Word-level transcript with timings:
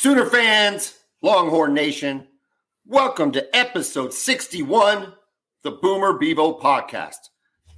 Sooner 0.00 0.26
fans, 0.26 0.96
Longhorn 1.22 1.74
Nation, 1.74 2.28
welcome 2.86 3.32
to 3.32 3.56
episode 3.56 4.14
61, 4.14 5.12
the 5.64 5.72
Boomer 5.72 6.12
Bevo 6.12 6.56
podcast, 6.56 7.16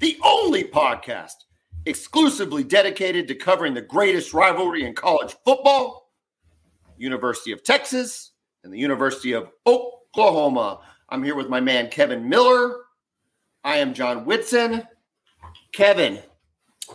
the 0.01 0.19
only 0.23 0.65
podcast 0.65 1.33
exclusively 1.87 2.63
dedicated 2.63 3.27
to 3.27 3.35
covering 3.35 3.73
the 3.73 3.81
greatest 3.81 4.35
rivalry 4.35 4.85
in 4.85 4.93
college 4.93 5.35
football, 5.47 6.13
University 6.99 7.53
of 7.53 7.65
Texas 7.65 8.33
and 8.65 8.71
the 8.71 8.79
University 8.79 9.33
of 9.33 9.51
Oklahoma. 9.67 10.81
I'm 11.09 11.25
here 11.25 11.37
with 11.37 11.49
my 11.49 11.61
man 11.61 11.89
Kevin 11.89 12.29
Miller. 12.29 12.81
I 13.65 13.79
am 13.79 13.95
John 13.95 14.27
Whitson. 14.27 14.87
Kevin, 15.73 16.19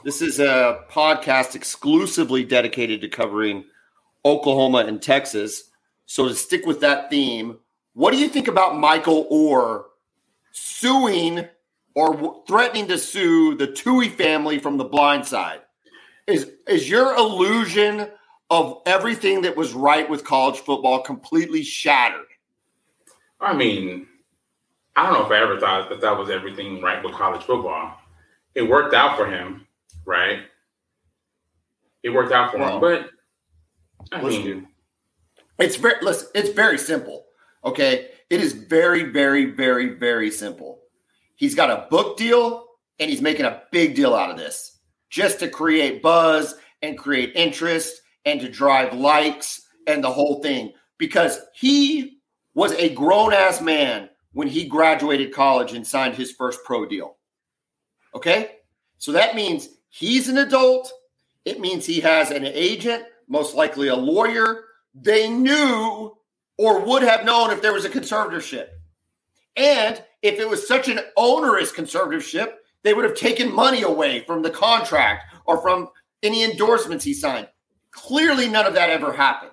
this 0.03 0.21
is 0.21 0.39
a 0.39 0.83
podcast 0.91 1.55
exclusively 1.55 2.43
dedicated 2.43 3.01
to 3.01 3.07
covering 3.07 3.65
Oklahoma 4.25 4.79
and 4.79 5.01
Texas. 5.01 5.69
So 6.07 6.27
to 6.27 6.35
stick 6.35 6.65
with 6.65 6.81
that 6.81 7.09
theme, 7.09 7.59
what 7.93 8.11
do 8.11 8.17
you 8.17 8.27
think 8.27 8.47
about 8.47 8.77
Michael 8.77 9.27
Oher 9.31 9.83
suing 10.51 11.47
or 11.95 12.43
threatening 12.47 12.87
to 12.87 12.97
sue 12.97 13.55
the 13.55 13.67
Tuohy 13.67 14.11
family 14.11 14.59
from 14.59 14.77
the 14.77 14.83
blind 14.83 15.25
side? 15.25 15.61
Is 16.27 16.51
is 16.67 16.89
your 16.89 17.15
illusion 17.15 18.09
of 18.49 18.81
everything 18.85 19.41
that 19.41 19.55
was 19.55 19.73
right 19.73 20.09
with 20.09 20.23
college 20.23 20.59
football 20.59 21.01
completely 21.01 21.63
shattered? 21.63 22.25
I 23.39 23.53
mean, 23.53 24.07
I 24.95 25.03
don't 25.03 25.13
know 25.13 25.25
if 25.25 25.31
I 25.31 25.41
ever 25.41 25.59
thought 25.59 25.89
that 25.89 26.01
that 26.01 26.17
was 26.17 26.29
everything 26.29 26.81
right 26.81 27.03
with 27.03 27.13
college 27.13 27.43
football. 27.43 27.97
It 28.55 28.63
worked 28.63 28.93
out 28.93 29.17
for 29.17 29.25
him, 29.25 29.67
right? 30.05 30.39
It 32.03 32.09
worked 32.09 32.31
out 32.31 32.51
for 32.51 32.59
him, 32.59 32.79
but 32.79 33.09
I 34.11 34.21
listen, 34.21 34.43
mean, 34.43 34.67
it's 35.59 35.75
very 35.75 36.01
listen. 36.01 36.29
It's 36.35 36.49
very 36.49 36.77
simple. 36.77 37.25
Okay, 37.63 38.09
it 38.29 38.41
is 38.41 38.53
very, 38.53 39.03
very, 39.11 39.45
very, 39.45 39.95
very 39.95 40.31
simple. 40.31 40.79
He's 41.35 41.55
got 41.55 41.69
a 41.69 41.87
book 41.89 42.17
deal, 42.17 42.65
and 42.99 43.09
he's 43.09 43.21
making 43.21 43.45
a 43.45 43.63
big 43.71 43.95
deal 43.95 44.13
out 44.15 44.31
of 44.31 44.37
this 44.37 44.79
just 45.09 45.39
to 45.39 45.47
create 45.47 46.01
buzz 46.01 46.55
and 46.81 46.97
create 46.97 47.31
interest 47.35 48.01
and 48.25 48.39
to 48.41 48.49
drive 48.49 48.93
likes 48.93 49.61
and 49.87 50.03
the 50.03 50.11
whole 50.11 50.41
thing 50.41 50.73
because 50.97 51.39
he 51.53 52.19
was 52.53 52.73
a 52.73 52.93
grown 52.93 53.33
ass 53.33 53.61
man 53.61 54.09
when 54.33 54.47
he 54.47 54.65
graduated 54.65 55.33
college 55.33 55.73
and 55.73 55.85
signed 55.85 56.15
his 56.15 56.31
first 56.31 56.59
pro 56.65 56.85
deal. 56.85 57.17
Okay? 58.13 58.57
So 58.97 59.11
that 59.11 59.35
means 59.35 59.69
he's 59.89 60.27
an 60.27 60.37
adult. 60.37 60.91
It 61.45 61.59
means 61.59 61.85
he 61.85 61.99
has 62.01 62.31
an 62.31 62.45
agent, 62.45 63.03
most 63.27 63.55
likely 63.55 63.87
a 63.87 63.95
lawyer. 63.95 64.65
They 64.93 65.29
knew 65.29 66.17
or 66.57 66.79
would 66.85 67.03
have 67.03 67.25
known 67.25 67.51
if 67.51 67.61
there 67.61 67.73
was 67.73 67.85
a 67.85 67.89
conservatorship. 67.89 68.67
And 69.55 70.01
if 70.21 70.39
it 70.39 70.49
was 70.49 70.67
such 70.67 70.87
an 70.89 70.99
onerous 71.17 71.71
conservatorship, 71.71 72.53
they 72.83 72.93
would 72.93 73.05
have 73.05 73.15
taken 73.15 73.53
money 73.53 73.81
away 73.81 74.23
from 74.25 74.41
the 74.41 74.49
contract 74.49 75.33
or 75.45 75.61
from 75.61 75.89
any 76.23 76.43
endorsements 76.43 77.03
he 77.03 77.13
signed. 77.13 77.47
Clearly, 77.91 78.47
none 78.47 78.65
of 78.65 78.73
that 78.73 78.89
ever 78.89 79.13
happened. 79.13 79.51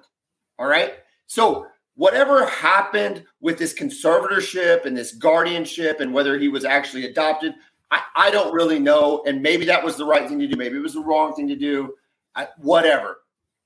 All 0.59 0.67
right. 0.67 0.95
So, 1.27 1.67
whatever 1.95 2.47
happened 2.47 3.25
with 3.41 3.59
this 3.59 3.75
conservatorship 3.75 4.85
and 4.85 4.97
this 4.97 5.13
guardianship 5.13 6.01
and 6.01 6.13
whether 6.13 6.39
he 6.39 6.49
was 6.49 6.65
actually 6.65 7.07
adopted, 7.07 7.55
I, 7.91 8.03
I 8.17 8.31
don't 8.31 8.55
really 8.55 8.79
know. 8.79 9.23
And 9.27 9.43
maybe 9.43 9.67
that 9.67 9.85
was 9.85 9.97
the 9.97 10.05
right 10.05 10.29
thing 10.29 10.39
to 10.41 10.47
do. 10.47 10.57
Maybe 10.57 10.77
it 10.77 10.83
was 10.83 10.95
the 10.95 11.01
wrong 11.01 11.35
thing 11.35 11.49
to 11.49 11.57
do. 11.57 11.95
I, 12.35 12.49
whatever. 12.59 13.19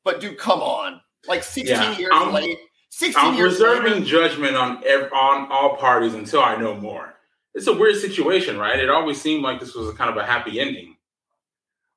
But, 0.07 0.21
dude, 0.21 0.39
come 0.39 0.61
on. 0.61 1.01
Like 1.27 1.43
16 1.43 1.67
yeah, 1.67 1.99
years 1.99 2.13
I'm, 2.15 2.33
late. 2.33 2.57
16 2.91 3.25
I'm 3.25 3.35
years 3.35 3.55
reserving 3.55 3.93
later. 3.95 4.07
judgment 4.07 4.57
on 4.57 4.81
ev- 4.87 5.13
on 5.13 5.51
all 5.51 5.77
parties 5.77 6.15
until 6.15 6.41
I 6.41 6.55
know 6.55 6.77
more. 6.77 7.15
It's 7.55 7.67
a 7.67 7.73
weird 7.73 7.97
situation, 7.97 8.57
right? 8.57 8.79
It 8.79 8.89
always 8.89 9.21
seemed 9.21 9.43
like 9.43 9.59
this 9.59 9.75
was 9.75 9.89
a 9.89 9.93
kind 9.95 10.09
of 10.09 10.17
a 10.17 10.25
happy 10.25 10.61
ending. 10.61 10.97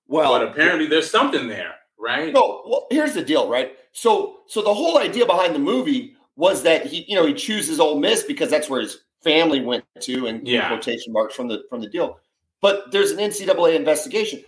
Well, 0.08 0.32
but 0.32 0.48
apparently 0.48 0.88
there's 0.88 1.08
something 1.08 1.48
there, 1.48 1.76
right? 2.00 2.34
No, 2.34 2.64
well, 2.66 2.88
here's 2.90 3.14
the 3.14 3.24
deal, 3.24 3.48
right? 3.48 3.78
So, 3.92 4.40
so 4.48 4.64
the 4.64 4.74
whole 4.74 4.98
idea 4.98 5.28
behind 5.28 5.54
the 5.54 5.60
movie 5.60 6.16
was 6.36 6.64
that 6.64 6.88
he, 6.88 7.06
you 7.08 7.14
know, 7.14 7.28
he 7.28 7.36
chooses 7.36 7.80
Ole 7.80 8.00
Miss 8.00 8.24
because 8.24 8.50
that's 8.50 8.72
where 8.72 8.82
his 8.82 9.04
family 9.24 9.62
went 9.62 9.86
to, 10.02 10.26
and 10.26 10.48
yeah. 10.48 10.68
quotation 10.68 11.14
marks 11.14 11.36
from 11.36 11.48
the 11.48 11.62
from 11.70 11.80
the 11.80 11.88
deal. 11.88 12.18
But 12.60 12.92
there's 12.92 13.12
an 13.12 13.20
NCAA 13.20 13.76
investigation. 13.76 14.44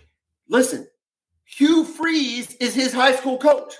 Listen, 0.48 0.88
Hugh 1.44 1.84
Freeze 1.84 2.54
is 2.56 2.74
his 2.74 2.92
high 2.92 3.14
school 3.14 3.38
coach. 3.38 3.74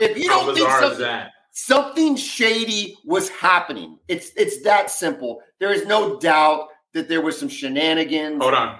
If 0.00 0.18
you 0.18 0.28
don't 0.28 0.54
think 0.54 0.68
something, 0.68 1.22
something 1.52 2.16
shady 2.16 2.96
was 3.04 3.28
happening, 3.30 3.98
it's 4.08 4.30
it's 4.36 4.62
that 4.62 4.90
simple. 4.90 5.40
There 5.60 5.72
is 5.72 5.86
no 5.86 6.18
doubt 6.18 6.68
that 6.92 7.08
there 7.08 7.20
was 7.20 7.38
some 7.38 7.48
shenanigans. 7.48 8.42
Hold 8.42 8.54
on. 8.54 8.78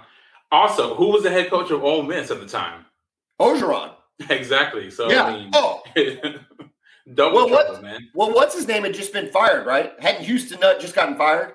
Also, 0.53 0.95
who 0.95 1.09
was 1.09 1.23
the 1.23 1.31
head 1.31 1.51
coach 1.51 1.71
of 1.71 1.83
Ole 1.83 2.03
Miss 2.03 2.31
at 2.31 2.41
the 2.41 2.47
time? 2.47 2.85
Orgeron. 3.41 3.93
Exactly. 4.31 4.93
So 4.93 5.11
yeah. 5.11 5.25
I 5.25 5.37
mean, 5.37 5.51
oh. 5.55 5.83
double 7.15 7.35
well, 7.35 7.49
trouble, 7.49 7.73
what, 7.73 7.83
man. 7.83 8.09
Well, 8.15 8.33
what's 8.33 8.55
his 8.55 8.69
name 8.69 8.85
had 8.85 8.95
just 8.95 9.13
been 9.13 9.29
fired, 9.33 9.67
right? 9.67 9.93
Hadn't 9.99 10.25
Houston 10.25 10.61
Nutt 10.61 10.79
just 10.79 10.95
gotten 10.95 11.17
fired? 11.17 11.55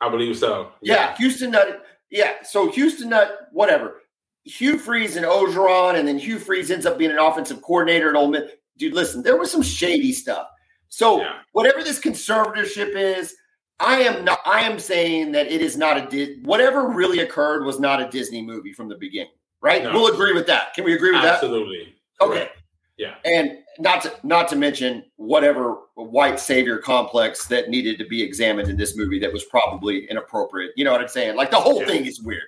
I 0.00 0.08
believe 0.08 0.36
so. 0.36 0.72
Yeah, 0.82 0.94
yeah 0.94 1.16
Houston 1.18 1.52
Nutt. 1.52 1.84
Yeah, 2.10 2.42
so 2.42 2.72
Houston 2.72 3.10
Nutt, 3.10 3.48
whatever. 3.52 4.01
Hugh 4.44 4.78
Freeze 4.78 5.16
and 5.16 5.24
Orgeron, 5.24 5.98
and 5.98 6.06
then 6.06 6.18
Hugh 6.18 6.38
Freeze 6.38 6.70
ends 6.70 6.86
up 6.86 6.98
being 6.98 7.10
an 7.10 7.18
offensive 7.18 7.62
coordinator 7.62 8.10
at 8.10 8.16
Ole 8.16 8.28
Miss. 8.28 8.50
Dude, 8.76 8.94
listen, 8.94 9.22
there 9.22 9.36
was 9.36 9.50
some 9.50 9.62
shady 9.62 10.12
stuff. 10.12 10.48
So 10.88 11.20
yeah. 11.20 11.38
whatever 11.52 11.82
this 11.82 12.00
conservatorship 12.00 12.94
is, 12.94 13.34
I 13.80 14.00
am 14.00 14.24
not. 14.24 14.40
I 14.44 14.60
am 14.60 14.78
saying 14.78 15.32
that 15.32 15.46
it 15.46 15.60
is 15.60 15.76
not 15.76 15.96
a. 15.96 16.08
Did 16.08 16.46
whatever 16.46 16.88
really 16.88 17.20
occurred 17.20 17.64
was 17.64 17.80
not 17.80 18.00
a 18.00 18.08
Disney 18.08 18.42
movie 18.42 18.72
from 18.72 18.88
the 18.88 18.96
beginning, 18.96 19.32
right? 19.60 19.82
No. 19.82 19.92
We'll 19.92 20.12
agree 20.12 20.32
with 20.32 20.46
that. 20.46 20.74
Can 20.74 20.84
we 20.84 20.94
agree 20.94 21.12
with 21.12 21.24
Absolutely. 21.24 21.78
that? 21.78 22.24
Absolutely. 22.24 22.46
Okay. 22.46 22.52
Yeah. 22.98 23.14
And 23.24 23.58
not 23.78 24.02
to 24.02 24.12
not 24.22 24.48
to 24.48 24.56
mention 24.56 25.04
whatever 25.16 25.76
white 25.94 26.38
savior 26.38 26.78
complex 26.78 27.46
that 27.46 27.68
needed 27.68 27.98
to 27.98 28.06
be 28.06 28.22
examined 28.22 28.68
in 28.68 28.76
this 28.76 28.96
movie 28.96 29.18
that 29.18 29.32
was 29.32 29.44
probably 29.44 30.08
inappropriate. 30.10 30.72
You 30.76 30.84
know 30.84 30.92
what 30.92 31.00
I'm 31.00 31.08
saying? 31.08 31.36
Like 31.36 31.50
the 31.50 31.56
whole 31.56 31.80
yeah. 31.80 31.86
thing 31.86 32.06
is 32.06 32.20
weird. 32.22 32.42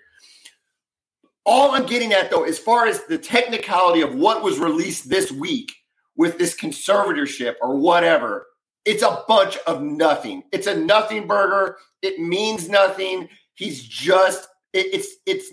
All 1.46 1.72
I'm 1.72 1.86
getting 1.86 2.12
at 2.12 2.30
though, 2.30 2.44
as 2.44 2.58
far 2.58 2.86
as 2.86 3.04
the 3.04 3.18
technicality 3.18 4.00
of 4.00 4.14
what 4.14 4.42
was 4.42 4.58
released 4.58 5.08
this 5.08 5.30
week 5.30 5.72
with 6.16 6.38
this 6.38 6.56
conservatorship 6.56 7.54
or 7.60 7.76
whatever, 7.76 8.46
it's 8.84 9.02
a 9.02 9.22
bunch 9.28 9.58
of 9.66 9.82
nothing. 9.82 10.44
It's 10.52 10.66
a 10.66 10.76
nothing 10.76 11.26
burger. 11.26 11.76
It 12.02 12.18
means 12.18 12.68
nothing. 12.68 13.28
He's 13.54 13.82
just 13.82 14.48
it, 14.72 14.86
it's 14.92 15.08
it's 15.26 15.52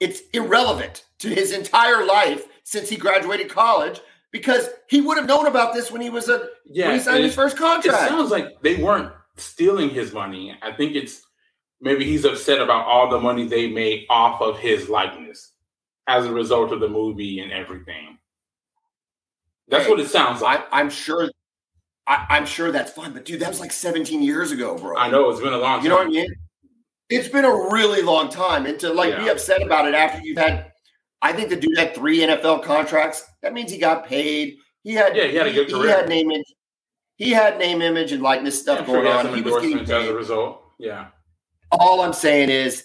it's 0.00 0.22
irrelevant 0.32 1.04
to 1.20 1.28
his 1.28 1.52
entire 1.52 2.04
life 2.04 2.46
since 2.64 2.88
he 2.88 2.96
graduated 2.96 3.50
college 3.50 4.00
because 4.30 4.68
he 4.88 5.00
would 5.00 5.16
have 5.16 5.26
known 5.26 5.46
about 5.46 5.74
this 5.74 5.90
when 5.90 6.00
he 6.00 6.10
was 6.10 6.28
a 6.28 6.48
yeah, 6.66 6.86
when 6.86 6.96
he 6.96 7.02
signed 7.02 7.24
his 7.24 7.34
first 7.34 7.56
contract. 7.56 8.04
It 8.04 8.08
sounds 8.08 8.30
like 8.30 8.60
they 8.62 8.76
weren't 8.76 9.12
stealing 9.36 9.90
his 9.90 10.12
money. 10.12 10.56
I 10.62 10.72
think 10.72 10.94
it's 10.94 11.22
maybe 11.80 12.04
he's 12.04 12.24
upset 12.24 12.60
about 12.60 12.86
all 12.86 13.08
the 13.08 13.20
money 13.20 13.46
they 13.46 13.68
made 13.68 14.06
off 14.08 14.40
of 14.40 14.58
his 14.58 14.88
likeness 14.88 15.52
as 16.06 16.26
a 16.26 16.32
result 16.32 16.72
of 16.72 16.80
the 16.80 16.88
movie 16.88 17.40
and 17.40 17.52
everything. 17.52 18.18
That's 19.68 19.84
hey, 19.84 19.90
what 19.90 20.00
it 20.00 20.08
sounds 20.08 20.40
like. 20.40 20.60
I, 20.72 20.80
am 20.80 20.90
sure. 20.90 21.30
I, 22.06 22.38
am 22.38 22.46
sure 22.46 22.72
that's 22.72 22.90
fine, 22.90 23.12
but 23.12 23.24
dude, 23.24 23.40
that 23.40 23.48
was 23.48 23.60
like 23.60 23.72
17 23.72 24.22
years 24.22 24.50
ago, 24.50 24.78
bro. 24.78 24.96
I 24.96 25.10
know 25.10 25.28
it's 25.30 25.40
been 25.40 25.52
a 25.52 25.58
long. 25.58 25.76
time. 25.76 25.84
You 25.84 25.90
know 25.90 25.96
what 25.96 26.06
I 26.06 26.10
mean? 26.10 26.34
It's 27.10 27.28
been 27.28 27.44
a 27.44 27.54
really 27.70 28.02
long 28.02 28.28
time, 28.28 28.66
and 28.66 28.78
to 28.80 28.92
like 28.92 29.12
yeah. 29.12 29.24
be 29.24 29.28
upset 29.28 29.62
about 29.62 29.88
it 29.88 29.94
after 29.94 30.20
you've 30.22 30.38
had, 30.38 30.72
I 31.22 31.32
think 31.32 31.48
the 31.48 31.56
dude 31.56 31.76
had 31.78 31.94
three 31.94 32.20
NFL 32.20 32.64
contracts. 32.64 33.24
That 33.42 33.54
means 33.54 33.70
he 33.70 33.78
got 33.78 34.06
paid. 34.06 34.56
He 34.82 34.92
had 34.94 35.16
yeah, 35.16 35.24
he 35.24 35.36
had 35.36 35.46
a 35.46 35.52
good 35.52 35.68
he, 35.68 35.72
career. 35.72 35.84
He 35.84 35.90
had 35.90 36.08
name 36.08 36.30
image. 36.30 36.54
He 37.16 37.30
had 37.30 37.58
name, 37.58 37.82
image, 37.82 38.12
and 38.12 38.22
likeness 38.22 38.58
stuff 38.58 38.86
going 38.86 39.06
on. 39.06 39.34
He 39.34 39.42
was 39.42 39.60
getting 39.62 39.78
paid. 39.78 39.90
as 39.90 40.08
a 40.08 40.14
result. 40.14 40.62
Yeah. 40.78 41.08
All 41.70 42.00
I'm 42.00 42.12
saying 42.12 42.50
is, 42.50 42.84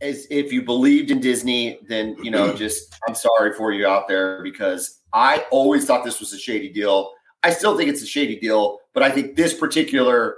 is 0.00 0.26
if 0.30 0.52
you 0.52 0.62
believed 0.62 1.10
in 1.10 1.20
Disney, 1.20 1.78
then 1.88 2.16
you 2.22 2.30
know, 2.30 2.52
just 2.56 2.94
I'm 3.08 3.14
sorry 3.14 3.52
for 3.52 3.72
you 3.72 3.86
out 3.86 4.08
there 4.08 4.42
because 4.42 5.00
I 5.12 5.46
always 5.50 5.86
thought 5.86 6.04
this 6.04 6.20
was 6.20 6.32
a 6.32 6.38
shady 6.38 6.68
deal. 6.68 7.12
I 7.42 7.50
still 7.50 7.76
think 7.76 7.90
it's 7.90 8.02
a 8.02 8.06
shady 8.06 8.38
deal, 8.38 8.78
but 8.94 9.02
I 9.02 9.10
think 9.10 9.36
this 9.36 9.54
particular 9.54 10.36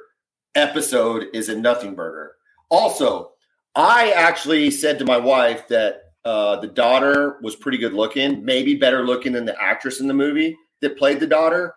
episode 0.54 1.26
is 1.32 1.48
a 1.48 1.56
nothing 1.56 1.94
burger. 1.94 2.34
Also, 2.68 3.32
I 3.74 4.10
actually 4.12 4.70
said 4.70 4.98
to 4.98 5.04
my 5.04 5.18
wife 5.18 5.68
that 5.68 6.02
uh, 6.24 6.56
the 6.56 6.66
daughter 6.66 7.38
was 7.42 7.54
pretty 7.54 7.78
good 7.78 7.92
looking, 7.92 8.44
maybe 8.44 8.74
better 8.74 9.04
looking 9.04 9.32
than 9.32 9.44
the 9.44 9.60
actress 9.62 10.00
in 10.00 10.08
the 10.08 10.14
movie 10.14 10.56
that 10.80 10.98
played 10.98 11.20
the 11.20 11.26
daughter. 11.26 11.74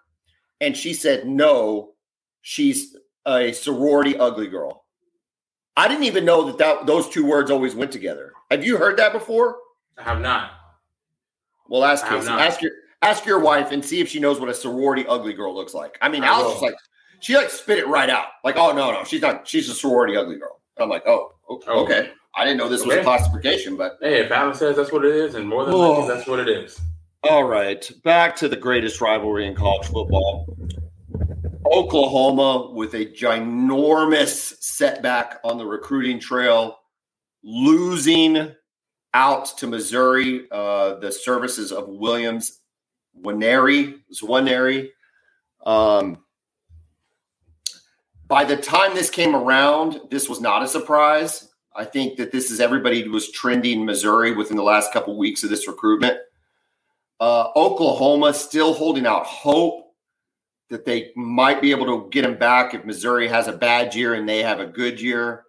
And 0.61 0.75
she 0.75 0.93
said, 0.93 1.27
no, 1.27 1.91
she's 2.41 2.95
a 3.25 3.51
sorority 3.51 4.17
ugly 4.17 4.47
girl. 4.47 4.85
I 5.77 5.87
didn't 5.87 6.03
even 6.05 6.25
know 6.25 6.43
that, 6.45 6.57
that 6.57 6.85
those 6.85 7.09
two 7.09 7.25
words 7.25 7.49
always 7.51 7.75
went 7.75 7.91
together. 7.91 8.33
Have 8.51 8.63
you 8.65 8.77
heard 8.77 8.97
that 8.97 9.13
before? 9.13 9.57
I 9.97 10.03
have 10.03 10.19
not. 10.21 10.51
Well, 11.69 11.83
ask 11.85 12.05
Casey. 12.07 12.27
Ask 12.29 12.61
your 12.61 12.71
Ask 13.01 13.25
your 13.25 13.39
wife 13.39 13.71
and 13.71 13.83
see 13.83 14.01
if 14.01 14.09
she 14.09 14.19
knows 14.19 14.41
what 14.41 14.49
a 14.49 14.53
sorority 14.53 15.05
ugly 15.07 15.31
girl 15.31 15.55
looks 15.55 15.73
like. 15.73 15.97
I 16.01 16.09
mean, 16.09 16.21
I 16.21 16.37
was 16.41 16.61
like, 16.61 16.73
she 17.21 17.33
like 17.37 17.49
spit 17.49 17.77
it 17.79 17.87
right 17.87 18.09
out. 18.09 18.25
Like, 18.43 18.57
oh 18.57 18.73
no, 18.73 18.91
no, 18.91 19.05
she's 19.05 19.21
not. 19.21 19.47
She's 19.47 19.69
a 19.69 19.73
sorority 19.73 20.17
ugly 20.17 20.35
girl. 20.37 20.59
And 20.75 20.83
I'm 20.83 20.89
like, 20.89 21.07
oh, 21.07 21.33
Oh. 21.49 21.61
okay. 21.83 22.09
I 22.35 22.43
didn't 22.43 22.57
know 22.57 22.67
this 22.67 22.85
was 22.85 22.97
a 22.97 23.01
classification, 23.03 23.77
but 23.77 23.97
Hey, 24.01 24.19
if 24.19 24.31
Alan 24.31 24.53
says 24.53 24.75
that's 24.75 24.91
what 24.91 25.05
it 25.05 25.15
is, 25.15 25.35
and 25.35 25.47
more 25.47 25.63
than 25.63 25.73
Oh. 25.75 25.91
likely 26.01 26.13
that's 26.13 26.27
what 26.27 26.39
it 26.39 26.49
is. 26.49 26.79
All 27.23 27.45
right, 27.45 27.89
back 28.03 28.35
to 28.37 28.49
the 28.49 28.55
greatest 28.57 28.99
rivalry 28.99 29.45
in 29.47 29.55
college 29.55 29.87
football. 29.87 30.45
Oklahoma 31.65 32.71
with 32.71 32.93
a 32.93 33.05
ginormous 33.05 34.61
setback 34.61 35.39
on 35.43 35.57
the 35.57 35.65
recruiting 35.65 36.19
trail, 36.19 36.77
losing 37.43 38.53
out 39.13 39.57
to 39.57 39.67
Missouri. 39.67 40.47
Uh, 40.51 40.95
the 40.95 41.11
services 41.11 41.71
of 41.71 41.87
Williams 41.87 42.59
Waneri, 43.21 43.99
Nwaneri. 44.13 44.89
Um, 45.65 46.23
by 48.27 48.45
the 48.45 48.57
time 48.57 48.93
this 48.93 49.09
came 49.09 49.35
around, 49.35 49.99
this 50.09 50.29
was 50.29 50.39
not 50.39 50.63
a 50.63 50.67
surprise. 50.67 51.49
I 51.75 51.85
think 51.85 52.17
that 52.17 52.31
this 52.31 52.51
is 52.51 52.59
everybody 52.59 53.07
was 53.07 53.31
trending 53.31 53.85
Missouri 53.85 54.35
within 54.35 54.57
the 54.57 54.63
last 54.63 54.93
couple 54.93 55.17
weeks 55.17 55.43
of 55.43 55.49
this 55.49 55.67
recruitment. 55.67 56.17
Uh, 57.19 57.49
Oklahoma 57.55 58.33
still 58.33 58.73
holding 58.73 59.05
out 59.05 59.25
hope 59.25 59.88
that 60.69 60.85
they 60.85 61.11
might 61.15 61.61
be 61.61 61.71
able 61.71 61.85
to 61.85 62.09
get 62.11 62.25
him 62.25 62.37
back 62.37 62.73
if 62.73 62.85
Missouri 62.85 63.27
has 63.27 63.47
a 63.47 63.57
bad 63.57 63.95
year 63.95 64.13
and 64.13 64.29
they 64.29 64.43
have 64.43 64.59
a 64.59 64.65
good 64.65 65.01
year. 65.01 65.45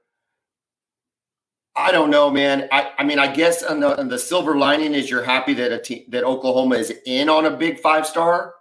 I 1.77 1.93
don't 1.93 2.11
know, 2.11 2.31
man. 2.31 2.69
I, 2.73 2.91
I 2.99 3.05
mean, 3.05 3.19
I 3.19 3.33
guess 3.33 3.63
on 3.63 3.81
the, 3.81 3.99
on 3.99 4.09
the 4.09 4.19
silver 4.19 4.57
lining 4.57 4.95
is 4.95 5.09
you're 5.09 5.23
happy 5.23 5.55
that 5.55 5.73
a 5.73 5.79
team 5.79 6.05
that 6.09 6.25
Oklahoma 6.25 6.77
is 6.77 6.93
in 7.07 7.29
on 7.29 7.47
a 7.47 7.57
big 7.57 7.81
five 7.81 8.07
star 8.07 8.55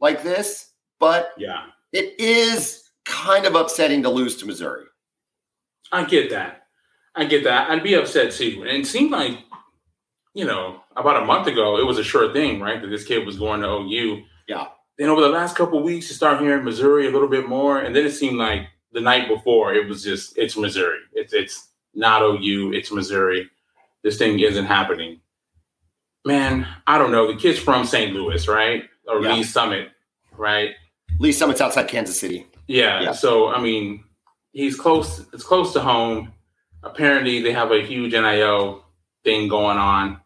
like 0.00 0.22
this, 0.22 0.72
but 0.98 1.32
Yeah, 1.36 1.66
it 1.92 2.18
is 2.18 2.90
kind 3.04 3.46
of 3.46 3.54
upsetting 3.54 4.02
to 4.02 4.10
lose 4.10 4.36
to 4.38 4.46
Missouri. 4.46 4.84
I 5.92 6.04
get 6.04 6.30
that. 6.30 6.62
I 7.14 7.24
get 7.24 7.44
that. 7.44 7.70
I'd 7.70 7.82
be 7.82 7.94
upset 7.94 8.32
too. 8.32 8.64
And 8.66 8.70
it 8.70 8.86
seemed 8.86 9.10
like, 9.10 9.38
you 10.34 10.44
know, 10.44 10.80
about 10.96 11.22
a 11.22 11.26
month 11.26 11.46
ago, 11.46 11.78
it 11.78 11.86
was 11.86 11.98
a 11.98 12.04
sure 12.04 12.32
thing, 12.32 12.60
right? 12.60 12.80
That 12.80 12.88
this 12.88 13.04
kid 13.04 13.26
was 13.26 13.36
going 13.36 13.60
to 13.60 13.68
OU. 13.68 14.22
Yeah. 14.48 14.68
Then 15.00 15.08
over 15.08 15.22
the 15.22 15.30
last 15.30 15.56
couple 15.56 15.78
of 15.78 15.84
weeks, 15.84 16.10
you 16.10 16.14
start 16.14 16.42
hearing 16.42 16.62
Missouri 16.62 17.08
a 17.08 17.10
little 17.10 17.26
bit 17.26 17.48
more, 17.48 17.78
and 17.78 17.96
then 17.96 18.04
it 18.04 18.10
seemed 18.10 18.36
like 18.36 18.66
the 18.92 19.00
night 19.00 19.28
before 19.28 19.72
it 19.72 19.88
was 19.88 20.04
just 20.04 20.36
it's 20.36 20.58
Missouri. 20.58 20.98
It's 21.14 21.32
it's 21.32 21.68
not 21.94 22.20
OU. 22.20 22.74
It's 22.74 22.92
Missouri. 22.92 23.48
This 24.02 24.18
thing 24.18 24.38
isn't 24.40 24.66
happening. 24.66 25.20
Man, 26.26 26.68
I 26.86 26.98
don't 26.98 27.12
know. 27.12 27.32
The 27.32 27.38
kid's 27.38 27.58
from 27.58 27.86
St. 27.86 28.12
Louis, 28.12 28.46
right? 28.46 28.90
Or 29.08 29.22
Yeah. 29.22 29.36
Lee 29.36 29.42
Summit, 29.42 29.88
right? 30.36 30.72
Lee 31.18 31.32
Summit's 31.32 31.62
outside 31.62 31.88
Kansas 31.88 32.20
City. 32.20 32.46
Yeah, 32.66 33.00
Yeah. 33.00 33.12
So 33.12 33.48
I 33.48 33.58
mean, 33.58 34.04
he's 34.52 34.76
close. 34.76 35.24
It's 35.32 35.44
close 35.44 35.72
to 35.72 35.80
home. 35.80 36.34
Apparently, 36.82 37.40
they 37.40 37.52
have 37.52 37.72
a 37.72 37.82
huge 37.82 38.12
NIL 38.12 38.84
thing 39.24 39.48
going 39.48 39.78
on 39.78 40.20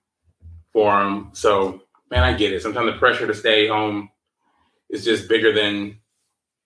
for 0.73 1.01
him. 1.01 1.29
So, 1.33 1.81
man, 2.11 2.25
I 2.25 2.33
get 2.33 2.53
it. 2.53 2.61
Sometimes 2.61 2.93
the 2.93 2.99
pressure 2.99 3.29
to 3.29 3.35
stay 3.35 3.69
home 3.69 4.11
is 4.95 5.05
just 5.05 5.29
bigger 5.29 5.53
than 5.53 5.99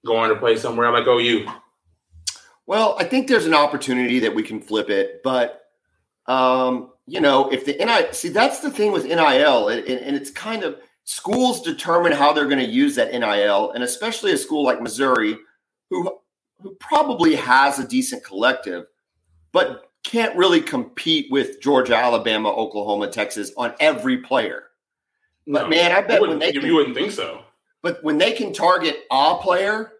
going 0.06 0.30
to 0.30 0.36
play 0.36 0.56
somewhere 0.56 0.92
like 0.92 1.06
OU. 1.06 1.50
Well, 2.66 2.96
I 2.98 3.04
think 3.04 3.26
there's 3.26 3.46
an 3.46 3.54
opportunity 3.54 4.18
that 4.20 4.34
we 4.34 4.42
can 4.42 4.60
flip 4.60 4.90
it, 4.90 5.22
but 5.24 5.64
um, 6.26 6.92
you 7.06 7.20
know, 7.20 7.48
if 7.50 7.64
the 7.64 7.72
NIL 7.72 8.12
see 8.12 8.28
that's 8.28 8.60
the 8.60 8.70
thing 8.70 8.92
with 8.92 9.06
NIL, 9.06 9.68
and, 9.68 9.86
and 9.88 10.14
it's 10.14 10.30
kind 10.30 10.62
of 10.62 10.78
schools 11.04 11.62
determine 11.62 12.12
how 12.12 12.34
they're 12.34 12.44
going 12.44 12.58
to 12.58 12.70
use 12.70 12.94
that 12.96 13.12
NIL, 13.12 13.72
and 13.72 13.82
especially 13.82 14.32
a 14.32 14.36
school 14.36 14.62
like 14.62 14.82
Missouri, 14.82 15.38
who 15.88 16.18
who 16.60 16.74
probably 16.74 17.34
has 17.34 17.78
a 17.78 17.88
decent 17.88 18.22
collective, 18.24 18.84
but 19.52 19.90
can't 20.04 20.36
really 20.36 20.60
compete 20.60 21.30
with 21.30 21.60
Georgia, 21.62 21.96
Alabama, 21.96 22.50
Oklahoma, 22.50 23.08
Texas 23.08 23.52
on 23.56 23.72
every 23.80 24.18
player. 24.18 24.64
But, 25.46 25.70
man, 25.70 25.92
I 25.92 26.02
bet 26.02 26.20
you 26.20 26.28
when 26.28 26.38
they 26.38 26.52
you, 26.52 26.60
you 26.60 26.74
wouldn't 26.74 26.94
think 26.94 27.12
so. 27.12 27.42
But 27.82 28.02
when 28.02 28.18
they 28.18 28.32
can 28.32 28.52
target 28.52 29.04
a 29.10 29.36
player, 29.36 29.92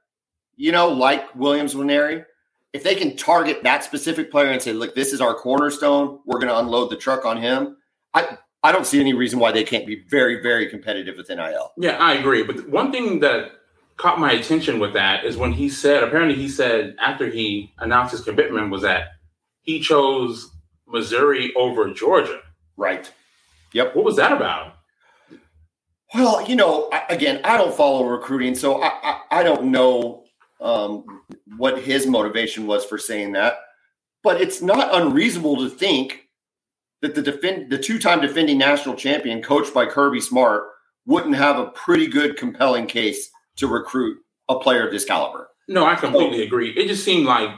you 0.57 0.73
know, 0.73 0.89
like 0.89 1.35
Williams 1.35 1.75
Nwaneri, 1.75 2.25
if 2.73 2.83
they 2.83 2.95
can 2.95 3.17
target 3.17 3.63
that 3.63 3.85
specific 3.85 4.31
player 4.31 4.51
and 4.51 4.61
say, 4.61 4.73
look, 4.73 4.95
this 4.95 5.13
is 5.13 5.21
our 5.21 5.35
cornerstone, 5.35 6.21
we're 6.27 6.39
going 6.39 6.49
to 6.49 6.59
unload 6.59 6.91
the 6.91 6.97
truck 6.97 7.25
on 7.25 7.41
him. 7.41 7.77
I, 8.13 8.39
I 8.63 8.73
don't 8.73 8.87
see 8.87 9.01
any 9.01 9.15
reason 9.15 9.39
why 9.39 9.53
they 9.53 9.65
can't 9.65 9.87
be 9.87 10.05
very, 10.09 10.43
very 10.43 10.69
competitive 10.69 11.17
with 11.17 11.29
NIL. 11.29 11.73
Yeah, 11.77 11.97
I 11.99 12.15
agree. 12.15 12.43
But 12.43 12.69
one 12.69 12.91
thing 12.91 13.21
that 13.21 13.53
caught 13.97 14.19
my 14.19 14.33
attention 14.33 14.79
with 14.79 14.93
that 14.95 15.25
is 15.25 15.37
when 15.37 15.53
he 15.53 15.69
said, 15.69 16.03
apparently, 16.03 16.35
he 16.35 16.49
said 16.49 16.97
after 17.01 17.29
he 17.29 17.73
announced 17.79 18.13
his 18.13 18.23
commitment 18.23 18.71
was 18.71 18.83
that 18.83 19.09
he 19.63 19.81
chose 19.81 20.51
Missouri 20.87 21.53
over 21.55 21.93
Georgia. 21.93 22.41
Right. 22.77 23.11
Yep. 23.73 23.95
What 23.95 24.05
was 24.05 24.17
that 24.17 24.33
about? 24.33 24.78
Well, 26.15 26.47
you 26.49 26.57
know, 26.57 26.89
I, 26.93 27.05
again, 27.11 27.41
I 27.45 27.57
don't 27.57 27.75
follow 27.75 28.05
recruiting, 28.05 28.55
so 28.55 28.81
I, 28.81 28.89
I, 29.03 29.21
I 29.31 29.43
don't 29.43 29.71
know 29.71 30.25
um, 30.61 31.05
what 31.57 31.83
his 31.83 32.07
motivation 32.07 32.67
was 32.67 32.85
for 32.85 32.99
saying 32.99 33.33
that. 33.33 33.59
But 34.23 34.41
it's 34.41 34.61
not 34.61 34.95
unreasonable 35.01 35.57
to 35.59 35.71
think 35.71 36.29
that 37.03 37.15
the 37.15 37.23
defend 37.23 37.71
the 37.71 37.79
two-time 37.79 38.21
defending 38.21 38.59
national 38.59 38.97
champion, 38.97 39.43
coached 39.43 39.73
by 39.73 39.87
Kirby 39.87 40.21
Smart, 40.21 40.65
wouldn't 41.07 41.37
have 41.37 41.59
a 41.59 41.67
pretty 41.71 42.07
good, 42.07 42.37
compelling 42.37 42.87
case 42.87 43.31
to 43.57 43.67
recruit 43.67 44.19
a 44.49 44.59
player 44.59 44.87
of 44.87 44.93
this 44.93 45.05
caliber. 45.05 45.49
No, 45.69 45.85
I 45.85 45.95
completely 45.95 46.43
agree. 46.43 46.71
It 46.71 46.89
just 46.89 47.05
seemed 47.05 47.27
like 47.27 47.51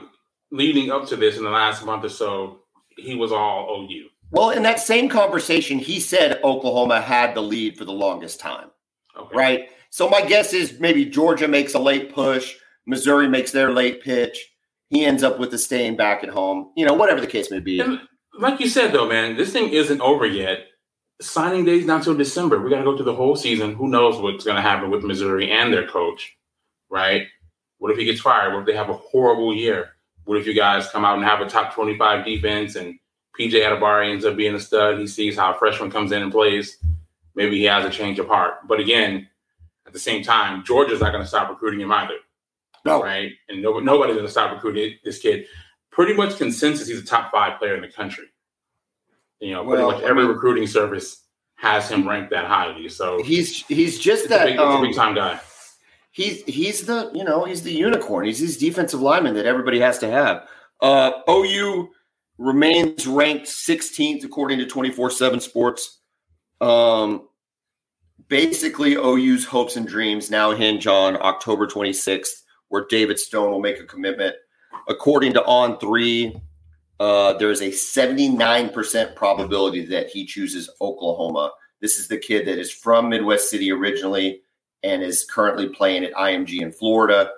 leading 0.50 0.90
up 0.90 1.06
to 1.08 1.16
this 1.16 1.38
in 1.38 1.44
the 1.44 1.50
last 1.50 1.84
month 1.84 2.04
or 2.04 2.08
so, 2.08 2.60
he 2.96 3.14
was 3.14 3.32
all 3.32 3.86
OU. 3.88 4.09
Well, 4.32 4.50
in 4.50 4.62
that 4.62 4.80
same 4.80 5.08
conversation, 5.08 5.78
he 5.78 6.00
said 6.00 6.40
Oklahoma 6.44 7.00
had 7.00 7.34
the 7.34 7.42
lead 7.42 7.76
for 7.76 7.84
the 7.84 7.92
longest 7.92 8.38
time. 8.40 8.70
Okay. 9.16 9.36
right? 9.36 9.68
So 9.90 10.08
my 10.08 10.22
guess 10.22 10.52
is 10.52 10.78
maybe 10.78 11.04
Georgia 11.04 11.48
makes 11.48 11.74
a 11.74 11.78
late 11.78 12.14
push, 12.14 12.54
Missouri 12.86 13.28
makes 13.28 13.50
their 13.50 13.72
late 13.72 14.02
pitch. 14.02 14.48
He 14.88 15.04
ends 15.04 15.22
up 15.22 15.38
with 15.38 15.50
the 15.50 15.58
staying 15.58 15.96
back 15.96 16.24
at 16.24 16.30
home. 16.30 16.72
You 16.76 16.86
know, 16.86 16.94
whatever 16.94 17.20
the 17.20 17.26
case 17.26 17.50
may 17.50 17.60
be. 17.60 17.80
And 17.80 18.00
like 18.38 18.60
you 18.60 18.68
said, 18.68 18.92
though, 18.92 19.08
man, 19.08 19.36
this 19.36 19.52
thing 19.52 19.70
isn't 19.70 20.00
over 20.00 20.26
yet. 20.26 20.66
Signing 21.20 21.64
day's 21.64 21.84
not 21.84 21.98
until 21.98 22.14
December. 22.14 22.60
We 22.60 22.70
got 22.70 22.78
to 22.78 22.84
go 22.84 22.96
through 22.96 23.04
the 23.04 23.14
whole 23.14 23.36
season. 23.36 23.74
Who 23.74 23.88
knows 23.88 24.20
what's 24.20 24.44
going 24.44 24.56
to 24.56 24.62
happen 24.62 24.90
with 24.90 25.04
Missouri 25.04 25.50
and 25.50 25.72
their 25.72 25.86
coach, 25.86 26.36
right? 26.88 27.26
What 27.78 27.92
if 27.92 27.98
he 27.98 28.04
gets 28.04 28.20
fired? 28.20 28.52
What 28.52 28.60
if 28.60 28.66
they 28.66 28.76
have 28.76 28.90
a 28.90 28.94
horrible 28.94 29.54
year? 29.54 29.90
What 30.24 30.38
if 30.38 30.46
you 30.46 30.54
guys 30.54 30.88
come 30.90 31.04
out 31.04 31.18
and 31.18 31.26
have 31.26 31.40
a 31.40 31.48
top 31.48 31.74
25 31.74 32.24
defense 32.24 32.76
and 32.76 32.98
PJ 33.40 33.52
Atabari 33.52 34.10
ends 34.12 34.24
up 34.26 34.36
being 34.36 34.54
a 34.54 34.60
stud? 34.60 34.98
He 34.98 35.06
sees 35.06 35.36
how 35.36 35.52
a 35.54 35.58
freshman 35.58 35.90
comes 35.90 36.12
in 36.12 36.22
and 36.22 36.30
plays. 36.30 36.76
Maybe 37.34 37.58
he 37.58 37.64
has 37.64 37.84
a 37.86 37.90
change 37.90 38.18
of 38.18 38.26
heart. 38.26 38.66
But 38.68 38.80
again, 38.80 39.28
at 39.86 39.92
the 39.94 39.98
same 39.98 40.22
time, 40.22 40.62
Georgia's 40.64 41.00
not 41.00 41.10
going 41.12 41.22
to 41.22 41.28
stop 41.28 41.48
recruiting 41.48 41.80
him 41.80 41.90
either. 41.92 42.14
No. 42.84 43.02
right? 43.02 43.32
And 43.48 43.62
nobody, 43.62 43.84
nobody's 43.86 44.14
going 44.16 44.26
to 44.26 44.30
stop 44.30 44.52
recruiting 44.52 44.96
this 45.04 45.18
kid. 45.18 45.46
Pretty 45.90 46.12
much 46.14 46.36
consensus, 46.36 46.88
he's 46.88 47.00
a 47.00 47.04
top 47.04 47.30
five 47.32 47.58
player 47.58 47.74
in 47.76 47.82
the 47.82 47.88
country. 47.88 48.24
You 49.40 49.52
know, 49.52 49.64
pretty 49.64 49.82
Well, 49.82 49.92
much 49.92 50.02
I 50.02 50.08
every 50.08 50.22
mean- 50.24 50.32
recruiting 50.32 50.66
service 50.66 51.24
has 51.56 51.88
him 51.90 52.06
ranked 52.08 52.30
that 52.30 52.46
highly. 52.46 52.88
So 52.88 53.22
He's 53.22 53.64
he's 53.66 53.98
just 53.98 54.28
that 54.28 54.46
big, 54.46 54.58
um, 54.58 54.82
big 54.82 54.94
time 54.94 55.14
guy. 55.14 55.38
he's 56.10 56.42
he's 56.44 56.86
the 56.86 57.10
you 57.14 57.22
know 57.24 57.44
he's 57.44 57.62
the 57.62 57.72
unicorn. 57.72 58.24
He's 58.26 58.38
his 58.38 58.56
defensive 58.56 59.00
lineman 59.00 59.34
that 59.34 59.44
everybody 59.46 59.78
has 59.80 59.98
to 59.98 60.10
have. 60.10 60.46
Uh, 60.80 61.10
OU 61.28 61.90
remains 62.40 63.06
ranked 63.06 63.46
16th 63.46 64.24
according 64.24 64.58
to 64.58 64.66
24/7 64.66 65.40
Sports. 65.40 65.98
Um, 66.60 67.28
basically, 68.28 68.96
OU's 68.96 69.44
hopes 69.44 69.76
and 69.76 69.86
dreams 69.86 70.30
now 70.30 70.52
hinge 70.52 70.86
on 70.86 71.16
October 71.20 71.66
26th, 71.66 72.42
where 72.68 72.86
David 72.88 73.18
Stone 73.18 73.50
will 73.50 73.60
make 73.60 73.78
a 73.78 73.84
commitment. 73.84 74.34
According 74.88 75.34
to 75.34 75.44
On 75.44 75.78
Three, 75.78 76.34
uh, 76.98 77.34
there 77.34 77.50
is 77.50 77.60
a 77.60 77.70
79% 77.70 79.14
probability 79.14 79.84
that 79.86 80.08
he 80.08 80.24
chooses 80.24 80.70
Oklahoma. 80.80 81.52
This 81.80 81.98
is 81.98 82.08
the 82.08 82.18
kid 82.18 82.46
that 82.46 82.58
is 82.58 82.70
from 82.70 83.10
Midwest 83.10 83.50
City 83.50 83.70
originally 83.70 84.42
and 84.82 85.02
is 85.02 85.24
currently 85.24 85.68
playing 85.68 86.04
at 86.04 86.14
IMG 86.14 86.62
in 86.62 86.72
Florida. 86.72 87.30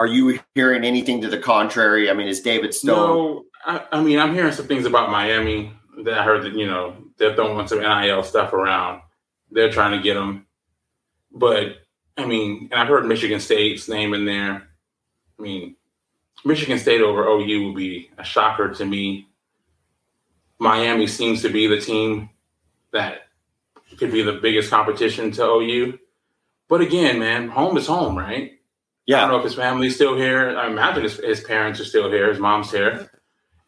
Are 0.00 0.06
you 0.06 0.40
hearing 0.54 0.84
anything 0.84 1.20
to 1.20 1.28
the 1.28 1.38
contrary? 1.38 2.10
I 2.10 2.14
mean, 2.14 2.26
is 2.26 2.40
David 2.40 2.74
Stone? 2.74 2.96
No, 2.96 3.44
I, 3.64 3.84
I 3.92 4.02
mean, 4.02 4.18
I'm 4.18 4.34
hearing 4.34 4.52
some 4.52 4.66
things 4.66 4.86
about 4.86 5.10
Miami 5.10 5.72
that 6.04 6.18
I 6.18 6.24
heard 6.24 6.42
that, 6.44 6.54
you 6.54 6.66
know, 6.66 6.96
they're 7.18 7.34
throwing 7.34 7.66
some 7.68 7.80
NIL 7.80 8.22
stuff 8.22 8.52
around. 8.52 9.02
They're 9.50 9.70
trying 9.70 9.92
to 9.92 10.02
get 10.02 10.14
them, 10.14 10.46
But, 11.30 11.76
I 12.16 12.26
mean, 12.26 12.68
and 12.72 12.80
I've 12.80 12.88
heard 12.88 13.06
Michigan 13.06 13.40
State's 13.40 13.88
name 13.88 14.14
in 14.14 14.24
there. 14.24 14.68
I 15.38 15.42
mean, 15.42 15.76
Michigan 16.44 16.78
State 16.78 17.00
over 17.00 17.24
OU 17.24 17.66
would 17.66 17.76
be 17.76 18.10
a 18.18 18.24
shocker 18.24 18.72
to 18.74 18.84
me. 18.84 19.28
Miami 20.58 21.06
seems 21.06 21.42
to 21.42 21.48
be 21.48 21.66
the 21.66 21.80
team 21.80 22.30
that 22.92 23.28
could 23.98 24.12
be 24.12 24.22
the 24.22 24.32
biggest 24.34 24.70
competition 24.70 25.30
to 25.32 25.44
OU. 25.44 25.98
But 26.68 26.80
again, 26.80 27.18
man, 27.18 27.48
home 27.48 27.76
is 27.76 27.86
home, 27.86 28.16
right? 28.16 28.52
Yeah. 29.06 29.18
I 29.18 29.20
don't 29.22 29.30
know 29.30 29.38
if 29.38 29.44
his 29.44 29.54
family's 29.54 29.94
still 29.94 30.16
here. 30.16 30.56
I 30.56 30.68
imagine 30.68 31.02
his, 31.02 31.16
his 31.18 31.40
parents 31.40 31.80
are 31.80 31.84
still 31.84 32.10
here. 32.10 32.28
His 32.28 32.38
mom's 32.38 32.70
here. 32.70 33.10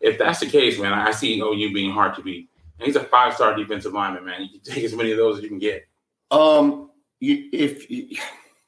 If 0.04 0.18
that's 0.18 0.40
the 0.40 0.46
case, 0.46 0.78
man, 0.78 0.92
I 0.92 1.10
see 1.12 1.40
OU 1.40 1.72
being 1.72 1.90
hard 1.90 2.14
to 2.16 2.22
beat. 2.22 2.50
And 2.78 2.86
he's 2.86 2.96
a 2.96 3.04
five 3.04 3.34
star 3.34 3.54
defensive 3.56 3.92
lineman, 3.92 4.24
man. 4.24 4.42
You 4.42 4.48
can 4.50 4.60
take 4.60 4.84
as 4.84 4.94
many 4.94 5.10
of 5.12 5.16
those 5.16 5.38
as 5.38 5.42
you 5.42 5.48
can 5.48 5.58
get. 5.58 5.86
Um, 6.30 6.90
you, 7.20 7.48
if 7.52 7.90
you, 7.90 8.16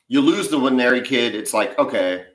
you 0.08 0.20
lose 0.20 0.48
the 0.48 0.56
Nwaneri 0.56 1.04
kid, 1.04 1.34
it's 1.34 1.52
like 1.52 1.78
okay, 1.78 2.26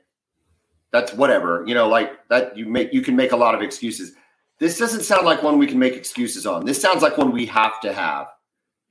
that's 0.92 1.12
whatever. 1.12 1.64
You 1.66 1.74
know, 1.74 1.88
like 1.88 2.28
that. 2.28 2.56
You 2.56 2.66
make 2.66 2.92
you 2.92 3.02
can 3.02 3.16
make 3.16 3.32
a 3.32 3.36
lot 3.36 3.54
of 3.54 3.62
excuses. 3.62 4.12
This 4.58 4.78
doesn't 4.78 5.02
sound 5.02 5.26
like 5.26 5.42
one 5.42 5.58
we 5.58 5.66
can 5.66 5.78
make 5.78 5.94
excuses 5.94 6.46
on. 6.46 6.64
This 6.64 6.80
sounds 6.80 7.02
like 7.02 7.18
one 7.18 7.32
we 7.32 7.46
have 7.46 7.80
to 7.80 7.92
have. 7.92 8.28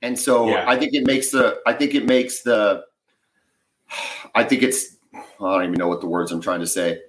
And 0.02 0.18
so 0.18 0.48
Yeah. 0.48 0.64
I 0.68 0.76
think 0.76 0.92
it 0.92 1.06
makes 1.06 1.30
the 1.30 1.60
I 1.66 1.72
think 1.72 1.94
it 1.94 2.04
makes 2.04 2.42
the 2.42 2.84
I 4.34 4.44
think 4.44 4.62
it's 4.62 4.96
I 5.14 5.20
don't 5.40 5.64
even 5.64 5.78
know 5.78 5.88
what 5.88 6.00
the 6.00 6.08
words 6.08 6.32
I'm 6.32 6.42
trying 6.42 6.60
to 6.60 6.66
say. 6.66 7.00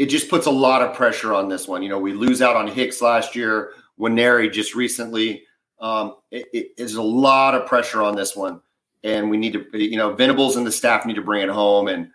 It 0.00 0.08
just 0.08 0.30
puts 0.30 0.46
a 0.46 0.50
lot 0.50 0.80
of 0.80 0.96
pressure 0.96 1.34
on 1.34 1.50
this 1.50 1.68
one. 1.68 1.82
You 1.82 1.90
know, 1.90 1.98
we 1.98 2.14
lose 2.14 2.40
out 2.40 2.56
on 2.56 2.66
Hicks 2.66 3.02
last 3.02 3.36
year, 3.36 3.72
Nwaneri 3.98 4.50
just 4.50 4.74
recently. 4.74 5.42
Um, 5.78 6.16
it, 6.30 6.46
it 6.54 6.72
is 6.78 6.94
a 6.94 7.02
lot 7.02 7.54
of 7.54 7.66
pressure 7.66 8.02
on 8.02 8.16
this 8.16 8.34
one, 8.34 8.62
and 9.04 9.28
we 9.28 9.36
need 9.36 9.52
to, 9.52 9.66
you 9.78 9.98
know, 9.98 10.14
Venables 10.14 10.56
and 10.56 10.66
the 10.66 10.72
staff 10.72 11.04
need 11.04 11.16
to 11.16 11.22
bring 11.22 11.42
it 11.42 11.50
home. 11.50 11.86
And 11.88 12.08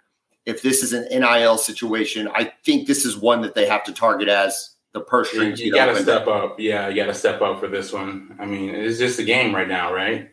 if 0.48 0.64
this 0.64 0.82
is 0.82 0.94
an 0.94 1.08
NIL 1.12 1.60
situation, 1.60 2.28
I 2.34 2.52
think 2.64 2.88
this 2.88 3.06
is 3.06 3.18
one 3.18 3.42
that 3.42 3.54
they 3.54 3.68
have 3.68 3.84
to 3.84 3.94
target 3.94 4.30
as 4.30 4.72
the 4.94 5.02
purse 5.02 5.32
You, 5.32 5.40
strings. 5.42 5.60
you 5.60 5.72
get 5.72 5.86
got 5.86 5.94
to 5.96 6.02
step 6.02 6.26
up. 6.26 6.60
Yeah, 6.60 6.88
you 6.88 6.96
got 6.96 7.06
to 7.06 7.14
step 7.14 7.40
up 7.44 7.60
for 7.60 7.68
this 7.68 7.94
one. 7.94 8.36
I 8.40 8.46
mean, 8.46 8.74
it's 8.74 8.98
just 8.98 9.20
a 9.20 9.24
game 9.24 9.54
right 9.54 9.68
now, 9.68 9.94
right? 9.94 10.32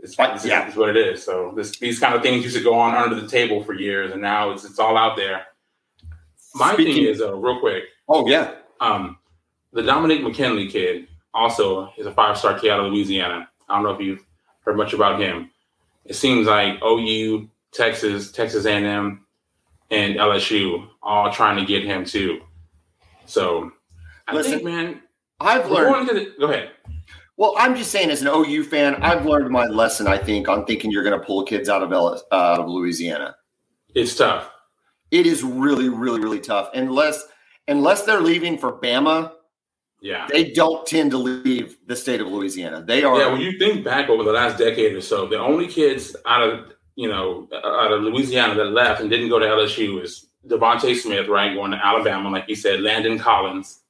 It's, 0.00 0.16
it's, 0.18 0.44
yeah. 0.44 0.66
it's 0.66 0.76
what 0.76 0.88
it 0.88 0.96
is. 0.96 1.24
So 1.24 1.52
this, 1.54 1.78
these 1.78 2.00
kind 2.00 2.14
of 2.14 2.22
things 2.22 2.42
used 2.42 2.56
to 2.56 2.62
go 2.62 2.74
on 2.74 2.96
under 2.96 3.20
the 3.20 3.28
table 3.28 3.62
for 3.62 3.72
years, 3.72 4.10
and 4.10 4.20
now 4.20 4.50
it's 4.50 4.64
it's 4.64 4.80
all 4.80 4.96
out 4.96 5.16
there. 5.16 5.46
My 6.54 6.74
thing 6.74 7.04
is, 7.04 7.20
uh, 7.20 7.34
real 7.34 7.60
quick, 7.60 7.84
Oh 8.08 8.26
yeah, 8.26 8.54
um, 8.80 9.18
the 9.72 9.82
Dominic 9.82 10.22
McKinley 10.22 10.68
kid 10.68 11.08
also 11.34 11.92
is 11.98 12.06
a 12.06 12.12
five 12.12 12.38
star 12.38 12.58
kid 12.58 12.70
out 12.70 12.80
of 12.80 12.92
Louisiana. 12.92 13.48
I 13.68 13.74
don't 13.74 13.82
know 13.84 13.90
if 13.90 14.00
you've 14.00 14.24
heard 14.64 14.76
much 14.76 14.92
about 14.92 15.20
him. 15.20 15.50
It 16.06 16.14
seems 16.14 16.46
like 16.46 16.82
OU, 16.82 17.50
Texas, 17.72 18.32
Texas 18.32 18.64
A&M, 18.64 19.24
and 19.90 20.14
LSU 20.16 20.88
all 21.02 21.30
trying 21.30 21.58
to 21.58 21.66
get 21.66 21.84
him 21.84 22.04
too. 22.04 22.40
So 23.26 23.70
I 24.26 24.34
Listen, 24.34 24.52
think, 24.52 24.64
man, 24.64 25.02
I've 25.40 25.70
learned. 25.70 26.06
going 26.06 26.08
to 26.08 26.14
the, 26.14 26.34
go 26.40 26.50
ahead. 26.50 26.70
Well, 27.36 27.54
I'm 27.58 27.76
just 27.76 27.92
saying, 27.92 28.10
as 28.10 28.22
an 28.22 28.28
OU 28.28 28.64
fan, 28.64 28.96
I've 28.96 29.24
learned 29.24 29.50
my 29.50 29.66
lesson. 29.66 30.06
I 30.08 30.18
think 30.18 30.48
on 30.48 30.64
thinking 30.64 30.90
you're 30.90 31.04
going 31.04 31.18
to 31.18 31.24
pull 31.24 31.44
kids 31.44 31.68
out 31.68 31.82
of 31.82 31.92
uh, 31.92 32.18
out 32.32 32.60
of 32.60 32.68
Louisiana. 32.68 33.36
It's 33.94 34.16
tough. 34.16 34.50
It 35.10 35.26
is 35.26 35.42
really, 35.42 35.88
really, 35.88 36.20
really 36.20 36.40
tough. 36.40 36.70
Unless 36.74 37.24
unless 37.68 38.02
they're 38.02 38.20
leaving 38.20 38.56
for 38.58 38.72
Bama, 38.72 39.32
Yeah. 40.00 40.26
they 40.30 40.52
don't 40.52 40.86
tend 40.86 41.10
to 41.12 41.18
leave 41.18 41.76
the 41.86 41.94
state 41.96 42.20
of 42.20 42.26
Louisiana. 42.28 42.82
They 42.86 43.02
are. 43.04 43.18
Yeah, 43.18 43.32
when 43.32 43.40
you 43.40 43.58
think 43.58 43.84
back 43.84 44.08
over 44.08 44.22
the 44.22 44.32
last 44.32 44.58
decade 44.58 44.94
or 44.94 45.00
so, 45.02 45.26
the 45.26 45.38
only 45.38 45.66
kids 45.66 46.14
out 46.26 46.42
of 46.48 46.72
you 46.96 47.08
know 47.08 47.48
out 47.52 47.92
of 47.92 48.02
Louisiana 48.02 48.54
that 48.54 48.66
left 48.66 49.00
and 49.00 49.08
didn't 49.10 49.28
go 49.28 49.38
to 49.38 49.46
LSU 49.46 50.02
is 50.02 50.28
DeVonta 50.46 50.94
Smith, 50.96 51.28
right, 51.28 51.54
going 51.54 51.70
to 51.72 51.84
Alabama, 51.84 52.30
like 52.30 52.48
you 52.48 52.54
said, 52.54 52.80
Landon 52.80 53.18
Collins 53.18 53.80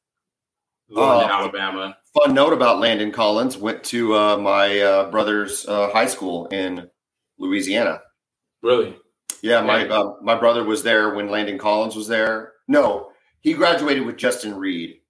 going 0.93 1.21
to 1.21 1.25
Oh. 1.27 1.29
Alabama. 1.39 1.97
fun 2.15 2.35
note 2.35 2.53
about 2.53 2.81
Landon 2.81 3.13
Collins 3.13 3.57
went 3.57 3.85
to 3.85 4.15
uh, 4.17 4.37
my 4.39 4.81
uh, 4.81 5.11
brother's 5.11 5.67
uh, 5.69 5.91
high 5.91 6.07
school 6.07 6.47
in 6.47 6.89
Louisiana. 7.39 8.01
Really? 8.63 8.97
Yeah, 9.43 9.61
my 9.61 9.85
Yeah. 9.85 9.93
uh, 9.95 10.15
my 10.23 10.35
brother 10.35 10.65
was 10.65 10.83
there 10.83 11.15
when 11.15 11.29
Landon 11.31 11.59
Collins 11.59 11.95
was 11.97 12.09
there. 12.09 12.55
No, 12.67 13.13
he 13.41 13.53
graduated 13.55 14.05
with 14.05 14.17
Justin 14.17 14.55
Reid. 14.57 15.01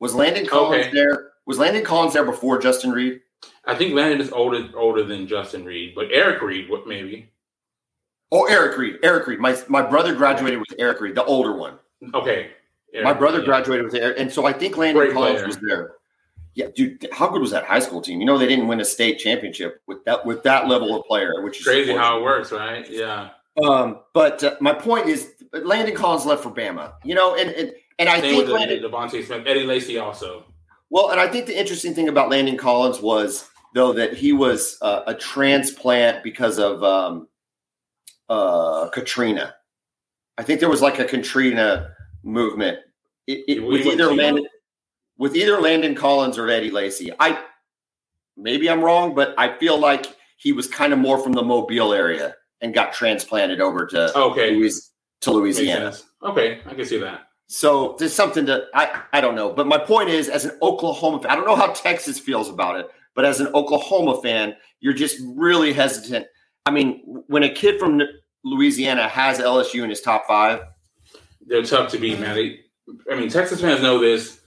Was 0.00 0.14
Landon 0.14 0.46
Collins 0.46 0.86
Okay. 0.86 0.94
there? 0.94 1.32
Was 1.46 1.58
Landon 1.58 1.84
Collins 1.84 2.12
there 2.14 2.24
before 2.24 2.58
Justin 2.58 2.92
Reid? 2.92 3.20
I 3.64 3.74
think 3.74 3.94
Landon 3.94 4.20
is 4.20 4.32
older 4.32 4.68
older 4.76 5.02
than 5.04 5.26
Justin 5.26 5.64
Reid, 5.64 5.94
but 5.94 6.08
Eric 6.12 6.42
Reid, 6.42 6.68
what 6.68 6.86
maybe? 6.86 7.28
Oh, 8.30 8.44
Eric 8.46 8.76
Reid. 8.78 8.98
Eric 9.02 9.26
Reid. 9.26 9.38
My 9.40 9.56
my 9.68 9.82
brother 9.82 10.14
graduated 10.14 10.58
with 10.58 10.72
Eric 10.78 11.00
Reid, 11.00 11.14
the 11.14 11.24
older 11.24 11.52
one. 11.52 11.78
Okay. 12.14 12.50
Eric 12.94 13.04
my 13.04 13.12
brother 13.12 13.38
Reid. 13.38 13.46
graduated 13.46 13.84
with 13.84 13.94
Eric, 13.94 14.16
and 14.18 14.32
so 14.32 14.46
I 14.46 14.52
think 14.52 14.76
Landon 14.76 14.96
Great 15.04 15.12
Collins 15.12 15.34
player. 15.36 15.46
was 15.46 15.58
there. 15.58 15.92
Yeah, 16.54 16.66
dude, 16.74 17.08
how 17.12 17.28
good 17.28 17.40
was 17.40 17.50
that 17.52 17.64
high 17.64 17.78
school 17.78 18.02
team? 18.02 18.20
You 18.20 18.26
know, 18.26 18.36
they 18.36 18.46
didn't 18.46 18.68
win 18.68 18.78
a 18.80 18.84
state 18.84 19.18
championship 19.18 19.80
with 19.86 20.04
that 20.04 20.24
with 20.26 20.42
that 20.42 20.68
level 20.68 20.94
of 20.98 21.06
player, 21.06 21.40
which 21.42 21.60
is 21.60 21.64
Crazy 21.66 21.94
how 21.94 22.18
it 22.18 22.22
works, 22.22 22.52
right? 22.52 22.88
Yeah. 22.90 23.30
Um, 23.62 24.00
but 24.14 24.42
uh, 24.44 24.56
my 24.60 24.72
point 24.72 25.08
is, 25.08 25.32
Landon 25.52 25.94
Collins 25.94 26.24
left 26.24 26.42
for 26.42 26.50
Bama. 26.50 26.94
You 27.04 27.14
know, 27.14 27.34
and 27.34 27.50
and, 27.50 27.72
and 27.98 28.08
I 28.08 28.20
Same 28.20 28.36
think 28.36 28.48
with 28.48 28.48
Landon. 28.48 28.82
DeVonta 28.82 29.24
Smith, 29.24 29.46
Eddie 29.46 29.64
Lacy 29.64 29.98
also. 29.98 30.44
Well, 30.90 31.10
and 31.10 31.20
I 31.20 31.26
think 31.28 31.46
the 31.46 31.58
interesting 31.58 31.94
thing 31.94 32.08
about 32.08 32.30
Landon 32.30 32.56
Collins 32.56 33.00
was 33.00 33.48
though 33.74 33.92
that 33.94 34.14
he 34.14 34.32
was 34.32 34.78
uh, 34.82 35.02
a 35.06 35.14
transplant 35.14 36.22
because 36.22 36.58
of 36.58 36.82
um, 36.82 37.28
uh, 38.28 38.88
Katrina. 38.88 39.54
I 40.38 40.42
think 40.42 40.60
there 40.60 40.70
was 40.70 40.82
like 40.82 40.98
a 40.98 41.04
Katrina 41.04 41.94
movement 42.22 42.78
it, 43.26 43.44
it, 43.48 43.60
with 43.64 43.86
either 43.86 44.14
Landon 44.14 44.46
with 45.18 45.36
either 45.36 45.60
Landon 45.60 45.94
Collins 45.94 46.38
or 46.38 46.48
Eddie 46.48 46.70
Lacy. 46.70 47.12
I 47.20 47.42
maybe 48.36 48.68
I'm 48.68 48.82
wrong, 48.82 49.14
but 49.14 49.34
I 49.38 49.56
feel 49.58 49.78
like 49.78 50.06
he 50.36 50.52
was 50.52 50.66
kind 50.66 50.92
of 50.92 50.98
more 50.98 51.18
from 51.18 51.32
the 51.32 51.42
Mobile 51.42 51.92
area 51.92 52.34
and 52.62 52.72
got 52.72 52.92
transplanted 52.92 53.60
over 53.60 53.86
to 53.86 54.16
Okay. 54.18 54.52
Louis, 54.52 54.90
to 55.20 55.32
Louisiana. 55.32 55.94
Okay, 56.22 56.60
I 56.64 56.74
can 56.74 56.84
see 56.84 56.98
that. 56.98 57.28
So 57.48 57.96
there's 57.98 58.14
something 58.14 58.46
to 58.46 58.64
I 58.74 59.02
I 59.12 59.20
don't 59.20 59.34
know, 59.34 59.52
but 59.52 59.66
my 59.66 59.78
point 59.78 60.08
is, 60.08 60.28
as 60.28 60.46
an 60.46 60.56
Oklahoma 60.62 61.20
fan, 61.20 61.30
I 61.30 61.34
don't 61.34 61.46
know 61.46 61.56
how 61.56 61.72
Texas 61.72 62.18
feels 62.18 62.48
about 62.48 62.80
it, 62.80 62.88
but 63.14 63.24
as 63.26 63.40
an 63.40 63.48
Oklahoma 63.48 64.22
fan, 64.22 64.56
you're 64.80 64.94
just 64.94 65.20
really 65.34 65.72
hesitant. 65.72 66.26
I 66.64 66.70
mean, 66.70 67.02
when 67.26 67.42
a 67.42 67.50
kid 67.52 67.78
from 67.78 68.00
Louisiana 68.44 69.08
has 69.08 69.38
LSU 69.38 69.82
in 69.84 69.90
his 69.90 70.00
top 70.00 70.26
five, 70.26 70.62
They're 71.46 71.62
tough 71.62 71.90
to 71.90 71.98
beat, 71.98 72.20
man. 72.20 72.34
They, 72.34 72.60
I 73.10 73.16
mean, 73.16 73.28
Texas 73.28 73.60
fans 73.60 73.82
know 73.82 73.98
this. 73.98 74.40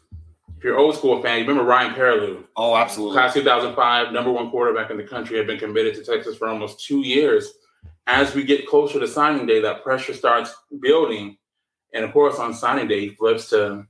If 0.58 0.64
you're 0.64 0.78
old 0.78 0.96
school 0.96 1.22
fan, 1.22 1.40
you 1.40 1.46
remember 1.46 1.64
Ryan 1.70 1.94
Perrilloux, 1.94 2.44
oh, 2.56 2.76
absolutely. 2.76 3.16
class 3.16 3.34
2005, 3.34 4.14
number 4.14 4.32
one 4.32 4.50
quarterback 4.50 4.90
in 4.90 4.98
the 4.98 5.04
country, 5.04 5.38
had 5.38 5.46
been 5.46 5.60
committed 5.60 5.94
to 5.96 6.04
Texas 6.04 6.38
for 6.38 6.48
almost 6.48 6.84
two 6.84 7.02
years. 7.02 7.54
As 8.08 8.36
we 8.36 8.44
get 8.44 8.68
closer 8.68 9.00
to 9.00 9.08
signing 9.08 9.48
day, 9.48 9.62
that 9.62 9.84
pressure 9.84 10.14
starts 10.14 10.54
building. 10.80 11.38
And 11.94 12.06
of 12.06 12.12
course, 12.14 12.38
on 12.38 12.54
signing 12.54 12.88
day, 12.88 13.02
he 13.02 13.10
flips 13.10 13.50
to 13.50 13.88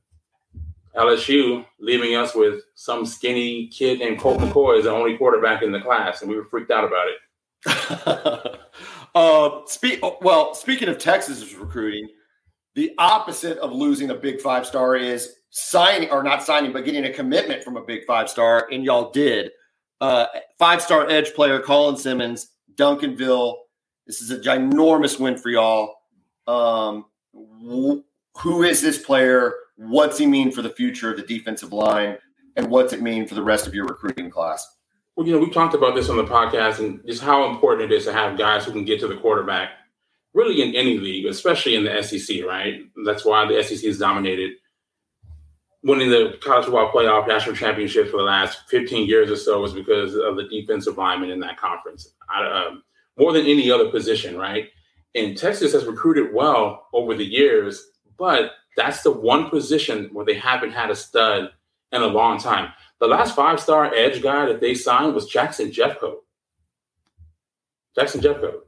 LSU, 0.96 1.66
leaving 1.80 2.16
us 2.16 2.34
with 2.34 2.62
some 2.76 3.06
skinny 3.06 3.68
kid 3.68 4.00
named 4.00 4.20
Colt 4.20 4.40
McCoy 4.40 4.78
as 4.78 4.86
the 4.86 4.92
only 4.92 5.18
quarterback 5.18 5.64
in 5.64 5.72
the 5.72 5.82
class. 5.82 6.22
And 6.22 6.30
we 6.30 6.38
were 6.38 6.46
freaked 6.46 6.72
out 6.72 6.86
about 6.86 7.08
it. 7.08 7.18
uh, 9.16 9.62
speak 9.66 10.00
well. 10.22 10.54
Speaking 10.54 10.88
of 10.88 10.98
Texas's 10.98 11.56
recruiting, 11.56 12.08
the 12.76 12.94
opposite 12.98 13.58
of 13.58 13.74
losing 13.74 14.12
a 14.12 14.16
big 14.16 14.40
five 14.40 14.66
star 14.66 14.96
is 14.96 15.36
signing 15.50 16.10
or 16.10 16.24
not 16.24 16.44
signing, 16.44 16.72
but 16.72 16.86
getting 16.86 17.06
a 17.06 17.12
commitment 17.12 17.64
from 17.64 17.78
a 17.78 17.82
big 17.82 18.06
five 18.06 18.30
star, 18.30 18.68
and 18.72 18.84
y'all 18.84 19.12
did. 19.12 19.52
Uh, 20.02 20.26
five 20.60 20.82
star 20.82 21.10
edge 21.10 21.34
player 21.34 21.60
Colin 21.60 21.98
Simmons, 21.98 22.50
Duncanville. 22.76 23.56
This 24.08 24.22
is 24.22 24.32
a 24.32 24.38
ginormous 24.40 25.20
win 25.20 25.38
for 25.38 25.50
y'all. 25.50 25.96
Um, 26.48 27.06
wh- 27.34 28.00
who 28.42 28.64
is 28.64 28.82
this 28.82 29.00
player? 29.00 29.54
What's 29.78 30.18
he 30.18 30.28
mean 30.28 30.52
for 30.52 30.62
the 30.62 30.70
future 30.70 31.12
of 31.12 31.18
the 31.18 31.24
defensive 31.24 31.74
line? 31.74 32.18
And 32.56 32.68
what's 32.70 32.94
it 32.94 33.02
mean 33.02 33.28
for 33.28 33.36
the 33.36 33.44
rest 33.44 33.68
of 33.68 33.74
your 33.74 33.86
recruiting 33.86 34.30
class? 34.30 34.66
Well, 35.16 35.26
you 35.26 35.34
know, 35.34 35.40
we 35.40 35.50
talked 35.50 35.74
about 35.74 35.96
this 35.96 36.10
on 36.10 36.18
the 36.18 36.24
podcast 36.26 36.80
and 36.80 37.02
just 37.06 37.22
how 37.22 37.50
important 37.50 37.92
it 37.92 37.96
is 37.96 38.06
to 38.06 38.14
have 38.14 38.38
guys 38.38 38.66
who 38.66 38.72
can 38.72 38.86
get 38.86 39.00
to 39.00 39.08
the 39.08 39.16
quarterback, 39.18 39.70
really 40.34 40.62
in 40.62 40.76
any 40.76 40.98
league, 40.98 41.26
especially 41.26 41.76
in 41.76 41.84
the 41.86 42.02
SEC, 42.04 42.44
right? 42.46 42.82
That's 43.06 43.26
why 43.26 43.46
the 43.48 43.62
SEC 43.64 43.84
is 43.84 43.98
dominated. 43.98 44.54
Winning 45.84 46.10
the 46.10 46.38
college 46.42 46.66
football 46.66 46.92
playoff 46.92 47.28
national 47.28 47.56
championship 47.56 48.10
for 48.10 48.18
the 48.18 48.24
last 48.24 48.68
15 48.70 49.08
years 49.08 49.30
or 49.30 49.36
so 49.36 49.62
was 49.62 49.74
because 49.74 50.16
of 50.16 50.36
the 50.36 50.48
defensive 50.50 50.98
linemen 50.98 51.30
in 51.30 51.40
that 51.42 51.58
conference, 51.58 52.14
I- 52.30 52.46
um, 52.68 52.84
more 53.18 53.34
than 53.34 53.46
any 53.46 53.72
other 53.72 53.90
position, 53.90 54.38
right? 54.38 54.70
And 55.16 55.38
Texas 55.38 55.72
has 55.74 55.86
recruited 55.86 56.34
well 56.34 56.88
over 56.94 57.14
the 57.16 57.26
years, 57.26 57.82
but 58.18 58.52
that's 58.76 59.02
the 59.04 59.12
one 59.12 59.50
position 59.50 60.10
where 60.12 60.26
they 60.26 60.34
haven't 60.34 60.72
had 60.72 60.90
a 60.92 60.96
stud 60.96 61.52
in 61.94 62.02
a 62.02 62.08
long 62.08 62.38
time. 62.40 62.72
The 63.00 63.08
last 63.08 63.36
five 63.36 63.60
star 63.60 63.94
edge 63.94 64.22
guy 64.22 64.46
that 64.48 64.60
they 64.60 64.74
signed 64.74 65.14
was 65.14 65.26
Jackson 65.28 65.70
Jeffcoat. 65.72 66.18
Jackson 67.98 68.22
Jeffcoat. 68.22 68.60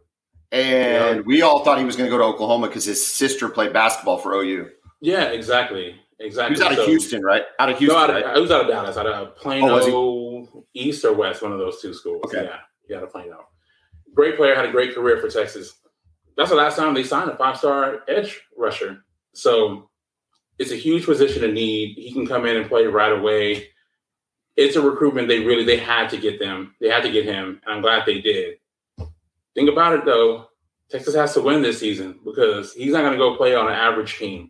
And 0.51 1.25
we 1.25 1.41
all 1.41 1.63
thought 1.65 1.77
he 1.79 1.83
was 1.85 1.97
going 1.97 2.09
to 2.09 2.15
go 2.15 2.17
to 2.17 2.23
Oklahoma 2.23 2.67
because 2.67 2.85
his 2.85 3.05
sister 3.05 3.49
played 3.49 3.73
basketball 3.73 4.17
for 4.17 4.33
OU. 4.33 4.69
Yeah, 5.01 5.25
exactly. 5.25 5.99
Exactly. 6.19 6.55
He 6.55 6.61
was 6.61 6.65
out 6.65 6.71
of 6.71 6.77
So- 6.79 6.85
Houston, 6.85 7.21
right? 7.21 7.43
Out 7.59 7.69
of 7.69 7.77
Houston, 7.77 7.97
No, 7.97 8.03
out 8.03 8.09
of, 8.09 8.15
right? 8.23 8.37
it 8.37 8.39
was 8.39 8.51
out 8.51 8.61
of 8.61 8.67
Dallas, 8.67 8.95
out 8.97 9.05
of 9.05 9.35
Plano 9.35 9.67
Oh, 9.81 10.63
East 10.73 11.03
or 11.03 11.13
West, 11.13 11.41
one 11.41 11.51
of 11.51 11.59
those 11.59 11.81
two 11.81 11.93
schools. 11.93 12.21
Okay. 12.25 12.43
Yeah. 12.45 12.57
You 12.87 12.95
got 12.95 13.01
to 13.01 13.07
point 13.07 13.31
out. 13.31 13.49
Great 14.17 14.35
player, 14.35 14.55
had 14.55 14.65
a 14.65 14.71
great 14.71 14.95
career 14.95 15.21
for 15.21 15.29
Texas. 15.29 15.75
That's 16.35 16.49
the 16.49 16.55
last 16.55 16.75
time 16.75 16.95
they 16.95 17.03
signed 17.03 17.29
a 17.29 17.37
five 17.37 17.55
star 17.55 18.01
edge 18.07 18.41
rusher. 18.57 19.03
So 19.33 19.91
it's 20.57 20.71
a 20.71 20.75
huge 20.75 21.05
position 21.05 21.43
of 21.43 21.53
need. 21.53 21.93
He 21.99 22.11
can 22.11 22.25
come 22.25 22.47
in 22.47 22.57
and 22.57 22.67
play 22.67 22.87
right 22.87 23.11
away. 23.11 23.67
It's 24.55 24.75
a 24.75 24.81
recruitment 24.81 25.27
they 25.27 25.45
really 25.45 25.63
they 25.63 25.77
had 25.77 26.09
to 26.09 26.17
get 26.17 26.39
them. 26.39 26.73
They 26.81 26.89
had 26.89 27.03
to 27.03 27.11
get 27.11 27.25
him, 27.25 27.61
and 27.63 27.75
I'm 27.75 27.81
glad 27.83 28.07
they 28.07 28.19
did. 28.19 28.55
Think 29.53 29.69
about 29.69 29.93
it 29.93 30.03
though. 30.03 30.47
Texas 30.89 31.13
has 31.13 31.35
to 31.35 31.41
win 31.41 31.61
this 31.61 31.79
season 31.79 32.19
because 32.25 32.73
he's 32.73 32.93
not 32.93 33.01
going 33.01 33.11
to 33.11 33.19
go 33.19 33.37
play 33.37 33.53
on 33.53 33.67
an 33.67 33.73
average 33.73 34.17
team. 34.17 34.49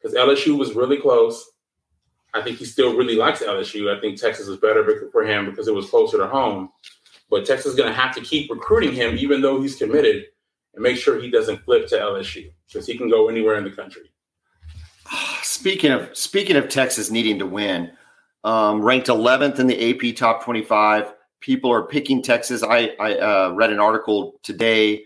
Because 0.00 0.16
LSU 0.16 0.56
was 0.56 0.74
really 0.74 0.98
close. 0.98 1.44
I 2.34 2.40
think 2.40 2.58
he 2.58 2.66
still 2.66 2.96
really 2.96 3.16
likes 3.16 3.42
LSU. 3.42 3.92
I 3.92 4.00
think 4.00 4.20
Texas 4.20 4.46
is 4.46 4.58
better 4.58 5.08
for 5.10 5.26
him 5.26 5.46
because 5.46 5.66
it 5.66 5.74
was 5.74 5.90
closer 5.90 6.18
to 6.18 6.28
home. 6.28 6.70
But 7.28 7.44
Texas 7.44 7.72
is 7.72 7.74
going 7.74 7.88
to 7.88 7.94
have 7.94 8.14
to 8.14 8.20
keep 8.20 8.50
recruiting 8.50 8.92
him, 8.92 9.16
even 9.18 9.40
though 9.40 9.60
he's 9.60 9.76
committed, 9.76 10.26
and 10.74 10.82
make 10.82 10.96
sure 10.96 11.20
he 11.20 11.30
doesn't 11.30 11.64
flip 11.64 11.88
to 11.88 11.96
LSU 11.96 12.52
because 12.66 12.86
he 12.86 12.96
can 12.96 13.10
go 13.10 13.28
anywhere 13.28 13.56
in 13.56 13.64
the 13.64 13.70
country. 13.70 14.10
Speaking 15.42 15.92
of 15.92 16.16
speaking 16.16 16.56
of 16.56 16.68
Texas 16.68 17.10
needing 17.10 17.38
to 17.38 17.46
win, 17.46 17.92
um, 18.46 18.80
ranked 18.80 19.08
11th 19.08 19.58
in 19.58 19.66
the 19.66 20.10
AP 20.10 20.16
Top 20.16 20.44
25. 20.44 21.12
People 21.40 21.70
are 21.72 21.86
picking 21.86 22.22
Texas. 22.22 22.62
I, 22.62 22.94
I 23.00 23.14
uh, 23.18 23.52
read 23.54 23.70
an 23.70 23.80
article 23.80 24.38
today, 24.42 25.04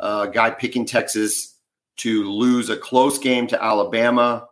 a 0.00 0.02
uh, 0.02 0.26
guy 0.26 0.50
picking 0.50 0.84
Texas 0.84 1.58
to 1.98 2.24
lose 2.24 2.70
a 2.70 2.76
close 2.76 3.18
game 3.18 3.46
to 3.46 3.62
Alabama, 3.62 4.48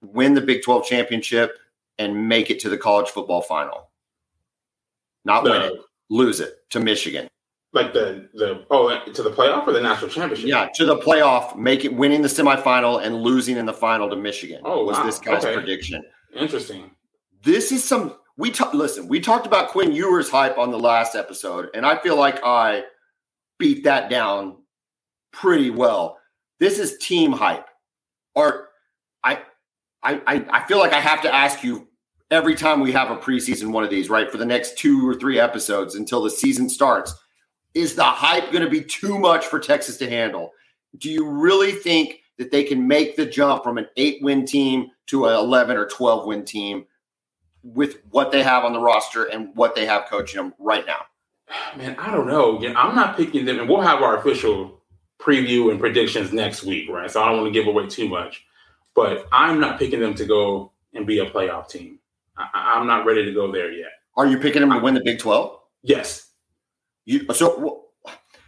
win 0.00 0.34
the 0.34 0.40
Big 0.40 0.62
12 0.62 0.86
championship, 0.86 1.58
and 1.98 2.28
make 2.28 2.50
it 2.50 2.60
to 2.60 2.68
the 2.68 2.78
college 2.78 3.08
football 3.08 3.42
final. 3.42 3.85
Not 5.26 5.42
win 5.42 5.60
it, 5.60 5.72
lose 6.08 6.38
it 6.38 6.54
to 6.70 6.78
Michigan. 6.78 7.28
Like 7.72 7.92
the 7.92 8.28
the 8.34 8.64
oh 8.70 8.96
to 9.12 9.22
the 9.22 9.30
playoff 9.30 9.66
or 9.66 9.72
the 9.72 9.80
national 9.80 10.08
championship? 10.08 10.48
Yeah, 10.48 10.68
to 10.76 10.86
the 10.86 10.96
playoff, 10.96 11.58
make 11.58 11.84
it 11.84 11.92
winning 11.92 12.22
the 12.22 12.28
semifinal 12.28 13.04
and 13.04 13.16
losing 13.16 13.56
in 13.56 13.66
the 13.66 13.72
final 13.72 14.08
to 14.08 14.16
Michigan. 14.16 14.62
Oh, 14.64 14.84
was 14.84 14.96
wow. 14.96 15.04
this 15.04 15.18
guy's 15.18 15.44
okay. 15.44 15.54
prediction? 15.54 16.02
Interesting. 16.34 16.92
This 17.42 17.72
is 17.72 17.82
some 17.82 18.14
we 18.38 18.52
talk. 18.52 18.72
Listen, 18.72 19.08
we 19.08 19.18
talked 19.18 19.46
about 19.46 19.70
Quinn 19.70 19.92
Ewers 19.92 20.30
hype 20.30 20.58
on 20.58 20.70
the 20.70 20.78
last 20.78 21.16
episode, 21.16 21.70
and 21.74 21.84
I 21.84 21.98
feel 21.98 22.16
like 22.16 22.38
I 22.44 22.84
beat 23.58 23.82
that 23.82 24.08
down 24.08 24.58
pretty 25.32 25.70
well. 25.70 26.18
This 26.60 26.78
is 26.78 26.96
team 26.98 27.32
hype. 27.32 27.66
Or 28.36 28.68
I 29.24 29.40
I 30.04 30.22
I, 30.24 30.46
I 30.50 30.66
feel 30.68 30.78
like 30.78 30.92
I 30.92 31.00
have 31.00 31.22
to 31.22 31.34
ask 31.34 31.64
you 31.64 31.88
every 32.30 32.54
time 32.54 32.80
we 32.80 32.92
have 32.92 33.10
a 33.10 33.16
preseason 33.16 33.72
one 33.72 33.84
of 33.84 33.90
these, 33.90 34.10
right? 34.10 34.30
For 34.30 34.38
the 34.38 34.46
next 34.46 34.78
two 34.78 35.08
or 35.08 35.14
three 35.14 35.38
episodes 35.38 35.94
until 35.94 36.22
the 36.22 36.30
season 36.30 36.68
starts. 36.68 37.14
Is 37.74 37.94
the 37.94 38.04
hype 38.04 38.52
going 38.52 38.64
to 38.64 38.70
be 38.70 38.82
too 38.82 39.18
much 39.18 39.46
for 39.46 39.58
Texas 39.58 39.98
to 39.98 40.08
handle? 40.08 40.50
Do 40.96 41.10
you 41.10 41.28
really 41.28 41.72
think 41.72 42.22
that 42.38 42.50
they 42.50 42.64
can 42.64 42.86
make 42.86 43.16
the 43.16 43.26
jump 43.26 43.62
from 43.62 43.78
an 43.78 43.86
eight 43.96 44.22
win 44.22 44.46
team 44.46 44.90
to 45.08 45.26
an 45.26 45.34
11 45.34 45.76
or 45.76 45.86
12 45.86 46.26
win 46.26 46.44
team 46.44 46.86
with 47.62 47.98
what 48.10 48.32
they 48.32 48.42
have 48.42 48.64
on 48.64 48.72
the 48.72 48.80
roster 48.80 49.24
and 49.24 49.54
what 49.54 49.74
they 49.74 49.86
have 49.86 50.06
coaching 50.06 50.42
them 50.42 50.54
right 50.58 50.86
now? 50.86 51.00
Man, 51.76 51.96
I 51.98 52.10
don't 52.10 52.26
know. 52.26 52.58
I'm 52.76 52.96
not 52.96 53.16
picking 53.16 53.44
them, 53.44 53.60
and 53.60 53.68
we'll 53.68 53.80
have 53.80 54.02
our 54.02 54.16
official 54.18 54.80
preview 55.20 55.70
and 55.70 55.78
predictions 55.78 56.32
next 56.32 56.64
week, 56.64 56.88
right? 56.88 57.10
So 57.10 57.22
I 57.22 57.28
don't 57.28 57.42
want 57.42 57.52
to 57.52 57.58
give 57.58 57.68
away 57.68 57.86
too 57.86 58.08
much, 58.08 58.44
but 58.94 59.28
I'm 59.32 59.60
not 59.60 59.78
picking 59.78 60.00
them 60.00 60.14
to 60.14 60.24
go 60.24 60.72
and 60.92 61.06
be 61.06 61.20
a 61.20 61.26
playoff 61.26 61.68
team. 61.68 62.00
I, 62.36 62.78
am 62.80 62.86
not 62.86 63.06
ready 63.06 63.24
to 63.24 63.32
go 63.32 63.50
there 63.50 63.72
yet. 63.72 63.90
Are 64.16 64.26
you 64.26 64.38
picking 64.38 64.60
them 64.60 64.70
to 64.70 64.78
win 64.78 64.94
the 64.94 65.02
Big 65.02 65.18
12? 65.18 65.58
Yes. 65.82 66.30
You, 67.04 67.32
so 67.32 67.58
well, 67.58 67.84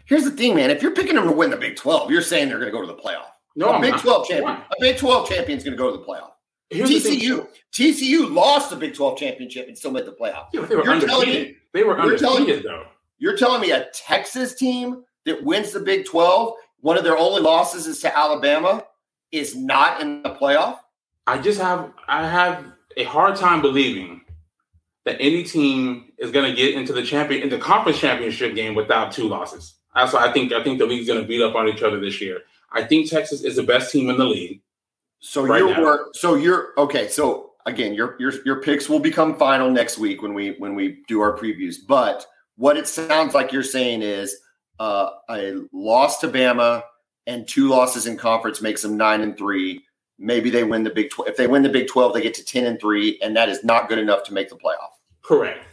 here's 0.07 0.25
the 0.25 0.31
thing, 0.31 0.57
man. 0.57 0.71
If 0.71 0.83
you're 0.83 0.95
picking 0.95 1.15
them 1.15 1.27
to 1.27 1.33
win 1.33 1.51
the 1.51 1.57
Big 1.57 1.77
12, 1.77 2.11
you're 2.11 2.23
saying 2.23 2.49
they're 2.49 2.59
going 2.59 2.73
to 2.73 2.77
go 2.77 2.81
to 2.81 2.87
the 2.87 3.01
playoff. 3.01 3.27
No, 3.57 3.71
a 3.71 3.81
Big 3.81 3.93
not. 3.93 4.01
12 4.01 4.29
champion. 4.29 4.57
A 4.57 4.75
Big 4.81 4.97
12 4.97 5.29
champion 5.29 5.59
is 5.59 5.65
going 5.65 5.77
to 5.77 5.79
go 5.79 5.91
to 5.91 5.99
the 5.99 6.05
playoff. 6.05 6.31
Here's 6.71 6.91
the 6.91 7.01
thing, 7.01 7.21
TCU, 7.21 7.49
TCU 7.73 8.33
lost 8.33 8.71
the 8.71 8.77
Big 8.77 8.95
12 8.95 9.19
championship 9.19 9.69
and 9.69 9.79
still 9.79 9.91
made 9.91 10.05
the 10.05 10.13
playoff. 10.13 10.47
Yeah, 10.53 10.67
they 10.67 10.77
were 10.77 10.85
You're 10.85 11.01
telling 11.01 11.29
undefeated. 11.29 11.49
me- 11.49 11.57
They 11.73 11.83
were 11.83 11.99
you're 12.05 12.19
telling 12.19 12.43
undefeated, 12.43 12.65
though. 12.65 12.85
You're 13.19 13.37
telling 13.37 13.61
me 13.63 13.71
a 13.71 13.89
Texas 13.95 14.55
team 14.55 15.03
that 15.25 15.43
wins 15.43 15.73
the 15.73 15.81
Big 15.81 16.05
12, 16.05 16.53
one 16.81 16.99
of 16.99 17.05
their 17.05 17.17
only 17.17 17.41
losses 17.41 17.87
is 17.87 18.01
to 18.01 18.17
Alabama, 18.17 18.85
is 19.33 19.57
not 19.57 20.01
in 20.01 20.23
the 20.23 20.31
playoff? 20.35 20.79
I 21.27 21.39
just 21.39 21.61
have 21.61 21.93
I 22.07 22.27
have 22.27 22.65
a 22.99 23.05
hard 23.05 23.37
time 23.37 23.63
believing 23.63 24.21
that 25.07 25.17
any 25.21 25.43
team 25.43 26.13
is 26.19 26.31
going 26.31 26.51
to 26.51 26.55
get 26.55 26.75
into 26.75 26.93
the 26.93 27.03
champion 27.03 27.43
in 27.43 27.49
the 27.49 27.57
conference 27.59 27.99
championship 27.99 28.55
game 28.55 28.75
without 28.75 29.11
two 29.13 29.27
losses. 29.27 29.75
That's 29.95 30.13
why 30.13 30.27
I 30.29 30.33
think 30.33 30.53
I 30.53 30.63
think 30.63 30.79
the 30.79 30.87
league's 30.87 31.07
going 31.07 31.23
to 31.23 31.27
beat 31.27 31.43
up 31.43 31.55
on 31.55 31.69
each 31.69 31.83
other 31.83 31.99
this 31.99 32.21
year. 32.21 32.43
I 32.71 32.85
think 32.85 33.09
Texas 33.09 33.43
is 33.43 33.57
the 33.57 33.63
best 33.63 33.91
team 33.91 34.11
in 34.11 34.19
the 34.19 34.27
league. 34.27 34.61
So 35.21 35.47
Right 35.47 35.61
you're 35.61 35.71
now. 35.71 36.05
so 36.13 36.35
you're 36.35 36.75
okay. 36.77 37.09
So 37.09 37.53
again, 37.67 37.95
your 37.95 38.17
your 38.19 38.33
your 38.45 38.61
picks 38.61 38.89
will 38.89 39.01
become 39.01 39.37
final 39.39 39.71
next 39.71 39.99
week 39.99 40.21
when 40.23 40.35
we 40.35 40.51
when 40.59 40.75
we 40.75 41.03
do 41.09 41.21
our 41.21 41.37
previews. 41.37 41.77
But 41.87 42.27
what 42.57 42.77
it 42.77 42.87
sounds 42.87 43.35
like 43.35 43.53
you're 43.53 43.63
saying 43.63 44.03
is 44.03 44.37
uh, 44.79 45.11
a 45.31 45.55
loss 45.73 46.19
to 46.19 46.29
Bama 46.29 46.83
and 47.27 47.47
two 47.49 47.69
losses 47.69 48.07
in 48.07 48.17
conference 48.17 48.61
makes 48.61 48.83
them 48.83 48.97
nine 48.97 49.23
and 49.23 49.37
three. 49.37 49.85
Maybe 50.19 50.51
they 50.51 50.65
win 50.65 50.83
the 50.83 50.91
Big 50.91 51.11
Twelve. 51.11 51.29
If 51.29 51.37
they 51.37 51.47
win 51.47 51.63
the 51.63 51.69
Big 51.69 51.87
Twelve, 51.87 52.13
they 52.15 52.21
get 52.23 52.35
to 52.35 52.45
ten 52.45 52.65
and 52.67 52.81
three, 52.81 53.19
and 53.23 53.37
that 53.37 53.49
is 53.49 53.63
not 53.65 53.89
good 53.89 53.99
enough 53.99 54.25
to 54.25 54.35
make 54.35 54.49
the 54.49 54.57
playoff. 54.57 54.91
Correct. 55.23 55.65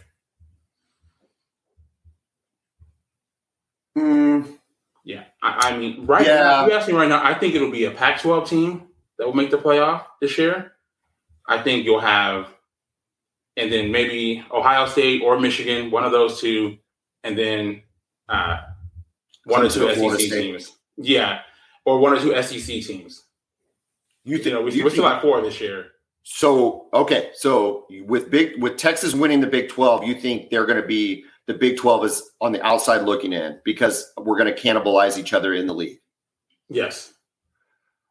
Mm, 3.96 4.58
Yeah. 5.04 5.24
I, 5.42 5.70
I 5.72 5.76
mean, 5.78 6.04
right 6.06 6.26
Yeah. 6.26 6.36
now, 6.40 6.66
you 6.66 6.72
ask 6.72 6.88
me 6.88 6.94
right 6.94 7.08
now, 7.08 7.24
I 7.24 7.34
think 7.34 7.54
it'll 7.54 7.70
be 7.70 7.84
a 7.84 7.90
Pac-12 7.90 8.46
team 8.48 8.88
that 9.18 9.26
will 9.26 9.34
make 9.34 9.50
the 9.50 9.56
playoff 9.58 10.04
this 10.20 10.36
year. 10.38 10.72
I 11.48 11.62
think 11.62 11.84
you'll 11.84 12.00
have, 12.00 12.48
and 13.56 13.72
then 13.72 13.90
maybe 13.92 14.44
Ohio 14.50 14.86
State 14.86 15.22
or 15.22 15.38
Michigan, 15.40 15.90
one 15.90 16.04
of 16.04 16.12
those 16.12 16.40
two, 16.40 16.76
and 17.24 17.38
then 17.38 17.82
uh, 18.28 18.58
one 19.44 19.64
or 19.64 19.68
two 19.70 19.80
Clemson 19.80 19.90
or 19.92 19.94
Florida 19.94 20.18
SEC 20.22 20.28
State. 20.32 20.42
teams. 20.42 20.72
Yeah, 20.96 21.40
or 21.84 21.98
one 22.00 22.12
or 22.12 22.20
two 22.20 22.34
SEC 22.42 22.82
teams. 22.82 23.22
You 24.26 24.38
You 24.38 24.50
know, 24.50 24.62
we, 24.62 24.82
we're 24.82 24.90
still 24.90 25.06
at 25.06 25.22
four 25.22 25.40
this 25.40 25.60
year. 25.60 25.86
So 26.24 26.88
okay, 26.92 27.30
so 27.34 27.86
with 28.04 28.30
big 28.30 28.60
with 28.60 28.76
Texas 28.76 29.14
winning 29.14 29.40
the 29.40 29.46
Big 29.46 29.68
Twelve, 29.68 30.04
you 30.04 30.14
think 30.14 30.50
they're 30.50 30.66
going 30.66 30.80
to 30.80 30.86
be 30.86 31.24
the 31.46 31.54
Big 31.54 31.76
Twelve 31.76 32.04
is 32.04 32.20
on 32.40 32.50
the 32.50 32.60
outside 32.66 33.02
looking 33.02 33.32
in 33.32 33.60
because 33.64 34.12
we're 34.18 34.36
going 34.36 34.52
to 34.52 34.60
cannibalize 34.60 35.16
each 35.16 35.32
other 35.32 35.54
in 35.54 35.68
the 35.68 35.74
league. 35.74 36.00
Yes. 36.68 37.12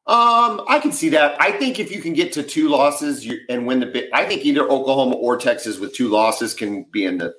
Um, 0.08 0.64
I 0.70 0.80
can 0.80 0.94
see 0.94 1.10
that. 1.10 1.36
I 1.42 1.52
think 1.52 1.80
if 1.80 1.92
you 1.92 2.00
can 2.00 2.14
get 2.14 2.32
to 2.34 2.44
two 2.44 2.70
losses 2.70 3.26
you, 3.26 3.40
and 3.50 3.68
win 3.68 3.82
the 3.82 3.88
big, 3.88 4.06
I 4.14 4.24
think 4.26 4.46
either 4.46 4.62
Oklahoma 4.62 5.16
or 5.16 5.36
Texas 5.36 5.80
with 5.80 5.94
two 5.94 6.08
losses 6.08 6.54
can 6.54 6.86
be 6.92 7.06
in 7.06 7.18
the. 7.18 7.34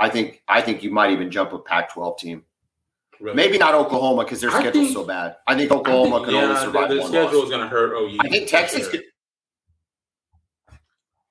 I 0.00 0.08
think 0.08 0.42
I 0.48 0.62
think 0.62 0.82
you 0.82 0.90
might 0.90 1.10
even 1.10 1.30
jump 1.30 1.52
a 1.52 1.58
Pac-12 1.58 2.18
team. 2.18 2.44
Really. 3.22 3.36
Maybe 3.36 3.56
not 3.56 3.72
Oklahoma 3.76 4.24
because 4.24 4.40
their 4.40 4.50
I 4.50 4.58
schedule's 4.60 4.86
think- 4.88 4.96
so 4.98 5.04
bad. 5.04 5.36
I 5.46 5.54
think 5.56 5.70
I 5.70 5.76
Oklahoma 5.76 6.16
think, 6.16 6.24
can 6.26 6.34
yeah, 6.34 6.42
only 6.42 6.56
survive 6.60 6.90
the, 6.90 6.98
one 6.98 7.06
schedule 7.08 7.34
loss. 7.38 7.44
is 7.44 7.50
going 7.50 7.60
to 7.62 7.68
hurt 7.68 7.92
OU. 7.96 8.16
I 8.20 8.28
think 8.28 8.48
Texas 8.48 8.82
sure. 8.82 8.90
could. 8.90 9.02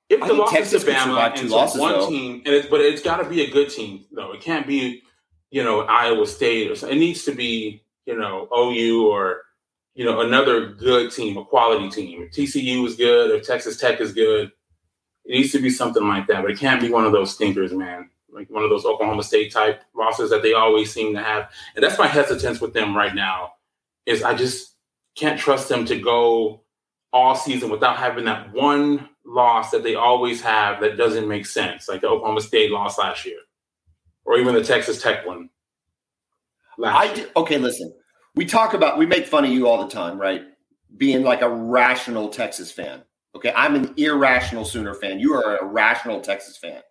If 0.07 0.19
the 0.25 0.33
losses 0.33 0.53
Texas 0.57 0.83
to 0.83 0.87
could 0.87 0.95
Bama 0.95 1.03
survive 1.03 1.31
and 1.33 1.41
two 1.41 1.47
losses, 1.49 1.81
one 1.81 1.91
though. 1.91 2.09
team, 2.09 2.41
and 2.45 2.55
it's, 2.55 2.67
but 2.67 2.79
it's 2.79 3.01
got 3.01 3.17
to 3.17 3.29
be 3.29 3.41
a 3.43 3.51
good 3.51 3.69
team 3.69 4.05
though. 4.13 4.31
It 4.31 4.39
can't 4.41 4.65
be, 4.65 5.01
you 5.49 5.63
know, 5.63 5.81
Iowa 5.81 6.25
State 6.27 6.71
or 6.71 6.75
something. 6.75 6.97
It 6.97 7.01
needs 7.01 7.25
to 7.25 7.33
be, 7.33 7.83
you 8.05 8.17
know, 8.17 8.47
OU 8.57 9.07
or 9.09 9.41
you 9.93 10.05
know 10.05 10.21
another 10.21 10.67
good 10.67 11.11
team, 11.11 11.35
a 11.37 11.43
quality 11.43 11.89
team. 11.89 12.23
If 12.23 12.31
TCU 12.31 12.85
is 12.87 12.95
good, 12.95 13.31
if 13.31 13.45
Texas 13.45 13.75
Tech 13.77 13.99
is 13.99 14.13
good, 14.13 14.49
it 15.25 15.31
needs 15.37 15.51
to 15.51 15.59
be 15.59 15.69
something 15.69 16.07
like 16.07 16.27
that. 16.27 16.41
But 16.41 16.51
it 16.51 16.57
can't 16.59 16.79
be 16.79 16.89
one 16.89 17.03
of 17.03 17.11
those 17.11 17.33
stinkers, 17.33 17.73
man. 17.73 18.09
Like 18.33 18.49
one 18.49 18.63
of 18.63 18.69
those 18.69 18.85
Oklahoma 18.85 19.23
State 19.23 19.51
type 19.51 19.83
losses 19.95 20.29
that 20.29 20.41
they 20.41 20.53
always 20.53 20.91
seem 20.91 21.13
to 21.13 21.21
have. 21.21 21.49
And 21.75 21.83
that's 21.83 21.99
my 21.99 22.07
hesitance 22.07 22.61
with 22.61 22.73
them 22.73 22.95
right 22.95 23.13
now. 23.13 23.53
Is 24.05 24.23
I 24.23 24.33
just 24.33 24.75
can't 25.15 25.39
trust 25.39 25.69
them 25.69 25.85
to 25.85 25.99
go 25.99 26.61
all 27.13 27.35
season 27.35 27.69
without 27.69 27.97
having 27.97 28.25
that 28.25 28.53
one 28.53 29.09
loss 29.25 29.71
that 29.71 29.83
they 29.83 29.95
always 29.95 30.41
have 30.41 30.81
that 30.81 30.97
doesn't 30.97 31.27
make 31.27 31.45
sense, 31.45 31.87
like 31.87 32.01
the 32.01 32.07
Oklahoma 32.07 32.41
State 32.41 32.71
loss 32.71 32.97
last 32.97 33.25
year, 33.25 33.39
or 34.25 34.37
even 34.37 34.55
the 34.55 34.63
Texas 34.63 35.01
Tech 35.01 35.25
one. 35.25 35.49
I 36.83 37.13
do, 37.13 37.27
okay. 37.35 37.57
Listen, 37.57 37.93
we 38.35 38.45
talk 38.45 38.73
about 38.73 38.97
we 38.97 39.05
make 39.05 39.27
fun 39.27 39.45
of 39.45 39.51
you 39.51 39.67
all 39.67 39.85
the 39.85 39.91
time, 39.91 40.19
right? 40.19 40.43
Being 40.97 41.23
like 41.23 41.41
a 41.41 41.49
rational 41.49 42.29
Texas 42.29 42.71
fan. 42.71 43.03
Okay, 43.35 43.53
I'm 43.55 43.75
an 43.75 43.93
irrational 43.97 44.65
Sooner 44.65 44.93
fan. 44.95 45.19
You 45.19 45.33
are 45.35 45.57
a 45.57 45.65
rational 45.65 46.21
Texas 46.21 46.57
fan. 46.57 46.81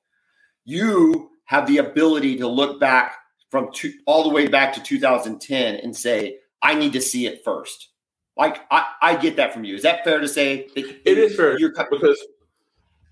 You 0.65 1.31
have 1.45 1.67
the 1.67 1.79
ability 1.79 2.37
to 2.39 2.47
look 2.47 2.79
back 2.79 3.17
from 3.51 3.71
two, 3.73 3.93
all 4.07 4.23
the 4.23 4.29
way 4.29 4.47
back 4.47 4.73
to 4.75 4.83
2010 4.83 5.77
and 5.77 5.97
say, 5.97 6.39
"I 6.63 6.75
need 6.75 6.93
to 6.93 7.01
see 7.01 7.27
it 7.27 7.43
first. 7.45 7.89
Like 8.37 8.61
I, 8.71 8.87
I 9.03 9.17
get 9.17 9.37
that 9.37 9.53
from 9.53 9.65
you. 9.65 9.75
Is 9.75 9.83
that 9.83 10.05
fair 10.05 10.21
to 10.21 10.29
say? 10.29 10.69
It 10.75 11.19
is 11.19 11.37
fair 11.37 11.59
because 11.91 12.25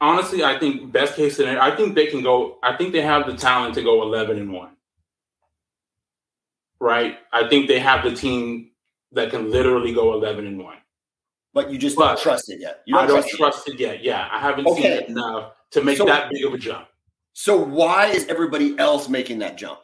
honestly, 0.00 0.44
I 0.44 0.58
think 0.58 0.90
best 0.92 1.16
case 1.16 1.37
scenario, 1.37 1.61
I 1.61 1.74
think 1.74 1.94
they 1.94 2.06
can 2.06 2.22
go. 2.22 2.58
I 2.62 2.76
think 2.76 2.92
they 2.92 3.02
have 3.02 3.26
the 3.26 3.37
talent 3.37 3.74
to 3.74 3.82
go 3.82 4.02
eleven 4.02 4.38
and 4.38 4.52
one. 4.52 4.70
Right. 6.80 7.18
I 7.32 7.48
think 7.48 7.66
they 7.68 7.80
have 7.80 8.04
the 8.04 8.14
team 8.14 8.70
that 9.12 9.30
can 9.30 9.50
literally 9.50 9.92
go 9.92 10.14
eleven 10.14 10.46
and 10.46 10.58
one. 10.58 10.78
But 11.52 11.70
you 11.70 11.78
just 11.78 11.96
but 11.96 12.14
don't 12.14 12.22
trust 12.22 12.50
it 12.50 12.61
yet. 12.61 12.82
You 12.87 12.94
don't 12.94 13.04
I 13.04 13.06
don't 13.06 13.28
trust, 13.28 13.68
it 13.68 13.80
yet. 13.80 14.04
Yeah, 14.04 14.28
I 14.30 14.38
haven't 14.38 14.66
okay. 14.66 14.82
seen 14.82 14.92
it 14.92 15.08
enough 15.08 15.52
to 15.72 15.82
make 15.82 15.98
so, 15.98 16.04
that 16.04 16.30
big 16.30 16.44
of 16.44 16.54
a 16.54 16.58
jump. 16.58 16.87
So 17.40 17.57
why 17.57 18.07
is 18.07 18.27
everybody 18.27 18.77
else 18.81 19.09
making 19.09 19.38
that 19.38 19.57
jump? 19.57 19.79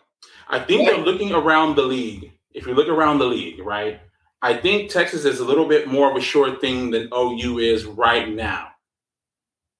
I 0.49 0.59
think 0.59 0.88
they're 0.88 0.99
looking 0.99 1.31
around 1.31 1.77
the 1.77 1.83
league. 1.83 2.33
If 2.53 2.67
you 2.67 2.75
look 2.75 2.88
around 2.88 3.21
the 3.21 3.27
league, 3.27 3.61
right? 3.61 4.01
I 4.43 4.57
think 4.57 4.90
Texas 4.90 5.25
is 5.25 5.38
a 5.38 5.45
little 5.45 5.69
bit 5.69 5.87
more 5.87 6.11
of 6.11 6.17
a 6.17 6.21
short 6.21 6.61
thing 6.61 6.90
than 6.90 7.09
OU 7.14 7.59
is 7.59 7.85
right 7.85 8.29
now. 8.29 8.71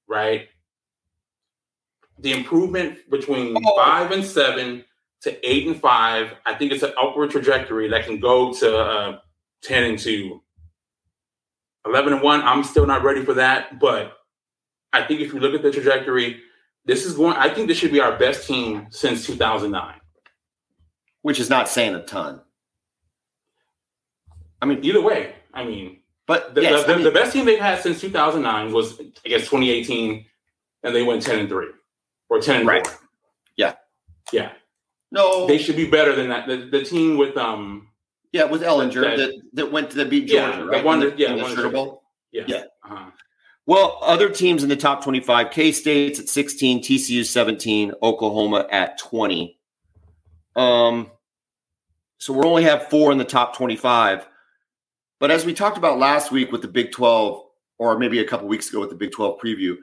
Right? 0.07 0.51
The 2.21 2.31
improvement 2.31 3.11
between 3.11 3.57
oh. 3.57 3.77
five 3.77 4.13
and 4.13 4.25
seven 4.25 4.85
to 5.23 5.37
eight 5.51 5.67
and 5.67 5.81
five, 5.81 6.33
I 6.47 6.55
think 6.55 6.71
it's 6.71 6.85
an 6.85 6.93
upward 6.97 7.33
trajectory 7.33 7.89
that 7.89 8.07
can 8.07 8.21
go 8.21 8.53
to 8.53 8.79
uh, 8.79 9.19
10 9.65 9.83
and 9.83 9.99
two. 9.99 10.43
11 11.85 12.13
and 12.13 12.23
one, 12.23 12.41
I'm 12.43 12.63
still 12.63 12.87
not 12.87 13.03
ready 13.03 13.25
for 13.25 13.35
that. 13.35 13.81
But 13.81 14.13
I 14.93 15.03
think 15.03 15.23
if 15.23 15.35
you 15.35 15.41
look 15.41 15.55
at 15.55 15.63
the 15.65 15.73
trajectory, 15.73 16.41
this 16.85 17.05
is 17.05 17.15
going, 17.15 17.37
I 17.37 17.53
think 17.53 17.69
this 17.69 17.79
should 17.79 17.93
be 17.93 18.01
our 18.01 18.17
best 18.19 18.47
team 18.47 18.87
since 18.91 19.27
2009 19.27 20.01
which 21.25 21.41
is 21.41 21.49
not 21.49 21.71
saying 21.71 21.95
a 21.95 22.03
ton. 22.03 22.43
I 24.61 24.67
mean, 24.67 24.85
either 24.85 25.01
way, 25.01 25.35
I 25.55 25.65
mean, 25.65 26.01
but 26.27 26.55
the, 26.55 26.61
yes, 26.61 26.85
the, 26.85 26.93
I 26.93 26.97
mean, 26.97 27.05
the, 27.05 27.11
best 27.11 27.33
team 27.33 27.47
they've 27.47 27.59
had 27.59 27.81
since 27.81 27.99
2009 28.03 28.75
was, 28.75 29.01
I 29.01 29.31
guess, 29.31 29.41
2018, 29.41 30.27
and 30.83 30.95
they 30.95 31.03
went 31.03 31.23
10 31.23 31.39
and 31.39 31.49
three 31.49 31.69
or 32.29 32.41
10 32.41 32.61
and 32.61 32.69
right. 32.69 32.87
four. 32.87 32.99
Yeah, 33.57 33.73
yeah. 34.33 34.53
No, 35.11 35.47
they 35.47 35.57
should 35.57 35.77
be 35.77 35.89
better 35.89 36.15
than 36.15 36.29
that. 36.29 36.47
The, 36.47 36.69
the 36.71 36.85
team 36.85 37.17
with 37.17 37.39
um, 37.39 37.89
yeah, 38.33 38.45
with 38.45 38.61
Ehlinger 38.61 39.01
that, 39.01 39.17
that, 39.17 39.43
that 39.55 39.73
went 39.73 39.91
to 39.93 39.97
the 39.97 40.05
beat 40.05 40.29
Georgia, 40.29 40.59
yeah, 40.59 40.65
right? 40.65 40.85
One, 40.85 41.01
the, 41.01 41.15
yeah, 41.17 41.35
the 41.37 41.49
Sugar 41.49 41.71
Bowl. 41.71 42.03
Yeah, 42.33 42.45
yeah. 42.47 42.65
Uh-huh. 42.85 43.11
Well, 43.67 43.99
other 44.03 44.29
teams 44.29 44.63
in 44.63 44.69
the 44.69 44.77
top 44.77 45.03
25, 45.03 45.51
K 45.51 45.73
State's 45.73 46.21
at 46.21 46.29
16, 46.29 46.83
TCU 46.83 47.25
17, 47.25 47.93
Oklahoma 48.03 48.67
at 48.71 48.99
20. 48.99 49.59
Um, 50.55 51.11
so 52.19 52.35
we 52.35 52.45
only 52.45 52.65
have 52.65 52.89
four 52.91 53.11
in 53.11 53.19
the 53.19 53.25
top 53.25 53.57
25. 53.57 54.29
But 55.19 55.31
as 55.31 55.47
we 55.47 55.55
talked 55.55 55.79
about 55.79 55.99
last 55.99 56.31
week 56.31 56.53
with 56.53 56.61
the 56.61 56.69
Big 56.69 56.93
12, 56.93 57.43
or 57.79 57.99
maybe 57.99 58.19
a 58.19 58.27
couple 58.27 58.47
weeks 58.49 58.69
ago 58.69 58.81
with 58.81 58.91
the 58.91 58.97
Big 58.97 59.13
12 59.13 59.41
preview, 59.41 59.77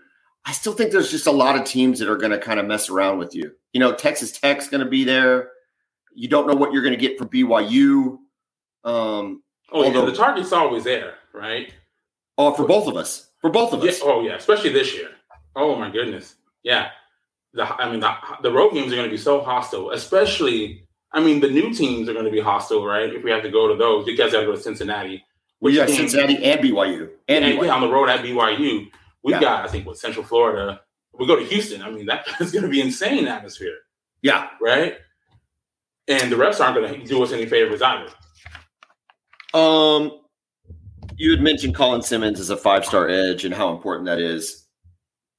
I 0.45 0.51
still 0.51 0.73
think 0.73 0.91
there's 0.91 1.11
just 1.11 1.27
a 1.27 1.31
lot 1.31 1.55
of 1.55 1.65
teams 1.65 1.99
that 1.99 2.09
are 2.09 2.17
going 2.17 2.31
to 2.31 2.39
kind 2.39 2.59
of 2.59 2.65
mess 2.67 2.89
around 2.89 3.17
with 3.17 3.33
you. 3.35 3.51
You 3.73 3.79
know, 3.79 3.93
Texas 3.93 4.31
Tech's 4.31 4.67
going 4.67 4.83
to 4.83 4.89
be 4.89 5.03
there. 5.03 5.49
You 6.13 6.27
don't 6.27 6.47
know 6.47 6.55
what 6.55 6.73
you're 6.73 6.83
going 6.83 6.95
to 6.95 6.99
get 6.99 7.17
from 7.17 7.29
BYU. 7.29 8.17
Um, 8.83 9.43
oh, 9.71 9.85
although, 9.85 9.99
yeah, 9.99 10.05
the 10.05 10.15
target's 10.15 10.51
always 10.51 10.83
there, 10.83 11.15
right? 11.33 11.73
Oh, 12.37 12.53
for 12.53 12.65
both 12.65 12.87
of 12.87 12.95
us. 12.95 13.30
For 13.41 13.49
both 13.49 13.73
of 13.73 13.83
us. 13.83 13.99
Yeah, 13.99 14.05
oh, 14.05 14.21
yeah, 14.21 14.35
especially 14.35 14.71
this 14.71 14.93
year. 14.93 15.09
Oh, 15.55 15.75
my 15.75 15.89
goodness. 15.89 16.35
Yeah. 16.63 16.89
The, 17.53 17.63
I 17.63 17.89
mean, 17.89 17.99
the, 17.99 18.13
the 18.43 18.51
road 18.51 18.73
games 18.73 18.93
are 18.93 18.95
going 18.95 19.09
to 19.09 19.11
be 19.11 19.17
so 19.17 19.41
hostile, 19.41 19.91
especially 19.91 20.87
I 21.13 21.19
mean, 21.19 21.41
the 21.41 21.49
new 21.49 21.73
teams 21.73 22.07
are 22.07 22.13
going 22.13 22.25
to 22.25 22.31
be 22.31 22.39
hostile, 22.39 22.85
right? 22.85 23.13
If 23.13 23.23
we 23.23 23.31
have 23.31 23.43
to 23.43 23.51
go 23.51 23.67
to 23.67 23.75
those, 23.75 24.05
because 24.05 24.31
we 24.31 24.37
have 24.37 24.45
to 24.45 24.51
go 24.51 24.55
to 24.55 24.61
Cincinnati. 24.61 25.25
We 25.59 25.75
got 25.75 25.89
Cincinnati 25.89 26.43
and 26.43 26.61
BYU. 26.61 27.09
And, 27.27 27.45
and 27.45 27.59
BYU. 27.59 27.73
on 27.73 27.81
the 27.81 27.89
road 27.89 28.09
at 28.09 28.21
BYU. 28.21 28.87
We 29.23 29.33
yeah. 29.33 29.39
got, 29.39 29.65
I 29.65 29.67
think, 29.67 29.85
what 29.85 29.97
Central 29.97 30.25
Florida. 30.25 30.81
We 31.13 31.27
go 31.27 31.35
to 31.35 31.43
Houston. 31.43 31.81
I 31.81 31.91
mean, 31.91 32.05
that 32.05 32.25
is 32.39 32.51
going 32.51 32.63
to 32.63 32.69
be 32.69 32.81
insane 32.81 33.27
atmosphere. 33.27 33.77
Yeah. 34.21 34.47
Right. 34.61 34.95
And 36.07 36.31
the 36.31 36.35
refs 36.37 36.59
aren't 36.59 36.77
going 36.77 37.01
to 37.01 37.05
do 37.05 37.21
us 37.21 37.31
any 37.31 37.45
favors 37.45 37.81
either. 37.81 38.07
Um, 39.53 40.20
you 41.21 41.29
had 41.29 41.41
mentioned 41.41 41.75
Colin 41.75 42.01
Simmons 42.01 42.39
as 42.39 42.49
a 42.49 42.57
five 42.57 42.83
star 42.83 43.07
edge 43.07 43.45
and 43.45 43.53
how 43.53 43.71
important 43.71 44.07
that 44.07 44.19
is. 44.19 44.65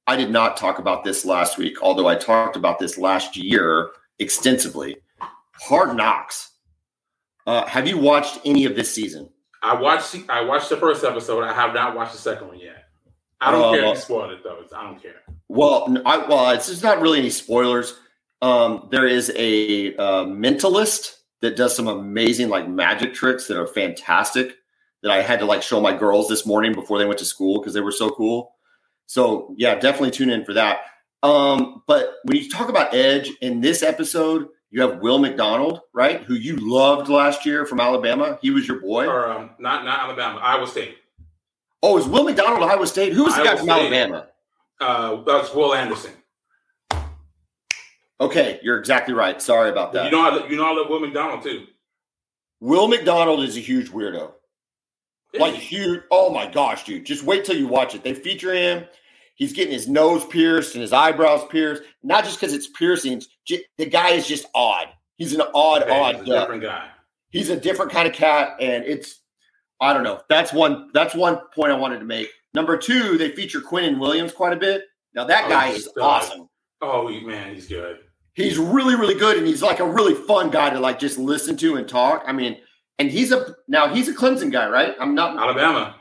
I 0.07 0.15
did 0.15 0.31
not 0.31 0.55
talk 0.55 0.79
about 0.79 1.03
this 1.03 1.25
last 1.25 1.57
week, 1.57 1.81
although 1.81 2.07
I 2.07 2.15
talked 2.15 2.55
about 2.55 2.79
this 2.79 2.97
last 2.97 3.35
year 3.35 3.89
extensively. 4.17 4.97
Hard 5.55 5.97
Knocks. 5.97 6.51
Uh, 7.45 7.65
have 7.65 7.85
you 7.85 7.97
watched 7.97 8.39
any 8.45 8.63
of 8.63 8.77
this 8.77 8.93
season? 8.93 9.29
I 9.61 9.75
watched. 9.75 10.15
I 10.29 10.41
watched 10.41 10.69
the 10.69 10.77
first 10.77 11.03
episode. 11.03 11.43
I 11.43 11.53
have 11.53 11.73
not 11.73 11.97
watched 11.97 12.13
the 12.13 12.17
second 12.17 12.47
one 12.47 12.59
yet. 12.59 12.85
I 13.41 13.51
don't 13.51 13.63
uh, 13.63 13.71
care 13.77 13.89
if 13.89 13.95
you 13.95 14.01
spoiled 14.01 14.31
it 14.31 14.41
though. 14.41 14.63
I 14.73 14.83
don't 14.83 15.01
care. 15.01 15.21
Well, 15.49 15.97
I, 16.05 16.25
well, 16.25 16.49
it's 16.51 16.69
just 16.69 16.83
not 16.83 17.01
really 17.01 17.19
any 17.19 17.29
spoilers. 17.29 17.99
Um, 18.41 18.87
there 18.89 19.05
is 19.05 19.33
a 19.35 19.95
uh, 19.97 20.25
mentalist 20.25 21.17
that 21.41 21.57
does 21.57 21.75
some 21.75 21.89
amazing 21.89 22.47
like 22.47 22.69
magic 22.69 23.13
tricks 23.13 23.47
that 23.47 23.59
are 23.59 23.67
fantastic. 23.67 24.55
That 25.03 25.11
I 25.11 25.21
had 25.21 25.39
to 25.39 25.45
like 25.45 25.61
show 25.61 25.79
my 25.79 25.95
girls 25.95 26.27
this 26.27 26.45
morning 26.45 26.73
before 26.73 26.97
they 26.97 27.05
went 27.05 27.19
to 27.19 27.25
school 27.25 27.59
because 27.59 27.73
they 27.73 27.81
were 27.81 27.91
so 27.91 28.09
cool. 28.09 28.55
So 29.05 29.53
yeah, 29.57 29.75
definitely 29.75 30.11
tune 30.11 30.29
in 30.29 30.45
for 30.45 30.53
that. 30.53 30.79
Um, 31.21 31.83
but 31.87 32.15
when 32.23 32.37
you 32.37 32.49
talk 32.49 32.69
about 32.69 32.93
Edge 32.93 33.31
in 33.41 33.61
this 33.61 33.83
episode, 33.83 34.47
you 34.71 34.81
have 34.81 34.99
Will 34.99 35.19
McDonald, 35.19 35.81
right? 35.93 36.21
Who 36.23 36.33
you 36.33 36.57
loved 36.57 37.09
last 37.09 37.45
year 37.45 37.65
from 37.65 37.79
Alabama. 37.79 38.39
He 38.41 38.49
was 38.49 38.67
your 38.67 38.79
boy. 38.79 39.07
Or 39.07 39.29
um, 39.29 39.51
not 39.59 39.85
not 39.85 39.99
Alabama, 39.99 40.39
Iowa 40.39 40.67
State. 40.67 40.97
Oh, 41.81 41.97
is 41.97 42.07
Will 42.07 42.23
McDonald 42.23 42.63
Iowa 42.63 42.87
State? 42.87 43.13
Who 43.13 43.25
was 43.25 43.35
the 43.35 43.43
guy 43.43 43.55
from 43.55 43.65
State, 43.65 43.93
Alabama? 43.93 44.27
Uh, 44.79 45.21
that's 45.23 45.53
Will 45.53 45.73
Anderson. 45.73 46.11
Okay, 48.19 48.59
you're 48.63 48.79
exactly 48.79 49.13
right. 49.13 49.41
Sorry 49.41 49.69
about 49.69 49.93
that. 49.93 50.05
You 50.05 50.11
know, 50.11 50.21
I, 50.21 50.47
you 50.47 50.55
know, 50.55 50.65
I 50.65 50.73
love 50.73 50.89
Will 50.89 51.01
McDonald 51.01 51.43
too. 51.43 51.67
Will 52.61 52.87
McDonald 52.87 53.41
is 53.43 53.57
a 53.57 53.59
huge 53.59 53.91
weirdo. 53.91 54.31
Like 55.39 55.55
huge. 55.55 56.01
Oh 56.11 56.29
my 56.29 56.49
gosh, 56.49 56.83
dude! 56.83 57.05
Just 57.05 57.23
wait 57.23 57.43
till 57.45 57.57
you 57.57 57.67
watch 57.67 57.95
it. 57.95 58.03
They 58.03 58.13
feature 58.13 58.53
him. 58.53 58.85
He's 59.35 59.53
getting 59.53 59.73
his 59.73 59.87
nose 59.87 60.23
pierced 60.25 60.75
and 60.75 60.81
his 60.81 60.93
eyebrows 60.93 61.45
pierced, 61.49 61.83
not 62.03 62.23
just 62.23 62.39
because 62.39 62.53
it's 62.53 62.67
piercings. 62.67 63.27
The 63.47 63.85
guy 63.85 64.09
is 64.09 64.27
just 64.27 64.45
odd. 64.53 64.89
He's 65.17 65.33
an 65.33 65.41
odd, 65.53 65.89
odd, 65.89 66.17
he's 66.17 66.25
different 66.25 66.61
guy. 66.61 66.89
He's 67.29 67.49
a 67.49 67.59
different 67.59 67.91
kind 67.91 68.07
of 68.07 68.13
cat, 68.13 68.57
and 68.59 68.83
it's 68.85 69.21
I 69.81 69.93
don't 69.93 70.03
know. 70.03 70.21
That's 70.29 70.53
one. 70.53 70.89
That's 70.93 71.15
one 71.15 71.39
point 71.53 71.71
I 71.71 71.75
wanted 71.75 71.99
to 71.99 72.05
make. 72.05 72.29
Number 72.53 72.77
two, 72.77 73.17
they 73.17 73.31
feature 73.31 73.59
Quinnen 73.59 73.99
Williams 73.99 74.31
quite 74.31 74.53
a 74.53 74.57
bit. 74.57 74.83
Now 75.15 75.25
that 75.25 75.45
oh, 75.45 75.49
guy 75.49 75.69
is 75.69 75.89
awesome. 75.99 76.47
Oh 76.81 77.09
man, 77.21 77.55
he's 77.55 77.67
good. 77.67 77.99
He's 78.35 78.57
really, 78.57 78.95
really 78.95 79.15
good, 79.15 79.37
and 79.37 79.47
he's 79.47 79.61
like 79.61 79.79
a 79.79 79.87
really 79.87 80.15
fun 80.15 80.49
guy 80.49 80.69
to 80.69 80.79
like 80.79 80.99
just 80.99 81.17
listen 81.17 81.57
to 81.57 81.75
and 81.75 81.87
talk. 81.87 82.23
I 82.25 82.33
mean, 82.33 82.57
and 82.99 83.09
he's 83.09 83.31
a 83.31 83.55
now 83.67 83.93
he's 83.93 84.07
a 84.07 84.13
Clemson 84.13 84.51
guy, 84.51 84.67
right? 84.69 84.95
I'm 84.99 85.15
not 85.15 85.37
Alabama. 85.37 85.95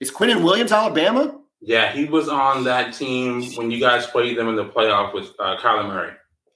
Is 0.00 0.10
Quinnen 0.10 0.42
Williams 0.42 0.72
Alabama? 0.72 1.40
Yeah, 1.60 1.92
he 1.92 2.04
was 2.04 2.28
on 2.28 2.64
that 2.64 2.94
team 2.94 3.44
when 3.54 3.70
you 3.70 3.80
guys 3.80 4.06
played 4.06 4.36
them 4.36 4.48
in 4.48 4.56
the 4.56 4.66
playoff 4.66 5.14
with 5.14 5.30
uh, 5.38 5.56
Kyler 5.58 5.86
Murray. 5.86 6.12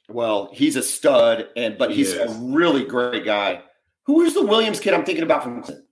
Well, 0.08 0.50
he's 0.52 0.76
a 0.76 0.82
stud, 0.82 1.48
and 1.56 1.78
but 1.78 1.90
he's 1.90 2.12
is. 2.12 2.18
a 2.30 2.38
really 2.40 2.84
great 2.84 3.24
guy. 3.24 3.62
Who 4.04 4.22
is 4.22 4.34
the 4.34 4.44
Williams 4.44 4.80
kid 4.80 4.92
I'm 4.92 5.04
thinking 5.04 5.24
about 5.24 5.42
from 5.42 5.62
Clemson? 5.62 5.82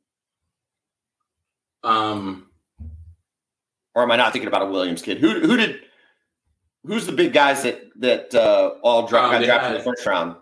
Um, 1.85 2.47
or 3.95 4.03
am 4.03 4.11
I 4.11 4.17
not 4.17 4.33
thinking 4.33 4.49
about 4.49 4.63
a 4.63 4.67
Williams 4.67 5.03
kid? 5.03 5.19
Who 5.19 5.41
who 5.41 5.57
did? 5.57 5.81
Who's 6.85 7.07
the 7.07 7.13
big 7.13 7.33
guys 7.33 7.63
that 7.63 7.81
that 7.97 8.35
uh, 8.35 8.75
all 8.83 9.07
dropped 9.07 9.35
uh, 9.35 9.39
got 9.39 9.45
drafted 9.45 9.73
in 9.73 9.79
the 9.79 9.85
first 9.85 10.07
round? 10.07 10.37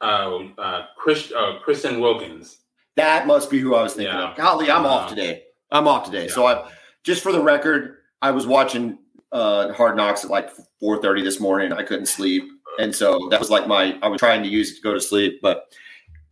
Uh, 0.00 0.38
uh, 0.58 0.86
Chris 0.96 1.32
uh, 1.32 1.58
Christian 1.62 2.00
Wilkins. 2.00 2.58
That 2.96 3.26
must 3.26 3.50
be 3.50 3.58
who 3.58 3.74
I 3.74 3.82
was 3.82 3.94
thinking 3.94 4.14
yeah. 4.14 4.30
of. 4.30 4.36
Golly, 4.36 4.70
I'm 4.70 4.86
off 4.86 5.06
uh, 5.06 5.14
today. 5.14 5.42
I'm 5.70 5.88
off 5.88 6.04
today. 6.04 6.26
Yeah. 6.26 6.32
So 6.32 6.46
I 6.46 6.70
just 7.02 7.22
for 7.22 7.32
the 7.32 7.42
record, 7.42 7.98
I 8.22 8.30
was 8.30 8.46
watching 8.46 8.98
uh, 9.32 9.72
Hard 9.72 9.96
Knocks 9.96 10.24
at 10.24 10.30
like 10.30 10.50
4:30 10.82 11.24
this 11.24 11.40
morning. 11.40 11.72
I 11.72 11.82
couldn't 11.82 12.06
sleep, 12.06 12.44
and 12.78 12.94
so 12.94 13.28
that 13.30 13.40
was 13.40 13.50
like 13.50 13.66
my 13.66 13.98
I 14.02 14.08
was 14.08 14.18
trying 14.18 14.42
to 14.42 14.48
use 14.48 14.72
it 14.72 14.76
to 14.76 14.82
go 14.82 14.94
to 14.94 15.00
sleep. 15.00 15.40
But 15.42 15.64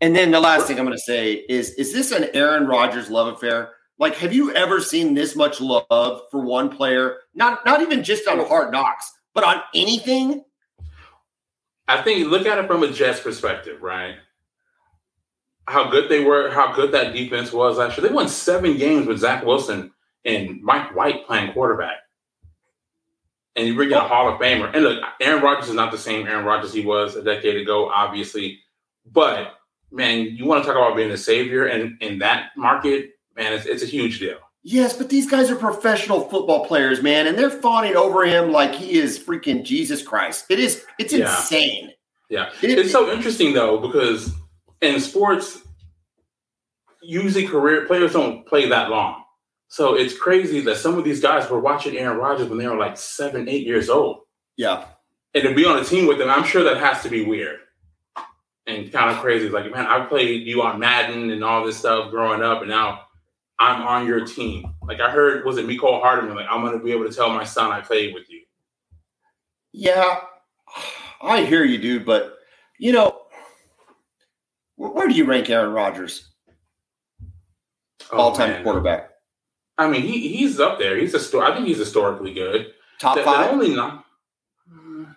and 0.00 0.14
then 0.14 0.30
the 0.30 0.40
last 0.40 0.66
thing 0.66 0.78
I'm 0.78 0.84
going 0.84 0.96
to 0.96 1.02
say 1.02 1.44
is: 1.48 1.70
Is 1.74 1.92
this 1.92 2.12
an 2.12 2.28
Aaron 2.34 2.66
Rodgers 2.66 3.10
love 3.10 3.34
affair? 3.34 3.72
Like, 3.98 4.16
have 4.16 4.32
you 4.34 4.52
ever 4.54 4.80
seen 4.80 5.14
this 5.14 5.36
much 5.36 5.60
love 5.60 6.22
for 6.30 6.40
one 6.40 6.68
player? 6.68 7.18
Not 7.34 7.64
not 7.64 7.80
even 7.80 8.02
just 8.02 8.26
on 8.26 8.44
Hard 8.46 8.72
Knocks, 8.72 9.10
but 9.34 9.44
on 9.44 9.62
anything. 9.74 10.44
I 11.86 12.02
think 12.02 12.28
look 12.28 12.46
at 12.46 12.58
it 12.58 12.66
from 12.66 12.82
a 12.82 12.90
Jets 12.90 13.20
perspective, 13.20 13.82
right? 13.82 14.16
How 15.66 15.90
good 15.90 16.10
they 16.10 16.22
were, 16.22 16.50
how 16.50 16.74
good 16.74 16.92
that 16.92 17.14
defense 17.14 17.52
was. 17.52 17.78
Actually, 17.78 18.08
they 18.08 18.14
won 18.14 18.28
seven 18.28 18.76
games 18.76 19.06
with 19.06 19.18
Zach 19.18 19.44
Wilson 19.44 19.92
and 20.24 20.62
Mike 20.62 20.94
White 20.94 21.26
playing 21.26 21.52
quarterback. 21.52 21.96
And 23.56 23.66
you 23.66 23.74
bring 23.74 23.90
in 23.90 23.96
a 23.96 24.00
Hall 24.00 24.28
of 24.28 24.40
Famer. 24.40 24.70
And 24.74 24.82
look, 24.82 25.02
Aaron 25.20 25.42
Rodgers 25.42 25.68
is 25.68 25.74
not 25.74 25.92
the 25.92 25.98
same 25.98 26.26
Aaron 26.26 26.44
Rodgers 26.44 26.72
he 26.72 26.84
was 26.84 27.16
a 27.16 27.22
decade 27.22 27.56
ago, 27.56 27.88
obviously. 27.88 28.58
But 29.10 29.54
man, 29.92 30.22
you 30.36 30.44
want 30.44 30.64
to 30.64 30.66
talk 30.66 30.76
about 30.76 30.96
being 30.96 31.12
a 31.12 31.16
savior 31.16 31.66
and 31.66 32.00
in 32.02 32.18
that 32.18 32.50
market, 32.56 33.12
man, 33.36 33.52
it's, 33.52 33.66
it's 33.66 33.82
a 33.82 33.86
huge 33.86 34.18
deal. 34.18 34.38
Yes, 34.66 34.96
but 34.96 35.10
these 35.10 35.30
guys 35.30 35.50
are 35.50 35.56
professional 35.56 36.22
football 36.28 36.64
players, 36.66 37.02
man, 37.02 37.26
and 37.26 37.38
they're 37.38 37.50
fawning 37.50 37.96
over 37.96 38.24
him 38.24 38.50
like 38.50 38.72
he 38.74 38.94
is 38.94 39.18
freaking 39.18 39.62
Jesus 39.62 40.02
Christ. 40.02 40.46
It 40.50 40.58
is 40.58 40.84
it's 40.98 41.12
Yeah. 41.12 41.36
insane. 41.36 41.92
Yeah. 42.30 42.50
It- 42.62 42.78
It's 42.78 42.90
so 42.92 43.12
interesting 43.12 43.52
though, 43.52 43.76
because 43.78 44.32
in 44.80 44.98
sports, 45.00 45.60
usually 47.02 47.46
career 47.46 47.84
players 47.86 48.14
don't 48.14 48.46
play 48.46 48.66
that 48.70 48.88
long. 48.90 49.22
So 49.68 49.94
it's 49.94 50.16
crazy 50.16 50.60
that 50.62 50.76
some 50.76 50.96
of 50.96 51.04
these 51.04 51.20
guys 51.20 51.50
were 51.50 51.60
watching 51.60 51.96
Aaron 51.98 52.16
Rodgers 52.18 52.48
when 52.48 52.58
they 52.58 52.66
were 52.66 52.76
like 52.78 52.96
seven, 52.96 53.48
eight 53.48 53.66
years 53.66 53.90
old. 53.90 54.20
Yeah. 54.56 54.84
And 55.34 55.42
to 55.42 55.54
be 55.54 55.66
on 55.66 55.78
a 55.78 55.84
team 55.84 56.06
with 56.06 56.18
them, 56.18 56.30
I'm 56.30 56.44
sure 56.44 56.62
that 56.64 56.78
has 56.78 57.02
to 57.02 57.10
be 57.10 57.24
weird. 57.24 57.58
And 58.66 58.90
kind 58.90 59.10
of 59.10 59.18
crazy. 59.20 59.46
It's 59.46 59.54
like, 59.54 59.70
man, 59.70 59.84
I 59.86 60.06
played 60.06 60.46
you 60.46 60.62
on 60.62 60.78
Madden 60.78 61.30
and 61.30 61.44
all 61.44 61.66
this 61.66 61.76
stuff 61.76 62.10
growing 62.10 62.40
up, 62.42 62.60
and 62.62 62.70
now 62.70 63.00
I'm 63.58 63.82
on 63.82 64.06
your 64.06 64.24
team. 64.26 64.66
Like 64.82 65.00
I 65.00 65.10
heard, 65.10 65.44
was 65.44 65.58
it 65.58 65.66
Mecole 65.66 66.00
Hardman? 66.00 66.34
Like, 66.34 66.46
I'm 66.50 66.64
gonna 66.64 66.78
be 66.82 66.92
able 66.92 67.08
to 67.08 67.14
tell 67.14 67.30
my 67.30 67.44
son 67.44 67.70
I 67.70 67.80
played 67.80 68.14
with 68.14 68.28
you. 68.28 68.40
Yeah. 69.72 70.20
I 71.22 71.42
hear 71.44 71.64
you, 71.64 71.78
dude, 71.78 72.04
but 72.04 72.36
you 72.78 72.92
know, 72.92 73.22
where, 74.76 74.90
where 74.90 75.08
do 75.08 75.14
you 75.14 75.24
rank 75.24 75.48
Aaron 75.50 75.72
Rodgers? 75.72 76.30
Oh, 78.12 78.18
All-time 78.18 78.50
man. 78.50 78.62
quarterback. 78.62 79.10
I 79.78 79.88
mean, 79.88 80.02
he 80.02 80.28
he's 80.36 80.60
up 80.60 80.78
there. 80.78 80.96
He's 80.98 81.14
a 81.14 81.38
I 81.40 81.54
think 81.54 81.66
he's 81.66 81.78
historically 81.78 82.34
good. 82.34 82.72
Top 83.00 83.14
The- 83.16 83.22
the 83.22 83.24
five? 83.24 83.52
only 83.52 83.74
not 83.74 84.04
Mm, 84.72 85.14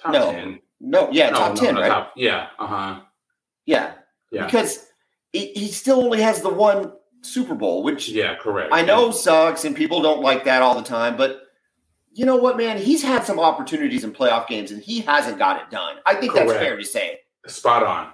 top 0.00 0.12
No. 0.12 0.30
ten. 0.32 0.60
no, 0.80 1.08
yeah, 1.12 1.30
No, 1.30 1.38
top 1.38 1.54
no, 1.54 1.60
ten, 1.60 1.74
no, 1.74 1.80
right? 1.80 1.88
top- 1.88 2.12
yeah. 2.16 2.48
Uh 2.58 2.66
huh. 2.66 3.00
Yeah. 3.66 3.92
Yeah. 4.30 4.44
Because 4.46 4.86
he, 5.32 5.52
he 5.54 5.68
still 5.68 6.00
only 6.04 6.20
has 6.20 6.40
the 6.42 6.48
one 6.48 6.92
Super 7.24 7.54
Bowl, 7.54 7.82
which 7.82 8.08
Yeah. 8.08 8.36
Correct. 8.36 8.72
I 8.72 8.82
know 8.82 9.10
sucks 9.10 9.64
and 9.64 9.74
people 9.74 10.00
don't 10.02 10.20
like 10.20 10.44
that 10.44 10.62
all 10.62 10.74
the 10.74 10.82
time, 10.82 11.16
but 11.16 11.42
you 12.12 12.24
know 12.24 12.36
what, 12.36 12.56
man? 12.56 12.78
He's 12.78 13.02
had 13.02 13.24
some 13.24 13.40
opportunities 13.40 14.04
in 14.04 14.12
playoff 14.12 14.46
games 14.46 14.70
and 14.70 14.80
he 14.82 15.00
hasn't 15.00 15.38
got 15.38 15.60
it 15.60 15.70
done. 15.70 15.96
I 16.06 16.14
think 16.14 16.34
that's 16.34 16.52
fair 16.52 16.76
to 16.76 16.84
say. 16.84 17.20
Spot 17.46 17.82
on. 17.82 18.10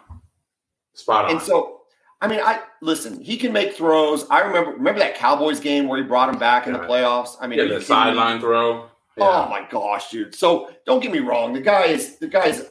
Spot 0.95 1.27
on. 1.27 1.31
And 1.33 1.43
so, 1.43 1.83
I 2.21 2.27
mean, 2.27 2.41
I 2.41 2.61
listen. 2.81 3.21
He 3.21 3.37
can 3.37 3.53
make 3.53 3.75
throws. 3.75 4.27
I 4.31 4.41
remember 4.41 4.73
remember 4.73 5.01
that 5.01 5.15
Cowboys 5.15 5.61
game 5.61 5.87
where 5.87 5.99
he 5.99 6.05
brought 6.05 6.29
him 6.29 6.39
back 6.39 6.67
in 6.67 6.73
the 6.73 6.81
playoffs. 6.81 7.37
I 7.41 7.47
mean, 7.47 7.59
yeah, 7.59 7.67
the 7.67 7.81
sideline 7.81 8.41
throw. 8.41 8.89
Oh 9.19 9.49
my 9.49 9.67
gosh, 9.71 10.11
dude! 10.11 10.35
So 10.35 10.71
don't 10.87 11.03
get 11.03 11.13
me 11.13 11.19
wrong. 11.19 11.53
The 11.53 11.61
guy 11.61 11.85
is 11.85 12.17
the 12.19 12.27
guy's 12.27 12.71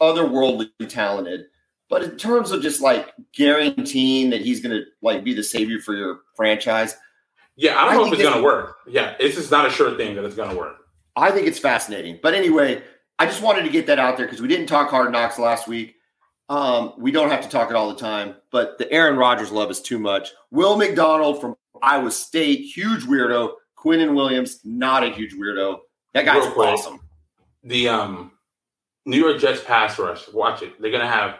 otherworldly 0.00 0.70
talented, 0.88 1.46
but 1.88 2.02
in 2.02 2.16
terms 2.16 2.50
of 2.50 2.62
just 2.62 2.80
like 2.80 3.12
guaranteeing 3.32 4.30
that 4.30 4.40
he's 4.40 4.60
going 4.60 4.76
to 4.76 4.84
like 5.02 5.24
be 5.24 5.34
the 5.34 5.42
savior 5.42 5.80
for 5.80 5.94
your 5.94 6.20
franchise, 6.34 6.96
Yeah, 7.56 7.76
I 7.80 7.84
don't 7.84 7.92
I 7.92 7.96
know 7.96 8.06
if 8.06 8.12
it's 8.14 8.22
gonna 8.22 8.42
work. 8.42 8.76
Yeah, 8.86 9.14
it's 9.18 9.36
just 9.36 9.50
not 9.50 9.66
a 9.66 9.70
sure 9.70 9.96
thing 9.96 10.14
that 10.16 10.24
it's 10.24 10.36
gonna 10.36 10.56
work. 10.56 10.76
I 11.16 11.30
think 11.30 11.46
it's 11.48 11.58
fascinating. 11.58 12.20
But 12.22 12.34
anyway, 12.34 12.82
I 13.18 13.26
just 13.26 13.42
wanted 13.42 13.62
to 13.64 13.70
get 13.70 13.86
that 13.86 13.98
out 13.98 14.16
there 14.16 14.26
because 14.26 14.40
we 14.40 14.48
didn't 14.48 14.66
talk 14.66 14.90
hard 14.90 15.10
knocks 15.10 15.38
last 15.38 15.66
week. 15.66 15.96
Um, 16.48 16.92
we 16.96 17.10
don't 17.10 17.30
have 17.30 17.42
to 17.42 17.48
talk 17.48 17.68
it 17.70 17.76
all 17.76 17.88
the 17.88 17.98
time, 17.98 18.36
but 18.52 18.78
the 18.78 18.90
Aaron 18.92 19.18
Rodgers 19.18 19.50
love 19.50 19.70
is 19.70 19.80
too 19.82 19.98
much. 19.98 20.30
Will 20.50 20.76
McDonald 20.76 21.40
from 21.40 21.56
Iowa 21.82 22.10
State, 22.10 22.60
huge 22.60 23.04
weirdo. 23.04 23.52
Quinnen 23.76 24.14
Williams, 24.14 24.60
not 24.64 25.04
a 25.04 25.10
huge 25.10 25.34
weirdo. 25.34 25.78
That 26.14 26.24
guy's 26.24 26.46
quick. 26.52 26.68
awesome. 26.68 27.00
The 27.64 27.88
um, 27.88 28.32
New 29.04 29.18
York 29.18 29.40
Jets 29.40 29.62
pass 29.62 29.98
rush. 29.98 30.28
Watch 30.32 30.62
it. 30.62 30.80
They're 30.80 30.90
gonna 30.90 31.06
have 31.06 31.38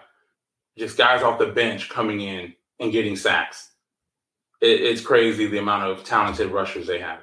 just 0.78 0.96
guys 0.96 1.22
off 1.22 1.38
the 1.38 1.46
bench 1.46 1.88
coming 1.88 2.20
in 2.20 2.54
and 2.80 2.92
getting 2.92 3.16
sacks. 3.16 3.70
It, 4.60 4.80
it's 4.80 5.00
crazy 5.00 5.46
the 5.46 5.58
amount 5.58 5.84
of 5.84 6.04
talented 6.04 6.50
rushers 6.50 6.86
they 6.86 6.98
have. 7.00 7.20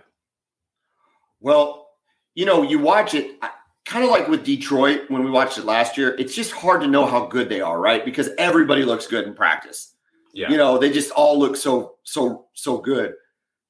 Well, 1.39 1.89
you 2.33 2.45
know, 2.45 2.63
you 2.63 2.79
watch 2.79 3.13
it 3.13 3.39
kind 3.85 4.03
of 4.03 4.09
like 4.09 4.27
with 4.27 4.43
Detroit 4.43 5.03
when 5.09 5.23
we 5.23 5.29
watched 5.31 5.57
it 5.57 5.65
last 5.65 5.97
year. 5.97 6.15
It's 6.17 6.35
just 6.35 6.51
hard 6.51 6.81
to 6.81 6.87
know 6.87 7.05
how 7.05 7.27
good 7.27 7.49
they 7.49 7.61
are, 7.61 7.79
right? 7.79 8.03
Because 8.03 8.29
everybody 8.37 8.83
looks 8.83 9.07
good 9.07 9.25
in 9.27 9.33
practice. 9.33 9.93
Yeah. 10.33 10.49
You 10.49 10.57
know, 10.57 10.77
they 10.77 10.91
just 10.91 11.11
all 11.11 11.39
look 11.39 11.55
so 11.55 11.95
so 12.03 12.47
so 12.53 12.77
good. 12.79 13.13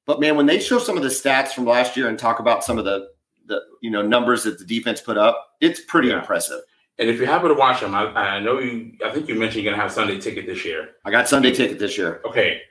But 0.04 0.20
man, 0.20 0.36
when 0.36 0.46
they 0.46 0.58
show 0.58 0.78
some 0.78 0.96
of 0.96 1.02
the 1.02 1.08
stats 1.08 1.48
from 1.48 1.64
last 1.64 1.96
year 1.96 2.08
and 2.08 2.18
talk 2.18 2.40
about 2.40 2.64
some 2.64 2.78
of 2.78 2.84
the 2.84 3.08
the 3.46 3.60
you 3.82 3.90
know 3.90 4.02
numbers 4.02 4.42
that 4.44 4.58
the 4.58 4.64
defense 4.64 5.00
put 5.00 5.16
up, 5.16 5.46
it's 5.60 5.80
pretty 5.80 6.08
Yeah. 6.08 6.18
impressive. 6.18 6.60
And 6.98 7.10
if 7.10 7.20
you 7.20 7.26
happen 7.26 7.48
to 7.48 7.54
watch 7.54 7.80
them, 7.80 7.94
I, 7.94 8.06
I 8.06 8.40
know 8.40 8.58
you. 8.58 8.92
I 9.04 9.10
think 9.12 9.28
you 9.28 9.34
mentioned 9.34 9.64
you're 9.64 9.72
gonna 9.72 9.82
have 9.82 9.92
Sunday 9.92 10.18
ticket 10.18 10.46
this 10.46 10.64
year. 10.64 10.90
I 11.04 11.10
got 11.10 11.28
Sunday 11.28 11.52
ticket 11.52 11.78
this 11.78 11.98
year. 11.98 12.22
Okay, 12.24 12.62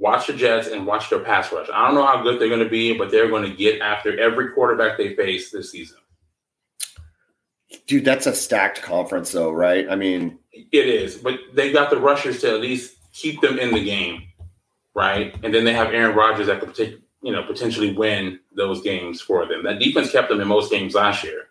watch 0.00 0.26
the 0.26 0.32
Jets 0.32 0.68
and 0.68 0.86
watch 0.86 1.10
their 1.10 1.20
pass 1.20 1.52
rush. 1.52 1.68
I 1.72 1.86
don't 1.86 1.94
know 1.94 2.06
how 2.06 2.22
good 2.22 2.40
they're 2.40 2.48
going 2.48 2.64
to 2.64 2.68
be, 2.68 2.96
but 2.96 3.10
they're 3.10 3.28
going 3.28 3.48
to 3.48 3.54
get 3.54 3.80
after 3.80 4.18
every 4.18 4.52
quarterback 4.52 4.96
they 4.96 5.14
face 5.14 5.50
this 5.50 5.70
season. 5.70 5.98
Dude, 7.86 8.04
that's 8.04 8.26
a 8.26 8.34
stacked 8.34 8.82
conference 8.82 9.30
though, 9.30 9.52
right? 9.52 9.88
I 9.88 9.94
mean, 9.94 10.38
It 10.52 10.88
is, 10.88 11.16
but 11.16 11.38
they 11.54 11.72
got 11.72 11.90
the 11.90 11.98
rushers 12.00 12.40
to 12.40 12.50
at 12.50 12.60
least 12.60 12.96
keep 13.12 13.40
them 13.40 13.58
in 13.58 13.72
the 13.72 13.84
game, 13.84 14.22
right? 14.94 15.38
And 15.44 15.54
then 15.54 15.64
they 15.64 15.74
have 15.74 15.88
Aaron 15.88 16.16
Rodgers 16.16 16.48
that 16.48 16.60
could, 16.60 17.02
you 17.22 17.32
know, 17.32 17.42
potentially 17.44 17.94
win 17.94 18.40
those 18.56 18.82
games 18.82 19.20
for 19.20 19.46
them. 19.46 19.62
That 19.64 19.78
defense 19.78 20.10
kept 20.10 20.30
them 20.30 20.40
in 20.40 20.48
most 20.48 20.70
games 20.70 20.94
last 20.94 21.22
year. 21.22 21.49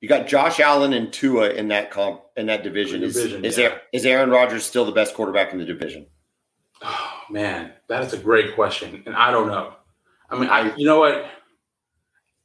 You 0.00 0.08
got 0.08 0.28
Josh 0.28 0.60
Allen 0.60 0.92
and 0.92 1.12
Tua 1.12 1.50
in 1.50 1.68
that 1.68 1.90
comp 1.90 2.22
in 2.36 2.46
that 2.46 2.62
division. 2.62 3.02
Is 3.02 3.14
Division, 3.14 3.44
is, 3.44 3.58
yeah. 3.58 3.64
Aaron, 3.64 3.78
is 3.92 4.06
Aaron 4.06 4.30
Rodgers 4.30 4.64
still 4.64 4.84
the 4.84 4.92
best 4.92 5.14
quarterback 5.14 5.52
in 5.52 5.58
the 5.58 5.64
division? 5.64 6.06
Oh 6.82 7.20
man, 7.30 7.72
that 7.88 8.04
is 8.04 8.12
a 8.12 8.18
great 8.18 8.54
question, 8.54 9.02
and 9.06 9.16
I 9.16 9.32
don't 9.32 9.48
know. 9.48 9.74
I 10.30 10.38
mean, 10.38 10.48
I 10.50 10.74
you 10.76 10.86
know 10.86 11.00
what? 11.00 11.28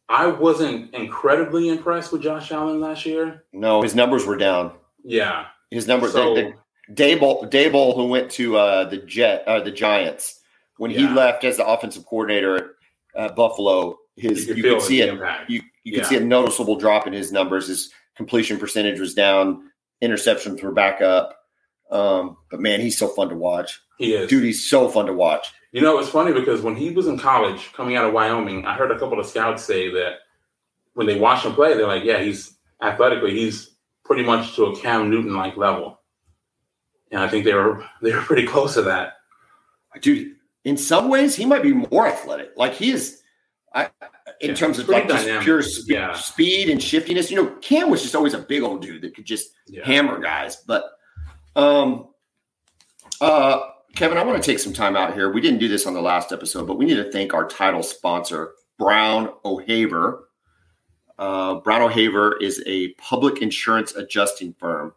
I 0.10 0.28
wasn't 0.28 0.94
incredibly 0.94 1.70
impressed 1.70 2.12
with 2.12 2.24
Josh 2.24 2.52
Allen 2.52 2.80
last 2.82 3.06
year. 3.06 3.44
No, 3.54 3.82
his 3.82 3.96
numbers 3.96 4.26
were 4.26 4.38
down. 4.38 4.74
Yeah, 5.04 5.48
His 5.70 5.88
numbers. 5.88 6.14
so 6.14 6.36
the, 6.36 6.54
the, 6.88 6.94
Daboll, 6.94 7.50
Daboll, 7.50 7.96
who 7.96 8.08
went 8.08 8.30
to 8.32 8.58
uh, 8.58 8.90
the 8.90 8.98
Jet, 8.98 9.44
uh, 9.48 9.62
the 9.62 9.72
Giants, 9.72 10.42
when 10.78 10.92
he 10.92 11.08
left 11.08 11.44
as 11.44 11.58
the 11.58 11.66
offensive 11.66 12.06
coordinator 12.06 12.76
at 13.16 13.32
uh, 13.32 13.34
Buffalo, 13.34 14.00
his 14.16 14.48
you 14.48 14.56
you, 14.56 14.64
could 14.64 14.82
see 14.82 15.02
it. 15.02 15.10
impact. 15.10 15.50
You 15.50 15.62
you 15.84 15.94
Yeah. 15.94 16.00
could 16.00 16.08
see 16.08 16.16
a 16.18 16.22
noticeable 16.22 16.76
drop 16.78 17.08
in 17.08 17.14
his 17.14 17.32
numbers. 17.32 17.68
His 17.68 17.92
completion 18.16 18.58
percentage 18.58 19.00
was 19.00 19.14
down. 19.14 19.70
Interceptions 20.02 20.62
were 20.62 20.72
back 20.72 21.02
up. 21.02 21.38
Um, 21.92 22.38
but 22.50 22.60
man, 22.60 22.80
he's 22.82 22.98
so 22.98 23.08
fun 23.08 23.30
to 23.30 23.36
watch. 23.36 23.80
He 23.98 24.14
is. 24.14 24.30
Dude, 24.30 24.44
he's 24.44 24.66
so 24.66 24.88
fun 24.90 25.06
to 25.08 25.14
watch. 25.14 25.48
You 25.72 25.82
know, 25.82 25.98
it's 26.00 26.10
funny 26.10 26.32
because 26.34 26.62
when 26.62 26.76
he 26.76 26.92
was 26.92 27.08
in 27.08 27.18
college, 27.18 27.72
coming 27.74 27.96
out 27.96 28.06
of 28.06 28.14
Wyoming, 28.14 28.66
I 28.66 28.76
heard 28.76 28.92
a 28.92 29.00
couple 29.00 29.20
of 29.20 29.26
scouts 29.26 29.64
say 29.64 29.90
that 29.92 30.20
when 30.94 31.08
they 31.08 31.20
watch 31.20 31.44
him 31.46 31.54
play, 31.54 31.74
they're 31.74 31.88
like, 31.88 32.04
"Yeah, 32.04 32.20
he's 32.22 32.56
athletically, 32.82 33.32
he's 33.32 33.72
pretty 34.06 34.24
much 34.24 34.56
to 34.56 34.66
a 34.66 34.76
Cam 34.76 35.10
Newton 35.10 35.36
like 35.36 35.58
level." 35.58 36.00
And 37.12 37.22
I 37.22 37.28
think 37.28 37.46
they 37.46 37.54
were 37.54 37.84
they 38.02 38.14
were 38.14 38.22
pretty 38.22 38.46
close 38.46 38.76
to 38.76 38.84
that. 38.84 39.14
Dude, 40.02 40.36
in 40.64 40.78
some 40.78 41.10
ways, 41.10 41.36
he 41.36 41.46
might 41.46 41.64
be 41.64 41.74
more 41.74 42.08
athletic. 42.08 42.52
Like 42.56 42.74
he 42.74 42.92
is, 42.92 43.22
I, 43.74 43.90
in 44.42 44.50
Yeah, 44.50 44.56
terms 44.56 44.80
of 44.80 44.88
like 44.88 45.08
pretty 45.08 45.26
just 45.28 45.44
pure 45.44 45.64
Yeah. 45.88 46.14
speed 46.14 46.70
and 46.70 46.82
shiftiness. 46.82 47.32
You 47.32 47.38
know, 47.38 47.48
Cam 47.62 47.90
was 47.90 48.02
just 48.02 48.16
always 48.16 48.34
a 48.34 48.40
big 48.40 48.62
old 48.62 48.82
dude 48.82 49.02
that 49.02 49.16
could 49.16 49.26
just 49.26 49.50
Yeah. 49.68 49.86
hammer 49.86 50.20
guys. 50.20 50.58
But 50.58 50.86
um 51.56 52.10
uh 53.22 53.60
Kevin, 53.96 54.18
I 54.18 54.24
want 54.24 54.42
to 54.42 54.52
take 54.52 54.58
some 54.60 54.74
time 54.74 54.96
out 54.96 55.14
here. 55.14 55.32
We 55.32 55.40
didn't 55.40 55.60
do 55.60 55.68
this 55.68 55.86
on 55.86 55.94
the 55.94 56.02
last 56.02 56.32
episode, 56.32 56.66
but 56.66 56.78
we 56.78 56.86
need 56.86 56.96
to 56.96 57.12
thank 57.12 57.34
our 57.34 57.48
title 57.48 57.84
sponsor, 57.84 58.54
Brown 58.80 59.30
O'Haver. 59.46 60.30
Uh, 61.20 61.56
Brown 61.60 61.84
O'Haver 61.84 62.36
is 62.42 62.64
a 62.66 62.90
public 62.96 63.44
insurance 63.44 63.94
adjusting 63.94 64.56
firm. 64.60 64.94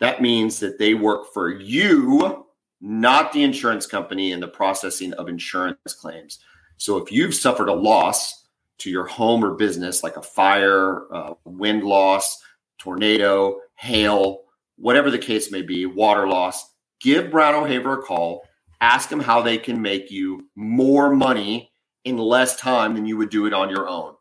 That 0.00 0.22
means 0.22 0.60
that 0.60 0.78
they 0.78 0.94
work 0.94 1.26
for 1.34 1.50
you, 1.50 2.46
not 2.80 3.34
the 3.34 3.42
insurance 3.42 3.86
company, 3.86 4.32
in 4.32 4.40
the 4.40 4.48
processing 4.48 5.12
of 5.12 5.28
insurance 5.28 5.92
claims. 5.92 6.38
So 6.76 6.96
if 6.98 7.12
you've 7.12 7.34
suffered 7.34 7.68
a 7.68 7.74
loss 7.74 8.46
to 8.78 8.90
your 8.90 9.06
home 9.06 9.44
or 9.44 9.54
business, 9.54 10.02
like 10.02 10.16
a 10.16 10.22
fire, 10.22 11.02
uh, 11.14 11.34
wind 11.44 11.84
loss, 11.84 12.42
tornado, 12.78 13.60
hail, 13.76 14.40
whatever 14.76 15.10
the 15.10 15.18
case 15.18 15.52
may 15.52 15.62
be, 15.62 15.86
water 15.86 16.26
loss, 16.26 16.74
give 17.00 17.30
Brown 17.30 17.54
O'Haver 17.54 18.00
a 18.00 18.02
call. 18.02 18.42
Ask 18.80 19.08
them 19.08 19.20
how 19.20 19.40
they 19.40 19.58
can 19.58 19.80
make 19.80 20.10
you 20.10 20.48
more 20.56 21.14
money 21.14 21.70
in 22.04 22.18
less 22.18 22.56
time 22.56 22.94
than 22.94 23.06
you 23.06 23.16
would 23.16 23.30
do 23.30 23.46
it 23.46 23.54
on 23.54 23.70
your 23.70 23.88
own. 23.88 24.14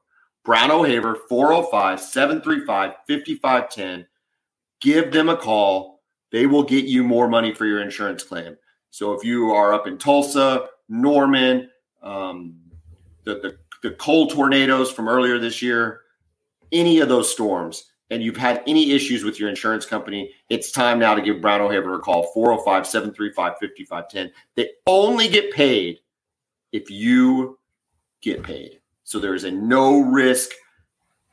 Brown 0.44 0.72
O'Haver, 0.72 1.16
405 1.30 2.00
735 2.00 2.92
5510. 3.08 4.08
Give 4.80 5.12
them 5.12 5.30
a 5.30 5.38
call. 5.38 6.02
They 6.32 6.46
will 6.46 6.64
get 6.64 6.86
you 6.86 7.04
more 7.04 7.28
money 7.28 7.54
for 7.54 7.66
your 7.66 7.82
insurance 7.82 8.24
claim. 8.24 8.58
So 8.90 9.14
if 9.14 9.24
you 9.24 9.52
are 9.52 9.74
up 9.74 9.88
in 9.88 9.98
Tulsa, 9.98 10.68
Norman, 10.90 11.70
um, 12.02 12.56
the, 13.24 13.36
the, 13.36 13.58
the 13.84 13.96
cold 13.96 14.32
tornadoes 14.32 14.92
from 14.92 15.08
earlier 15.08 15.40
this 15.40 15.62
year, 15.62 16.02
any 16.72 17.00
of 17.00 17.10
those 17.10 17.32
storms, 17.32 17.92
and 18.10 18.22
you've 18.22 18.38
had 18.38 18.62
any 18.68 18.92
issues 18.92 19.24
with 19.24 19.40
your 19.40 19.50
insurance 19.50 19.86
company, 19.86 20.32
it's 20.50 20.72
time 20.72 21.00
now 21.00 21.16
to 21.16 21.22
give 21.22 21.42
Brown 21.42 21.62
O'Haver 21.62 21.96
a 21.96 22.00
call 22.00 22.24
405 22.34 22.86
735 22.86 23.54
5510. 23.54 24.32
They 24.56 24.70
only 24.86 25.28
get 25.28 25.54
paid 25.54 26.00
if 26.72 26.90
you 26.90 27.58
get 28.22 28.44
paid. 28.44 28.80
So 29.04 29.20
there's 29.20 29.46
a 29.46 29.52
no 29.52 30.02
risk 30.02 30.52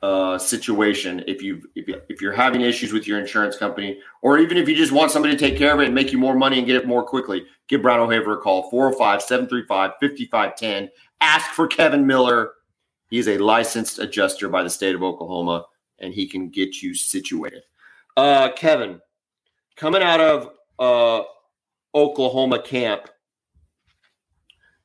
uh, 0.01 0.39
situation 0.39 1.25
if 1.27 1.43
you 1.43 1.61
if, 1.75 1.89
you, 1.89 2.01
if 2.09 2.21
you're 2.21 2.33
having 2.33 2.61
issues 2.61 2.93
with 2.93 3.07
your 3.07 3.19
insurance 3.19 3.57
company, 3.57 3.99
or 4.23 4.39
even 4.39 4.57
if 4.57 4.69
you 4.69 4.77
just 4.77 4.93
want 4.93 5.11
somebody 5.11 5.37
to 5.37 5.39
take 5.39 5.59
care 5.59 5.75
of 5.75 5.81
it 5.81 5.87
and 5.87 5.95
make 5.95 6.13
you 6.13 6.19
more 6.19 6.37
money 6.37 6.59
and 6.59 6.67
get 6.67 6.77
it 6.77 6.87
more 6.87 7.03
quickly, 7.03 7.45
give 7.67 7.83
Brown 7.83 8.01
O'Haver 8.01 8.39
a 8.39 8.41
call 8.41 8.71
405 8.71 9.23
735 9.23 9.93
5510. 10.01 10.91
Ask 11.21 11.51
for 11.51 11.67
Kevin 11.67 12.07
Miller. 12.07 12.53
He 13.11 13.19
is 13.19 13.29
a 13.29 13.39
licensed 13.39 13.99
adjuster 13.99 14.49
by 14.49 14.63
the 14.63 14.71
state 14.71 14.95
of 14.95 15.03
Oklahoma, 15.03 15.65
and 15.99 16.15
he 16.15 16.29
can 16.29 16.49
get 16.49 16.83
you 16.83 16.95
situated. 16.95 17.63
Uh, 18.17 18.51
Kevin, 18.53 19.01
coming 19.77 20.03
out 20.03 20.21
of 20.21 20.51
uh, 20.79 21.25
Oklahoma 21.95 22.63
camp, 22.63 23.09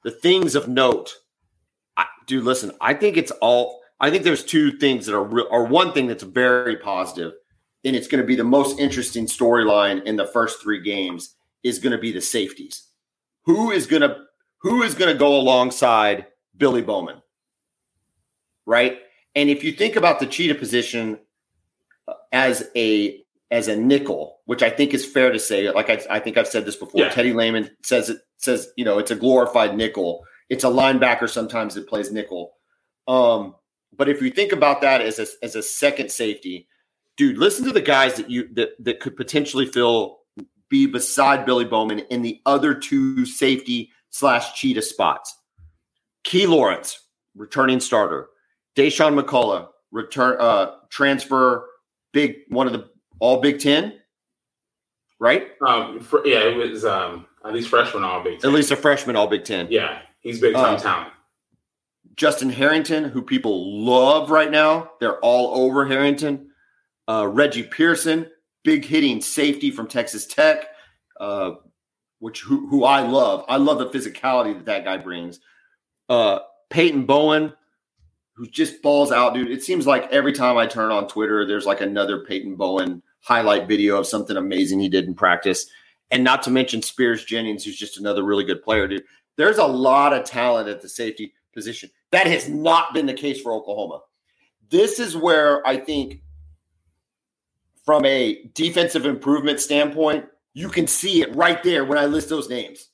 the 0.03 0.11
things 0.11 0.55
of 0.55 0.67
note. 0.67 1.13
I, 1.97 2.05
dude, 2.25 2.43
listen, 2.43 2.71
I 2.81 2.93
think 2.93 3.17
it's 3.17 3.31
all. 3.31 3.82
I 3.99 4.09
think 4.09 4.23
there's 4.23 4.43
two 4.43 4.77
things 4.77 5.05
that 5.05 5.15
are 5.15 5.23
real, 5.23 5.47
or 5.49 5.65
one 5.65 5.93
thing 5.93 6.07
that's 6.07 6.23
very 6.23 6.77
positive, 6.77 7.33
and 7.85 7.95
it's 7.95 8.07
going 8.07 8.21
to 8.21 8.27
be 8.27 8.35
the 8.35 8.43
most 8.43 8.79
interesting 8.79 9.25
storyline 9.27 10.03
in 10.03 10.15
the 10.15 10.27
first 10.27 10.61
three 10.61 10.81
games 10.81 11.35
is 11.63 11.79
going 11.79 11.91
to 11.91 11.97
be 11.97 12.11
the 12.11 12.21
safeties. 12.21 12.87
Who 13.45 13.71
is 13.71 13.87
going 13.87 14.01
to 14.01 14.17
who 14.59 14.81
is 14.83 14.95
going 14.95 15.11
to 15.11 15.17
go 15.17 15.35
alongside 15.35 16.27
Billy 16.57 16.81
Bowman? 16.81 17.21
Right? 18.65 18.99
And 19.35 19.49
if 19.49 19.63
you 19.63 19.73
think 19.73 19.95
about 19.95 20.19
the 20.19 20.25
cheetah 20.25 20.55
position 20.55 21.19
uh, 22.07 22.13
as 22.31 22.69
a 22.75 23.23
as 23.51 23.67
a 23.67 23.75
nickel, 23.75 24.39
which 24.45 24.63
I 24.63 24.69
think 24.69 24.93
is 24.93 25.05
fair 25.05 25.31
to 25.31 25.39
say, 25.39 25.69
like 25.71 25.89
I, 25.89 26.01
I 26.09 26.19
think 26.19 26.37
I've 26.37 26.47
said 26.47 26.65
this 26.65 26.75
before. 26.75 27.01
Yeah. 27.01 27.09
Teddy 27.09 27.33
Lehman 27.33 27.69
says 27.83 28.09
it 28.09 28.17
says 28.37 28.69
you 28.77 28.85
know 28.85 28.99
it's 28.99 29.11
a 29.11 29.15
glorified 29.15 29.75
nickel. 29.75 30.25
It's 30.49 30.63
a 30.63 30.67
linebacker 30.67 31.29
sometimes 31.29 31.75
that 31.75 31.87
plays 31.87 32.11
nickel. 32.11 32.53
Um, 33.07 33.55
but 33.97 34.09
if 34.09 34.21
you 34.21 34.29
think 34.29 34.51
about 34.51 34.81
that 34.81 35.01
as 35.01 35.19
a, 35.19 35.27
as 35.43 35.55
a 35.55 35.63
second 35.63 36.11
safety, 36.11 36.67
dude, 37.17 37.37
listen 37.37 37.65
to 37.65 37.71
the 37.71 37.81
guys 37.81 38.15
that 38.15 38.29
you 38.29 38.47
that 38.53 38.71
that 38.83 38.99
could 38.99 39.15
potentially 39.15 39.65
fill 39.65 40.19
be 40.69 40.85
beside 40.87 41.45
Billy 41.45 41.65
Bowman 41.65 41.99
in 41.99 42.21
the 42.21 42.41
other 42.45 42.73
two 42.73 43.25
safety 43.25 43.91
slash 44.09 44.59
cheetah 44.59 44.81
spots. 44.81 45.37
Key 46.23 46.47
Lawrence, 46.47 46.99
returning 47.35 47.79
starter. 47.79 48.29
Dasan 48.75 49.19
McCullough, 49.19 49.67
return 49.91 50.37
uh 50.39 50.77
transfer, 50.89 51.67
big 52.11 52.37
one 52.49 52.67
of 52.67 52.73
the 52.73 52.89
all 53.19 53.39
Big 53.39 53.59
Ten, 53.59 53.99
right? 55.19 55.47
Um, 55.65 55.99
for, 55.99 56.25
yeah, 56.25 56.39
it 56.39 56.55
was 56.55 56.85
um 56.85 57.27
at 57.45 57.53
least 57.53 57.69
freshman 57.69 58.03
all 58.03 58.23
Big 58.23 58.39
Ten. 58.39 58.49
At 58.49 58.55
least 58.55 58.71
a 58.71 58.75
freshman 58.75 59.15
all 59.15 59.27
Big 59.27 59.45
Ten. 59.45 59.67
Yeah, 59.69 59.99
he's 60.21 60.39
big 60.39 60.53
time 60.55 60.75
uh, 60.75 60.79
talent. 60.79 61.13
Justin 62.15 62.49
Harrington, 62.49 63.05
who 63.05 63.21
people 63.21 63.85
love 63.85 64.29
right 64.29 64.51
now, 64.51 64.91
they're 64.99 65.19
all 65.19 65.63
over 65.63 65.85
Harrington. 65.85 66.51
Uh, 67.07 67.27
Reggie 67.27 67.63
Pearson, 67.63 68.27
big 68.63 68.85
hitting 68.85 69.19
safety 69.21 69.71
from 69.71 69.87
Texas 69.87 70.25
Tech, 70.25 70.67
uh, 71.19 71.51
which 72.19 72.41
who, 72.41 72.67
who 72.67 72.83
I 72.83 73.01
love. 73.01 73.43
I 73.49 73.57
love 73.57 73.79
the 73.79 73.89
physicality 73.89 74.53
that 74.53 74.65
that 74.65 74.85
guy 74.85 74.97
brings. 74.97 75.39
Uh, 76.07 76.39
Peyton 76.69 77.05
Bowen, 77.05 77.53
who 78.35 78.47
just 78.47 78.81
balls 78.81 79.11
out, 79.11 79.33
dude. 79.33 79.51
It 79.51 79.63
seems 79.63 79.85
like 79.85 80.11
every 80.11 80.33
time 80.33 80.57
I 80.57 80.65
turn 80.65 80.91
on 80.91 81.07
Twitter, 81.07 81.45
there's 81.45 81.65
like 81.65 81.81
another 81.81 82.23
Peyton 82.25 82.55
Bowen 82.55 83.01
highlight 83.21 83.67
video 83.67 83.97
of 83.97 84.07
something 84.07 84.37
amazing 84.37 84.79
he 84.79 84.89
did 84.89 85.05
in 85.05 85.13
practice. 85.13 85.67
And 86.11 86.23
not 86.23 86.43
to 86.43 86.51
mention 86.51 86.81
Spears 86.81 87.25
Jennings, 87.25 87.63
who's 87.63 87.77
just 87.77 87.97
another 87.97 88.23
really 88.23 88.43
good 88.43 88.61
player, 88.61 88.87
dude. 88.87 89.03
There's 89.35 89.57
a 89.57 89.65
lot 89.65 90.13
of 90.13 90.25
talent 90.25 90.69
at 90.69 90.81
the 90.81 90.89
safety 90.89 91.33
position. 91.53 91.89
That 92.13 92.27
has 92.27 92.47
not 92.47 92.93
been 92.93 93.07
the 93.07 93.13
case 93.15 93.41
for 93.41 93.51
Oklahoma. 93.53 94.01
This 94.69 94.99
is 94.99 95.17
where 95.17 95.65
I 95.67 95.77
think, 95.77 96.21
from 97.83 98.05
a 98.05 98.51
defensive 98.53 99.07
improvement 99.07 99.59
standpoint, 99.59 100.25
you 100.53 100.69
can 100.69 100.85
see 100.85 101.23
it 101.23 101.35
right 101.35 101.63
there 101.63 101.83
when 101.83 101.97
I 101.97 102.05
list 102.05 102.29
those 102.29 102.49
names. 102.49 102.89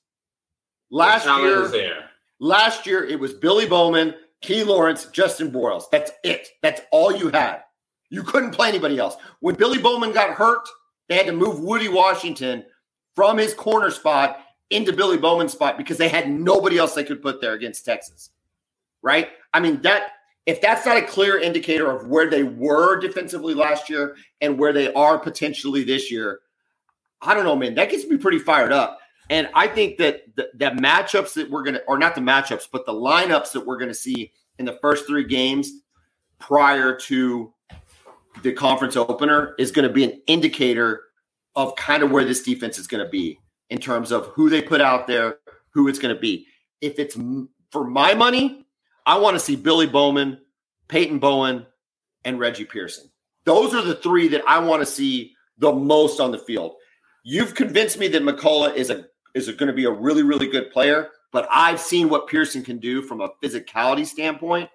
Last 0.90 1.26
year, 1.26 2.06
last 2.40 2.86
year 2.86 3.04
it 3.04 3.20
was 3.20 3.34
Billy 3.34 3.66
Bowman, 3.66 4.16
Key 4.40 4.64
Lawrence, 4.64 5.08
Justin 5.08 5.52
Broiles. 5.52 5.90
That's 5.92 6.12
it. 6.24 6.48
That's 6.62 6.80
all 6.90 7.14
you 7.14 7.28
had. 7.28 7.64
You 8.10 8.24
couldn't 8.24 8.52
play 8.52 8.70
anybody 8.70 9.00
else. 9.00 9.18
When 9.42 9.56
Billy 9.56 9.80
Bowman 9.80 10.14
got 10.14 10.30
hurt, 10.30 10.66
they 11.10 11.18
had 11.18 11.26
to 11.26 11.34
move 11.34 11.60
Woody 11.60 11.90
Washington 11.90 12.64
from 13.16 13.38
his 13.38 13.54
corner 13.54 13.92
spot 13.92 14.40
into 14.70 14.94
Billy 14.94 15.18
Bowman's 15.18 15.52
spot 15.52 15.78
because 15.78 15.98
they 15.98 16.08
had 16.08 16.30
nobody 16.32 16.78
else 16.78 16.94
they 16.94 17.04
could 17.04 17.22
put 17.22 17.42
there 17.42 17.52
against 17.52 17.84
Texas. 17.84 18.30
Right? 19.02 19.30
I 19.54 19.60
mean, 19.60 19.82
that 19.82 20.12
if 20.46 20.62
that's 20.62 20.86
not 20.86 20.98
a 20.98 21.02
clear 21.02 21.40
indicator 21.40 21.92
of 21.92 22.08
where 22.08 22.30
they 22.30 22.44
were 22.44 23.00
defensively 23.00 23.54
last 23.54 23.90
year 23.90 24.16
and 24.42 24.58
where 24.58 24.74
they 24.74 24.92
are 24.94 25.20
potentially 25.20 25.84
this 25.84 26.12
year, 26.12 26.40
I 27.22 27.34
don't 27.34 27.44
know, 27.44 27.56
man. 27.56 27.76
That 27.76 27.92
gets 27.92 28.06
me 28.06 28.18
pretty 28.18 28.40
fired 28.40 28.72
up. 28.72 29.00
And 29.30 29.50
I 29.54 29.68
think 29.68 29.98
that 29.98 30.24
the, 30.36 30.50
the 30.56 30.72
matchups 30.72 31.34
that 31.36 31.50
we're 31.52 31.64
going 31.64 31.76
to, 31.76 31.84
or 31.84 32.00
not 32.00 32.16
the 32.16 32.22
matchups, 32.22 32.68
but 32.72 32.86
the 32.86 32.94
lineups 32.94 33.52
that 33.52 33.66
we're 33.66 33.78
going 33.78 33.90
to 33.90 33.96
see 33.96 34.32
in 34.58 34.66
the 34.66 34.78
first 34.82 35.06
three 35.06 35.24
games 35.24 35.72
prior 36.40 36.96
to 36.96 37.54
the 38.42 38.54
conference 38.54 38.96
opener 38.96 39.54
is 39.60 39.72
going 39.72 39.88
to 39.88 39.94
be 39.94 40.04
an 40.04 40.22
indicator 40.28 41.04
of 41.56 41.76
kind 41.76 42.04
of 42.04 42.12
where 42.12 42.26
this 42.26 42.42
defense 42.42 42.80
is 42.80 42.88
going 42.88 43.04
to 43.04 43.10
be 43.10 43.40
in 43.70 43.78
terms 43.78 44.12
of 44.12 44.28
who 44.28 44.50
they 44.50 44.62
put 44.62 44.82
out 44.82 45.06
there, 45.06 45.38
who 45.72 45.88
it's 45.88 46.00
going 46.00 46.14
to 46.14 46.20
be. 46.20 46.48
If 46.82 46.98
it's 46.98 47.18
for 47.72 47.84
my 47.84 48.14
money, 48.14 48.66
I 49.06 49.18
want 49.20 49.36
to 49.36 49.40
see 49.40 49.56
Billy 49.56 49.88
Bowman, 49.88 50.40
Peyton 50.88 51.20
Bowen, 51.20 51.66
and 52.26 52.40
Reggie 52.40 52.66
Pearson. 52.66 53.10
Those 53.46 53.74
are 53.74 53.82
the 53.82 53.96
three 53.96 54.28
that 54.30 54.44
I 54.48 54.60
want 54.60 54.82
to 54.82 54.86
see 54.86 55.36
the 55.58 55.72
most 55.72 56.20
on 56.20 56.32
the 56.32 56.40
field. 56.40 56.76
You've 57.24 57.56
convinced 57.56 57.98
me 58.00 58.08
that 58.10 58.24
McCullough 58.24 58.76
is 58.76 58.90
a 58.90 59.06
is 59.36 59.48
going 59.48 59.68
to 59.68 59.74
be 59.74 59.86
a 59.86 59.92
really, 59.92 60.24
really 60.24 60.48
good 60.48 60.72
player. 60.72 61.10
But 61.32 61.48
I've 61.52 61.80
seen 61.80 62.10
what 62.10 62.28
Pearson 62.28 62.64
can 62.64 62.80
do 62.80 63.02
from 63.02 63.22
a 63.22 63.30
physicality 63.44 64.06
standpoint. 64.06 64.70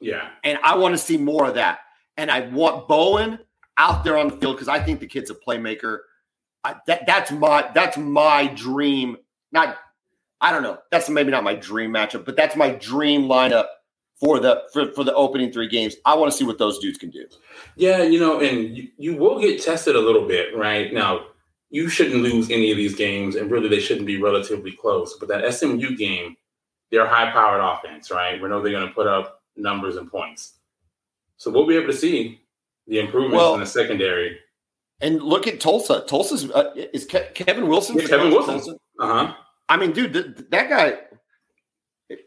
Yeah. 0.00 0.30
And 0.42 0.58
I 0.62 0.76
want 0.76 0.94
to 0.94 0.98
see 0.98 1.18
more 1.18 1.46
of 1.46 1.54
that. 1.56 1.80
And 2.16 2.30
I 2.30 2.48
want 2.48 2.88
Bowen 2.88 3.38
out 3.76 4.04
there 4.04 4.16
on 4.16 4.28
the 4.28 4.36
field 4.36 4.56
because 4.56 4.68
I 4.68 4.80
think 4.80 5.00
the 5.00 5.06
kid's 5.06 5.30
a 5.30 5.34
playmaker. 5.34 5.98
I, 6.64 6.76
that, 6.86 7.06
that's 7.06 7.30
my 7.30 7.70
that's 7.74 7.96
my 7.96 8.46
dream. 8.48 9.16
Not 9.52 9.76
I 10.40 10.52
don't 10.52 10.62
know. 10.62 10.78
That's 10.90 11.08
maybe 11.08 11.30
not 11.30 11.44
my 11.44 11.54
dream 11.54 11.92
matchup, 11.92 12.24
but 12.24 12.36
that's 12.36 12.56
my 12.56 12.70
dream 12.70 13.22
lineup 13.22 13.66
for 14.20 14.38
the 14.40 14.62
for, 14.72 14.92
for 14.92 15.04
the 15.04 15.14
opening 15.14 15.52
three 15.52 15.68
games. 15.68 15.96
I 16.04 16.14
want 16.14 16.30
to 16.30 16.36
see 16.36 16.44
what 16.44 16.58
those 16.58 16.78
dudes 16.78 16.98
can 16.98 17.10
do. 17.10 17.26
Yeah, 17.76 18.02
you 18.02 18.20
know, 18.20 18.40
and 18.40 18.76
you, 18.76 18.88
you 18.96 19.16
will 19.16 19.40
get 19.40 19.62
tested 19.62 19.96
a 19.96 20.00
little 20.00 20.26
bit, 20.26 20.56
right? 20.56 20.92
Now, 20.92 21.26
you 21.70 21.88
shouldn't 21.88 22.22
lose 22.22 22.50
any 22.50 22.70
of 22.70 22.76
these 22.76 22.94
games, 22.94 23.36
and 23.36 23.50
really 23.50 23.68
they 23.68 23.80
shouldn't 23.80 24.06
be 24.06 24.20
relatively 24.20 24.72
close. 24.72 25.16
But 25.18 25.28
that 25.28 25.52
SMU 25.54 25.96
game, 25.96 26.36
they're 26.90 27.06
high 27.06 27.30
powered 27.30 27.60
offense, 27.60 28.10
right? 28.10 28.40
We 28.40 28.48
know 28.48 28.62
they're 28.62 28.72
going 28.72 28.88
to 28.88 28.94
put 28.94 29.06
up 29.06 29.42
numbers 29.56 29.96
and 29.96 30.10
points. 30.10 30.54
So 31.36 31.50
we'll 31.50 31.66
be 31.66 31.76
able 31.76 31.88
to 31.88 31.96
see 31.96 32.40
the 32.86 32.98
improvements 32.98 33.36
well, 33.36 33.54
in 33.54 33.60
the 33.60 33.66
secondary. 33.66 34.38
And 35.00 35.22
look 35.22 35.46
at 35.46 35.60
Tulsa. 35.60 36.04
Tulsa's 36.08 36.50
uh, 36.50 36.72
is 36.74 37.04
Ke- 37.04 37.34
Kevin 37.34 37.68
Wilson. 37.68 37.98
Yeah, 37.98 38.06
Kevin 38.06 38.30
Wilson. 38.30 38.76
Uh 38.98 39.06
huh. 39.06 39.34
I 39.68 39.76
mean, 39.76 39.92
dude, 39.92 40.12
th- 40.12 40.26
that 40.50 40.68
guy. 40.68 40.98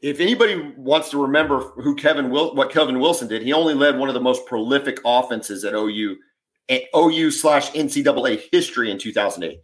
If 0.04 0.19
anybody 0.19 0.73
wants 0.77 1.10
to 1.10 1.19
remember 1.19 1.60
who 1.60 1.95
Kevin 1.95 2.30
Wil- 2.30 2.54
what 2.56 2.71
Kevin 2.71 2.99
Wilson 2.99 3.27
did, 3.27 3.41
he 3.41 3.51
only 3.51 3.73
led 3.73 3.97
one 3.97 4.10
of 4.10 4.13
the 4.13 4.21
most 4.21 4.45
prolific 4.45 4.99
offenses 5.04 5.65
at 5.65 5.73
OU 5.73 6.17
at 6.69 6.84
OU 6.95 7.32
slash 7.32 7.71
NCAA 7.71 8.43
history 8.51 8.91
in 8.91 8.97
2008. 8.99 9.60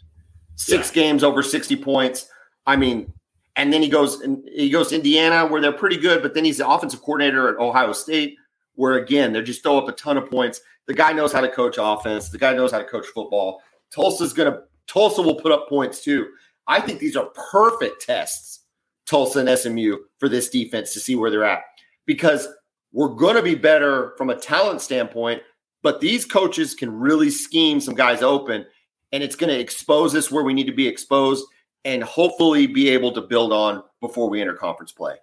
Six 0.55 0.89
yeah. 0.89 1.03
games 1.03 1.23
over 1.23 1.43
60 1.43 1.75
points. 1.77 2.27
I 2.65 2.75
mean, 2.75 3.13
and 3.55 3.71
then 3.71 3.81
he 3.81 3.89
goes 3.89 4.21
and 4.21 4.47
he 4.53 4.69
goes 4.69 4.89
to 4.89 4.95
Indiana 4.95 5.45
where 5.45 5.61
they're 5.61 5.71
pretty 5.71 5.97
good, 5.97 6.21
but 6.21 6.33
then 6.33 6.45
he's 6.45 6.57
the 6.57 6.67
offensive 6.67 7.01
coordinator 7.01 7.49
at 7.49 7.59
Ohio 7.59 7.93
State, 7.93 8.37
where 8.75 8.95
again 8.95 9.33
they 9.33 9.41
just 9.41 9.63
throw 9.63 9.77
up 9.77 9.87
a 9.87 9.93
ton 9.93 10.17
of 10.17 10.29
points. 10.29 10.61
The 10.85 10.93
guy 10.93 11.11
knows 11.11 11.31
how 11.31 11.41
to 11.41 11.49
coach 11.49 11.77
offense. 11.79 12.29
The 12.29 12.37
guy 12.37 12.53
knows 12.53 12.71
how 12.71 12.79
to 12.79 12.85
coach 12.85 13.07
football. 13.07 13.61
Tulsa's 13.93 14.33
gonna 14.33 14.61
Tulsa 14.87 15.21
will 15.21 15.35
put 15.35 15.51
up 15.51 15.67
points 15.67 16.03
too. 16.03 16.27
I 16.67 16.81
think 16.81 16.99
these 16.99 17.15
are 17.15 17.31
perfect 17.51 18.01
tests, 18.01 18.61
Tulsa 19.05 19.39
and 19.39 19.57
SMU, 19.57 19.97
for 20.19 20.29
this 20.29 20.49
defense 20.49 20.93
to 20.93 20.99
see 20.99 21.15
where 21.15 21.31
they're 21.31 21.43
at 21.43 21.61
because 22.05 22.47
we're 22.91 23.09
going 23.09 23.35
to 23.35 23.41
be 23.41 23.55
better 23.55 24.13
from 24.17 24.29
a 24.29 24.35
talent 24.35 24.81
standpoint 24.81 25.41
but 25.83 26.01
these 26.01 26.25
coaches 26.25 26.73
can 26.73 26.91
really 26.91 27.29
scheme 27.29 27.79
some 27.79 27.95
guys 27.95 28.21
open, 28.21 28.65
and 29.11 29.23
it's 29.23 29.35
going 29.35 29.53
to 29.53 29.59
expose 29.59 30.15
us 30.15 30.31
where 30.31 30.43
we 30.43 30.53
need 30.53 30.67
to 30.67 30.73
be 30.73 30.87
exposed 30.87 31.45
and 31.85 32.03
hopefully 32.03 32.67
be 32.67 32.89
able 32.89 33.13
to 33.13 33.21
build 33.21 33.53
on 33.53 33.83
before 34.01 34.29
we 34.29 34.41
enter 34.41 34.53
conference 34.53 34.91
play. 34.91 35.15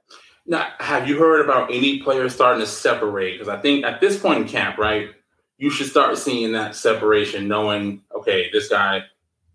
Now, 0.46 0.68
have 0.78 1.08
you 1.08 1.18
heard 1.18 1.44
about 1.44 1.70
any 1.70 2.02
players 2.02 2.34
starting 2.34 2.60
to 2.60 2.66
separate? 2.66 3.32
Because 3.32 3.48
I 3.48 3.60
think 3.60 3.84
at 3.84 4.00
this 4.00 4.18
point 4.18 4.42
in 4.42 4.48
camp, 4.48 4.78
right, 4.78 5.10
you 5.58 5.70
should 5.70 5.86
start 5.86 6.16
seeing 6.18 6.52
that 6.52 6.74
separation, 6.76 7.48
knowing, 7.48 8.02
okay, 8.14 8.50
this 8.52 8.68
guy 8.68 9.02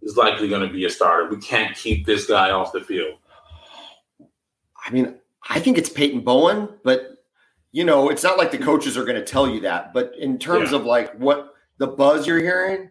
is 0.02 0.16
likely 0.18 0.48
going 0.48 0.66
to 0.68 0.74
be 0.74 0.86
a 0.86 0.90
starter. 0.90 1.30
We 1.30 1.38
can't 1.38 1.76
keep 1.76 2.06
this 2.06 2.26
guy 2.28 2.52
off 2.52 2.72
the 2.72 2.82
field. 2.82 3.18
I 4.86 4.92
mean, 4.92 5.16
I 5.50 5.60
think 5.60 5.78
it's 5.78 5.90
Peyton 5.90 6.22
Bowen, 6.22 6.70
but 6.84 7.16
you 7.72 7.84
know, 7.84 8.10
it's 8.10 8.24
not 8.24 8.38
like 8.38 8.52
the 8.52 8.58
coaches 8.58 8.98
are 8.98 9.04
going 9.06 9.18
to 9.18 9.24
tell 9.26 9.48
you 9.48 9.62
that. 9.62 9.94
But 9.94 10.14
in 10.18 10.40
terms 10.40 10.72
Yeah. 10.72 10.78
of 10.78 10.86
like 10.86 11.14
what 11.20 11.54
the 11.78 11.88
buzz 11.88 12.26
you're 12.26 12.40
hearing, 12.42 12.90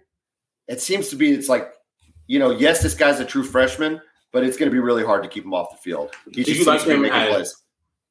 it 0.68 0.80
seems 0.80 1.08
to 1.08 1.16
be 1.16 1.32
it's 1.32 1.48
like, 1.48 1.72
you 2.26 2.38
know, 2.38 2.50
yes, 2.50 2.82
this 2.82 2.94
guy's 2.94 3.18
a 3.20 3.24
true 3.24 3.42
freshman, 3.42 4.00
but 4.32 4.44
it's 4.44 4.56
going 4.56 4.70
to 4.70 4.72
be 4.72 4.78
really 4.78 5.04
hard 5.04 5.22
to 5.24 5.28
keep 5.28 5.44
him 5.44 5.54
off 5.54 5.70
the 5.72 5.78
field. 5.78 6.10
He 6.32 6.44
Do 6.44 6.52
you 6.52 6.64
like 6.64 6.82
him 6.82 7.02
making 7.02 7.16
as- 7.18 7.28
plays. 7.34 7.56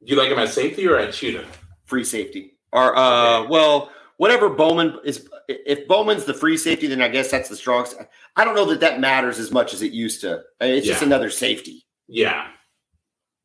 Do 0.06 0.14
you 0.14 0.22
like 0.22 0.30
him 0.32 0.38
at 0.40 0.50
safety 0.50 0.88
or 0.88 0.98
at 0.98 1.14
shooter? 1.16 1.46
Free 1.86 2.04
safety. 2.04 2.58
Or 2.74 2.96
uh 2.98 3.40
Okay. 3.40 3.48
well, 3.50 3.90
whatever 4.18 4.50
Bowman 4.50 4.98
is 5.04 5.28
if 5.48 5.88
Bowman's 5.88 6.26
the 6.26 6.34
free 6.34 6.58
safety, 6.58 6.88
then 6.88 7.02
I 7.02 7.08
guess 7.08 7.32
that's 7.32 7.50
the 7.50 7.56
strongest. 7.56 7.98
I 8.36 8.44
don't 8.44 8.56
know 8.56 8.66
that 8.66 8.82
that 8.82 9.00
matters 9.00 9.40
as 9.40 9.52
much 9.52 9.74
as 9.74 9.82
it 9.82 9.94
used 9.94 10.22
to. 10.22 10.44
It's 10.60 10.86
just 10.86 11.02
another 11.02 11.30
safety. 11.30 11.86
Yeah. 12.08 12.48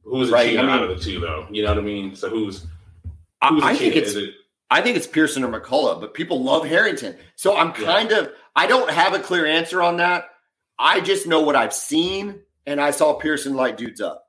Who's 0.04 0.30
Right, 0.30 0.58
I 0.58 0.62
mean- 0.62 0.70
out 0.70 0.82
of 0.82 0.88
the 0.88 1.02
two, 1.02 1.20
though? 1.20 1.46
You 1.50 1.62
know 1.62 1.68
what 1.70 1.78
I 1.78 1.82
mean? 1.82 2.14
So 2.16 2.28
who's 2.28 2.66
I, 3.40 3.48
who's 3.48 3.62
I 3.62 3.74
think 3.76 3.96
it's 3.96 4.14
it 4.14 4.34
I 4.70 4.80
think 4.80 4.96
it's 4.96 5.06
Pearson 5.06 5.44
or 5.44 5.48
McCullough, 5.60 6.00
but 6.00 6.14
people 6.14 6.42
love 6.42 6.64
Harrington. 6.66 7.16
So 7.36 7.56
I'm 7.56 7.68
Yeah. 7.68 7.84
kind 7.86 8.12
of 8.12 8.32
I 8.56 8.66
don't 8.66 8.90
have 8.90 9.14
a 9.14 9.18
clear 9.20 9.46
answer 9.46 9.82
on 9.82 9.98
that. 9.98 10.30
I 10.78 11.00
just 11.00 11.26
know 11.26 11.40
what 11.42 11.54
I've 11.56 11.72
seen, 11.74 12.40
and 12.66 12.80
I 12.80 12.90
saw 12.90 13.14
Pearson 13.14 13.54
light 13.54 13.76
dudes 13.76 14.00
up. 14.00 14.26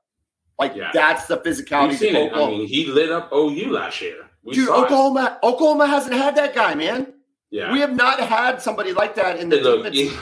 Like 0.58 0.76
Yeah. 0.76 0.90
that's 0.94 1.26
the 1.26 1.38
physicality. 1.38 1.88
We've 1.90 1.98
seen 1.98 2.16
it. 2.16 2.32
I 2.32 2.46
mean, 2.46 2.66
he 2.68 2.86
lit 2.86 3.10
up 3.10 3.30
OU 3.32 3.70
last 3.72 4.00
year. 4.00 4.30
We 4.44 4.54
Dude, 4.54 4.68
it. 4.68 4.72
Oklahoma, 4.72 5.38
Oklahoma 5.42 5.86
hasn't 5.86 6.14
had 6.14 6.36
that 6.36 6.54
guy, 6.54 6.74
man. 6.74 7.12
Yeah. 7.50 7.72
We 7.72 7.80
have 7.80 7.94
not 7.94 8.20
had 8.20 8.60
somebody 8.60 8.92
like 8.92 9.14
that 9.14 9.38
in 9.38 9.48
the 9.48 9.56
look, 9.56 9.92
he- 9.92 10.12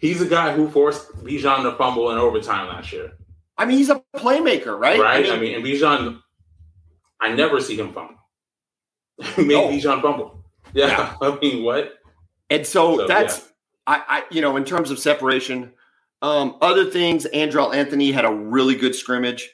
he's 0.00 0.18
the 0.18 0.26
guy 0.26 0.52
who 0.54 0.68
forced 0.68 1.10
Bijan 1.24 1.62
to 1.62 1.76
fumble 1.76 2.10
in 2.10 2.18
overtime 2.18 2.68
last 2.68 2.92
year, 2.92 3.12
I 3.56 3.64
mean, 3.64 3.78
he's 3.78 3.90
a 3.90 4.02
playmaker, 4.16 4.78
right? 4.78 4.98
right? 5.00 5.30
I 5.30 5.38
mean, 5.38 5.54
and 5.54 5.64
Bijan, 5.64 6.20
I 7.20 7.32
never 7.34 7.60
see 7.60 7.76
him 7.76 7.92
fumble. 7.92 8.16
He 9.36 9.42
made 9.44 9.54
No. 9.54 9.68
Bijan 9.68 10.02
fumble. 10.02 10.44
Yeah, 10.74 11.14
I 11.22 11.38
mean, 11.40 11.62
what? 11.64 11.94
and 12.50 12.66
so, 12.66 12.98
So, 12.98 13.06
that's 13.06 13.48
I, 13.86 14.02
I, 14.08 14.24
you 14.30 14.40
know, 14.40 14.56
in 14.56 14.64
terms 14.64 14.90
of 14.90 14.98
separation, 14.98 15.72
um, 16.22 16.56
other 16.60 16.84
things. 16.90 17.26
Andrel 17.34 17.74
Anthony 17.74 18.12
had 18.12 18.24
a 18.24 18.32
really 18.32 18.74
good 18.76 18.94
scrimmage, 18.94 19.50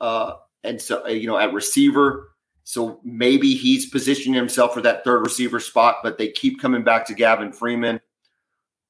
uh, 0.00 0.34
and 0.62 0.80
so 0.80 1.04
uh, 1.04 1.08
you 1.08 1.26
know, 1.26 1.38
at 1.38 1.52
receiver. 1.54 2.30
So 2.68 2.98
maybe 3.04 3.54
he's 3.54 3.86
positioning 3.86 4.34
himself 4.34 4.74
for 4.74 4.80
that 4.80 5.04
third 5.04 5.20
receiver 5.20 5.60
spot, 5.60 5.98
but 6.02 6.18
they 6.18 6.32
keep 6.32 6.60
coming 6.60 6.82
back 6.82 7.06
to 7.06 7.14
Gavin 7.14 7.52
Freeman 7.52 8.00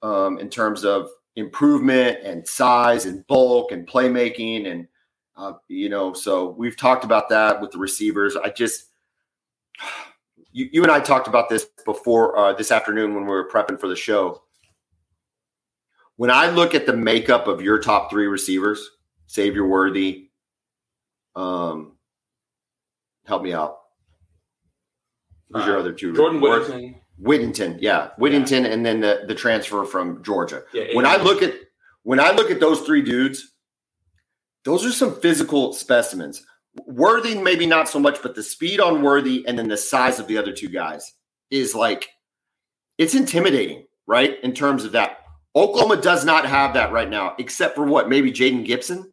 um, 0.00 0.38
in 0.38 0.48
terms 0.48 0.82
of 0.82 1.10
improvement 1.36 2.20
and 2.24 2.48
size 2.48 3.04
and 3.04 3.26
bulk 3.26 3.72
and 3.72 3.86
playmaking 3.86 4.66
and 4.66 4.88
uh, 5.36 5.52
you 5.68 5.90
know. 5.90 6.14
So 6.14 6.52
we've 6.52 6.74
talked 6.74 7.04
about 7.04 7.28
that 7.28 7.60
with 7.60 7.70
the 7.70 7.76
receivers. 7.76 8.34
I 8.34 8.48
just 8.48 8.86
you, 10.52 10.70
you 10.72 10.82
and 10.82 10.90
I 10.90 10.98
talked 10.98 11.28
about 11.28 11.50
this 11.50 11.66
before 11.84 12.38
uh, 12.38 12.52
this 12.54 12.72
afternoon 12.72 13.14
when 13.14 13.24
we 13.24 13.30
were 13.30 13.46
prepping 13.46 13.78
for 13.78 13.88
the 13.88 13.96
show. 13.96 14.40
When 16.16 16.30
I 16.30 16.48
look 16.48 16.74
at 16.74 16.86
the 16.86 16.96
makeup 16.96 17.46
of 17.46 17.60
your 17.60 17.78
top 17.78 18.08
three 18.08 18.26
receivers, 18.26 18.92
Xavier 19.30 19.66
Worthy, 19.66 20.30
um, 21.34 21.95
help 23.26 23.42
me 23.42 23.52
out. 23.52 23.78
Who's 25.50 25.66
your 25.66 25.76
Uh, 25.76 25.80
other 25.80 25.92
two? 25.92 26.14
Jordan 26.14 26.40
Whittington. 26.40 27.00
Whittington, 27.18 27.78
yeah, 27.80 28.10
Whittington, 28.18 28.66
and 28.66 28.84
then 28.84 29.00
the 29.00 29.24
the 29.26 29.34
transfer 29.34 29.84
from 29.84 30.22
Georgia. 30.22 30.64
Yeah, 30.74 30.94
When 30.94 31.06
I 31.06 31.16
look 31.16 31.42
at 31.42 31.54
when 32.02 32.20
I 32.20 32.32
look 32.32 32.50
at 32.50 32.60
those 32.60 32.80
three 32.82 33.00
dudes, 33.02 33.52
those 34.64 34.84
are 34.84 34.92
some 34.92 35.18
physical 35.20 35.72
specimens. 35.72 36.44
Worthy, 36.86 37.34
maybe 37.38 37.64
not 37.64 37.88
so 37.88 37.98
much, 37.98 38.20
but 38.22 38.34
the 38.34 38.42
speed 38.42 38.80
on 38.80 39.02
Worthy 39.02 39.46
and 39.48 39.58
then 39.58 39.68
the 39.68 39.78
size 39.78 40.18
of 40.18 40.26
the 40.26 40.36
other 40.36 40.52
two 40.52 40.68
guys 40.68 41.14
is 41.50 41.74
like 41.74 42.08
it's 42.98 43.14
intimidating, 43.14 43.86
right? 44.06 44.38
In 44.42 44.52
terms 44.52 44.84
of 44.84 44.92
that. 44.92 45.18
Oklahoma 45.54 45.96
does 46.02 46.22
not 46.22 46.44
have 46.44 46.74
that 46.74 46.92
right 46.92 47.08
now, 47.08 47.34
except 47.38 47.76
for 47.76 47.86
what, 47.86 48.10
maybe 48.10 48.30
Jayden 48.30 48.62
Gibson. 48.66 49.10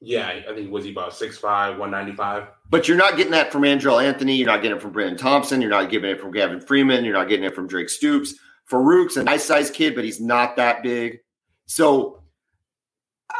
yeah, 0.00 0.40
I 0.48 0.54
think 0.54 0.70
was 0.72 0.84
he 0.84 0.90
about 0.90 1.12
6'5", 1.12 1.76
195? 1.76 2.48
But 2.68 2.88
you're 2.88 2.96
not 2.96 3.16
getting 3.16 3.32
that 3.32 3.52
from 3.52 3.62
Andrel 3.62 4.02
Anthony. 4.02 4.34
You're 4.34 4.46
not 4.48 4.62
getting 4.62 4.76
it 4.76 4.82
from 4.82 4.92
Brandon 4.92 5.16
Thompson. 5.16 5.60
You're 5.60 5.70
not 5.70 5.88
getting 5.90 6.10
it 6.10 6.20
from 6.20 6.32
Gavin 6.32 6.60
Freeman. 6.60 7.04
You're 7.04 7.14
not 7.14 7.28
getting 7.28 7.44
it 7.44 7.54
from 7.54 7.68
Drake 7.68 7.88
Stoops. 7.88 8.34
Farooq's 8.70 9.16
a 9.16 9.22
nice 9.22 9.44
sized 9.44 9.74
kid, 9.74 9.94
but 9.94 10.04
he's 10.04 10.20
not 10.20 10.56
that 10.56 10.82
big. 10.82 11.18
So 11.66 12.22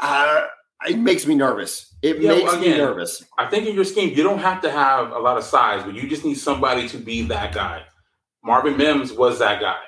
uh, 0.01 0.47
it 0.87 0.99
makes 0.99 1.27
me 1.27 1.35
nervous. 1.35 1.95
It 2.03 2.20
Yeah, 2.20 2.31
makes 2.31 2.57
me 2.57 2.77
nervous. 2.77 3.24
I 3.39 3.47
think 3.47 3.66
in 3.66 3.74
your 3.74 3.85
scheme, 3.85 4.11
you 4.16 4.22
don't 4.22 4.39
have 4.39 4.61
to 4.62 4.70
have 4.70 5.11
a 5.11 5.18
lot 5.18 5.37
of 5.37 5.45
size, 5.45 5.83
but 5.83 5.95
you 5.95 6.09
just 6.09 6.24
need 6.24 6.37
somebody 6.37 6.89
to 6.89 6.99
be 6.99 7.22
that 7.22 7.53
guy. 7.53 7.83
Marvin 8.45 8.77
Mims 8.77 9.12
was 9.12 9.41
that 9.41 9.61
guy, 9.61 9.81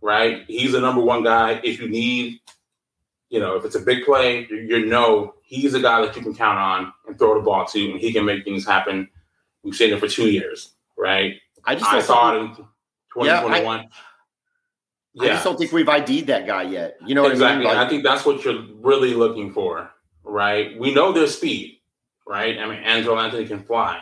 right? 0.00 0.44
He's 0.46 0.72
the 0.72 0.80
number 0.80 1.02
one 1.02 1.22
guy. 1.22 1.60
If 1.62 1.80
you 1.80 1.88
need, 1.88 2.40
you 3.28 3.40
know, 3.40 3.56
if 3.56 3.64
it's 3.64 3.74
a 3.74 3.80
big 3.80 4.04
play, 4.04 4.46
you, 4.50 4.86
know 4.86 5.34
he's 5.42 5.74
a 5.74 5.80
guy 5.80 6.00
that 6.00 6.14
you 6.16 6.22
can 6.22 6.34
count 6.34 6.58
on 6.58 6.92
and 7.06 7.18
throw 7.18 7.34
the 7.34 7.44
ball 7.44 7.64
to, 7.66 7.90
and 7.90 8.00
he 8.00 8.12
can 8.12 8.24
make 8.24 8.44
things 8.44 8.64
happen. 8.64 9.08
We've 9.62 9.74
seen 9.74 9.92
it 9.92 9.98
for 9.98 10.08
two 10.08 10.30
years, 10.30 10.74
right? 10.96 11.34
I 11.64 11.74
just 11.74 11.90
I 11.90 12.00
saw 12.00 12.34
it 12.34 12.38
in 12.38 12.48
2021. 12.48 13.78
I 13.80 13.88
Yeah, 15.14 15.32
just 15.32 15.44
don't 15.44 15.58
think 15.58 15.72
we've 15.72 15.88
ID'd 15.88 16.28
that 16.28 16.46
guy 16.46 16.62
yet. 16.62 16.98
You 17.04 17.14
know 17.14 17.22
what 17.22 17.32
exactly. 17.32 17.66
I 17.66 17.70
mean? 17.70 17.78
I 17.78 17.88
think 17.88 18.04
that's 18.04 18.24
what 18.24 18.44
you're 18.44 18.62
really 18.76 19.14
looking 19.14 19.52
for, 19.52 19.90
right? 20.22 20.78
We 20.78 20.94
know 20.94 21.12
their 21.12 21.26
speed, 21.26 21.80
right? 22.26 22.58
I 22.58 22.68
mean, 22.68 22.78
Angelo 22.78 23.18
Anthony 23.18 23.46
can 23.46 23.64
fly. 23.64 24.00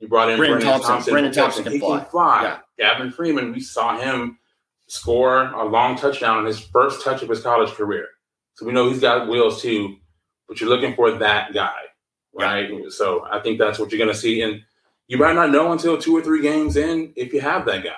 You 0.00 0.08
brought 0.08 0.30
in 0.30 0.38
Brandon 0.38 0.60
Thompson. 0.62 0.92
Thompson. 0.92 1.12
Brandon 1.12 1.32
from 1.32 1.42
Thompson 1.42 1.64
can 1.64 1.72
he 1.72 1.78
fly. 1.78 1.98
can 1.98 2.10
fly. 2.10 2.42
Yeah. 2.42 2.58
Gavin 2.78 3.12
Freeman, 3.12 3.52
we 3.52 3.60
saw 3.60 3.98
him 3.98 4.38
score 4.86 5.52
a 5.52 5.64
long 5.64 5.96
touchdown 5.96 6.38
on 6.38 6.46
his 6.46 6.58
first 6.58 7.04
touch 7.04 7.22
of 7.22 7.28
his 7.28 7.40
college 7.40 7.70
career. 7.70 8.06
So 8.54 8.66
we 8.66 8.72
know 8.72 8.90
he's 8.90 9.00
got 9.00 9.28
wheels 9.28 9.62
too, 9.62 9.96
but 10.48 10.60
you're 10.60 10.68
looking 10.68 10.94
for 10.94 11.10
that 11.12 11.54
guy, 11.54 11.80
right? 12.34 12.70
So 12.90 13.26
I 13.30 13.40
think 13.40 13.58
that's 13.58 13.78
what 13.78 13.90
you're 13.90 13.98
going 13.98 14.12
to 14.12 14.18
see. 14.18 14.42
And 14.42 14.62
you 15.08 15.18
might 15.18 15.34
not 15.34 15.50
know 15.50 15.72
until 15.72 15.98
two 15.98 16.16
or 16.16 16.22
three 16.22 16.42
games 16.42 16.76
in 16.76 17.12
if 17.16 17.32
you 17.32 17.40
have 17.40 17.66
that 17.66 17.84
guy. 17.84 17.94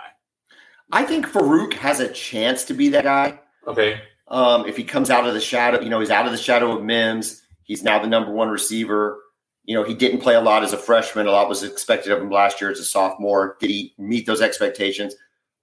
I 0.93 1.05
think 1.05 1.27
Farooq 1.27 1.75
has 1.75 2.01
a 2.01 2.09
chance 2.09 2.65
to 2.65 2.75
be 2.75 2.89
that 2.91 3.05
guy. 3.05 3.41
Okay. 3.67 4.01
Um, 4.29 4.67
if 4.67 4.77
he 4.77 4.85
comes 4.85 5.11
out 5.11 5.27
of 5.27 5.35
the 5.35 5.41
shadow, 5.41 5.81
you 5.81 5.91
know, 5.91 6.01
he's 6.01 6.11
out 6.11 6.27
of 6.27 6.33
the 6.33 6.39
shadow 6.39 6.77
of 6.77 6.85
Mims. 6.85 7.43
He's 7.63 7.83
now 7.83 7.99
the 7.99 8.07
number 8.07 8.33
one 8.33 8.49
receiver. 8.49 9.21
You 9.65 9.75
know, 9.75 9.85
he 9.85 9.95
didn't 9.95 10.21
play 10.21 10.35
a 10.35 10.41
lot 10.41 10.63
as 10.63 10.73
a 10.73 10.79
freshman. 10.79 11.27
A 11.27 11.31
lot 11.31 11.49
was 11.49 11.63
expected 11.63 12.13
of 12.13 12.21
him 12.21 12.31
last 12.31 12.61
year 12.61 12.71
as 12.71 12.79
a 12.79 12.85
sophomore. 12.85 13.57
Did 13.61 13.71
he 13.71 13.95
meet 13.99 14.27
those 14.27 14.43
expectations? 14.43 15.15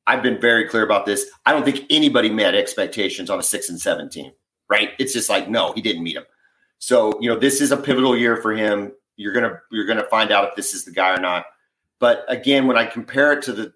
I've 0.07 0.23
been 0.23 0.41
very 0.41 0.67
clear 0.67 0.83
about 0.83 1.05
this. 1.05 1.25
I 1.45 1.53
don't 1.53 1.63
think 1.63 1.85
anybody 1.89 2.29
met 2.29 2.55
expectations 2.55 3.29
on 3.29 3.39
a 3.39 3.43
six 3.43 3.69
and 3.69 3.79
seven 3.79 4.09
team, 4.09 4.31
right? 4.71 4.91
It's 4.97 5.11
just 5.13 5.29
like, 5.29 5.49
no, 5.49 5.73
he 5.73 5.81
didn't 5.81 6.01
meet 6.01 6.15
him. 6.15 6.23
So, 6.79 7.19
you 7.21 7.29
know, 7.29 7.37
this 7.37 7.59
is 7.61 7.71
a 7.71 7.77
pivotal 7.77 8.17
year 8.17 8.37
for 8.37 8.53
him. 8.53 8.93
You're 9.17 9.33
gonna 9.33 9.59
you're 9.69 9.85
gonna 9.85 10.07
find 10.09 10.31
out 10.31 10.47
if 10.49 10.55
this 10.55 10.73
is 10.73 10.85
the 10.85 10.91
guy 10.91 11.13
or 11.13 11.19
not. 11.19 11.45
But 11.99 12.23
again, 12.27 12.65
when 12.65 12.77
I 12.77 12.85
compare 12.85 13.33
it 13.33 13.43
to 13.43 13.53
the 13.53 13.73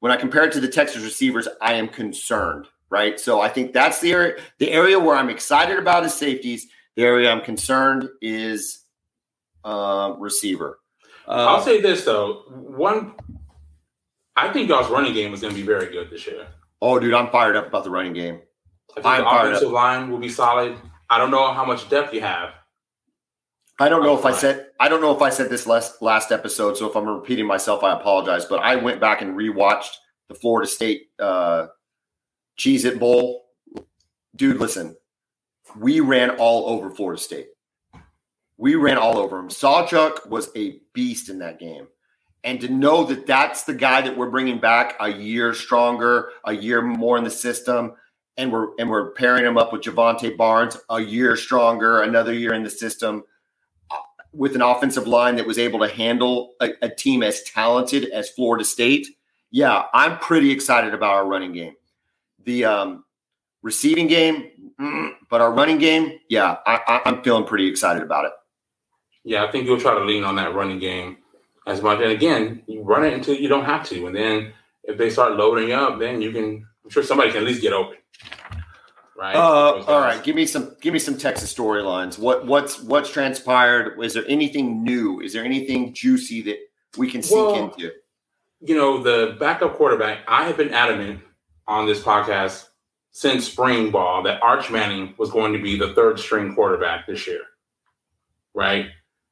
when 0.00 0.12
I 0.12 0.16
compare 0.16 0.44
it 0.44 0.52
to 0.52 0.60
the 0.60 0.68
Texas 0.68 1.02
receivers, 1.02 1.48
I 1.62 1.74
am 1.74 1.88
concerned, 1.88 2.66
right? 2.90 3.18
So 3.18 3.40
I 3.40 3.48
think 3.48 3.72
that's 3.72 4.00
the 4.00 4.12
area 4.12 4.42
the 4.58 4.70
area 4.72 4.98
where 4.98 5.16
I'm 5.16 5.30
excited 5.30 5.78
about 5.78 6.04
is 6.04 6.12
safeties. 6.12 6.66
The 6.96 7.04
area 7.04 7.30
I'm 7.30 7.40
concerned 7.42 8.08
is 8.20 8.80
uh, 9.64 10.14
receiver. 10.18 10.80
I'll 11.26 11.56
Uh, 11.56 11.62
say 11.62 11.80
this 11.80 12.04
though. 12.04 12.42
One 12.50 13.14
I 14.36 14.52
think 14.52 14.68
y'all's 14.68 14.90
running 14.90 15.14
game 15.14 15.32
is 15.32 15.40
going 15.40 15.54
to 15.54 15.60
be 15.60 15.66
very 15.66 15.92
good 15.92 16.10
this 16.10 16.26
year. 16.26 16.46
oh, 16.82 16.98
dude, 16.98 17.14
I'm 17.14 17.30
fired 17.30 17.56
up 17.56 17.66
about 17.68 17.84
the 17.84 17.90
running 17.90 18.14
game. 18.14 18.40
I 18.92 18.94
think 18.94 19.06
I'm 19.06 19.18
the 19.18 19.24
fired 19.24 19.48
offensive 19.48 19.70
line 19.70 20.10
will 20.10 20.18
be 20.18 20.28
solid. 20.28 20.76
I 21.08 21.18
don't 21.18 21.30
know 21.30 21.52
how 21.52 21.64
much 21.64 21.88
depth 21.88 22.14
you 22.14 22.20
have. 22.20 22.50
I 23.78 23.88
don't 23.88 24.02
know 24.02 24.12
I'm 24.12 24.18
if 24.18 24.26
I 24.26 24.32
said 24.32 24.66
I 24.78 24.88
don't 24.88 25.00
know 25.00 25.14
if 25.14 25.22
I 25.22 25.30
said 25.30 25.48
this 25.48 25.66
last 25.66 26.02
last 26.02 26.32
episode. 26.32 26.76
So 26.76 26.88
if 26.88 26.96
I'm 26.96 27.08
repeating 27.08 27.46
myself, 27.46 27.82
I 27.82 27.92
apologize. 27.92 28.44
But 28.44 28.60
I 28.60 28.76
went 28.76 29.00
back 29.00 29.22
and 29.22 29.36
rewatched 29.36 29.94
the 30.28 30.34
Florida 30.34 30.68
State 30.68 31.08
uh, 31.18 31.68
Cheez 32.58 32.84
It 32.84 33.00
Bowl. 33.00 33.46
Dude, 34.36 34.58
listen, 34.58 34.96
we 35.76 36.00
ran 36.00 36.30
all 36.30 36.68
over 36.68 36.90
Florida 36.90 37.20
State. 37.20 37.48
We 38.58 38.74
ran 38.74 38.98
all 38.98 39.18
over 39.18 39.38
him. 39.38 39.48
Sawchuk 39.48 40.28
was 40.28 40.50
a 40.54 40.80
beast 40.92 41.30
in 41.30 41.38
that 41.38 41.58
game. 41.58 41.88
And 42.44 42.60
to 42.60 42.68
know 42.68 43.04
that 43.04 43.26
that's 43.26 43.64
the 43.64 43.74
guy 43.74 44.02
that 44.02 44.16
we're 44.16 44.30
bringing 44.30 44.60
back 44.60 44.96
a 45.00 45.10
year 45.10 45.54
stronger, 45.54 46.30
a 46.44 46.52
year 46.52 46.80
more 46.82 47.18
in 47.18 47.24
the 47.24 47.30
system, 47.30 47.94
and 48.36 48.52
we're 48.52 48.68
and 48.78 48.88
we're 48.88 49.10
pairing 49.12 49.44
him 49.44 49.58
up 49.58 49.72
with 49.72 49.82
Jovantae 49.82 50.36
Barnes, 50.36 50.76
a 50.88 51.00
year 51.00 51.36
stronger, 51.36 52.02
another 52.02 52.32
year 52.32 52.54
in 52.54 52.62
the 52.62 52.70
system, 52.70 53.24
uh, 53.90 53.96
with 54.32 54.54
an 54.54 54.62
offensive 54.62 55.06
line 55.06 55.36
that 55.36 55.46
was 55.46 55.58
able 55.58 55.80
to 55.80 55.88
handle 55.88 56.54
a, 56.60 56.70
a 56.82 56.88
team 56.88 57.22
as 57.22 57.42
talented 57.42 58.08
as 58.10 58.30
Florida 58.30 58.64
State. 58.64 59.06
Yeah, 59.50 59.84
I'm 59.92 60.18
pretty 60.18 60.50
excited 60.50 60.94
about 60.94 61.14
our 61.14 61.26
running 61.26 61.52
game. 61.52 61.74
The 62.44 62.64
um, 62.64 63.04
receiving 63.62 64.06
game, 64.06 64.50
mm, 64.80 65.10
but 65.28 65.40
our 65.40 65.52
running 65.52 65.78
game, 65.78 66.18
yeah, 66.28 66.56
I, 66.66 67.02
I'm 67.04 67.22
feeling 67.22 67.44
pretty 67.44 67.68
excited 67.68 68.02
about 68.02 68.26
it. 68.26 68.32
Yeah, 69.24 69.44
I 69.44 69.50
think 69.50 69.66
you'll 69.66 69.80
try 69.80 69.94
to 69.94 70.04
lean 70.04 70.24
on 70.24 70.36
that 70.36 70.54
running 70.54 70.78
game 70.78 71.18
as 71.66 71.82
much. 71.82 72.00
And 72.00 72.12
again, 72.12 72.62
you 72.66 72.82
run 72.82 73.04
it 73.04 73.12
until 73.12 73.34
you 73.34 73.48
don't 73.48 73.64
have 73.64 73.86
to, 73.88 74.06
and 74.06 74.16
then 74.16 74.52
if 74.84 74.96
they 74.96 75.10
start 75.10 75.36
loading 75.36 75.72
up, 75.72 75.98
then 75.98 76.22
you 76.22 76.32
can. 76.32 76.66
I'm 76.84 76.90
sure 76.90 77.02
somebody 77.02 77.30
can 77.30 77.42
at 77.42 77.46
least 77.46 77.62
get 77.62 77.72
open. 77.72 77.96
Right. 79.16 79.34
Uh, 79.36 79.82
all 79.86 80.00
right. 80.00 80.22
Give 80.24 80.34
me 80.34 80.46
some. 80.46 80.74
Give 80.80 80.94
me 80.94 80.98
some 80.98 81.18
Texas 81.18 81.52
storylines. 81.52 82.18
What 82.18 82.46
what's 82.46 82.82
what's 82.82 83.10
transpired? 83.10 84.02
Is 84.02 84.14
there 84.14 84.24
anything 84.26 84.82
new? 84.82 85.20
Is 85.20 85.34
there 85.34 85.44
anything 85.44 85.92
juicy 85.92 86.40
that 86.42 86.56
we 86.96 87.10
can 87.10 87.22
sink 87.22 87.46
well, 87.46 87.64
into? 87.64 87.92
You 88.60 88.76
know, 88.76 89.02
the 89.02 89.36
backup 89.38 89.76
quarterback. 89.76 90.20
I 90.26 90.44
have 90.44 90.56
been 90.56 90.72
adamant 90.72 91.20
on 91.68 91.86
this 91.86 92.00
podcast 92.00 92.68
since 93.10 93.46
spring 93.46 93.90
ball 93.90 94.22
that 94.22 94.42
Arch 94.42 94.70
Manning 94.70 95.14
was 95.18 95.30
going 95.30 95.52
to 95.52 95.62
be 95.62 95.76
the 95.78 95.92
third 95.94 96.18
string 96.18 96.54
quarterback 96.54 97.06
this 97.06 97.26
year. 97.26 97.40
Right. 98.54 98.86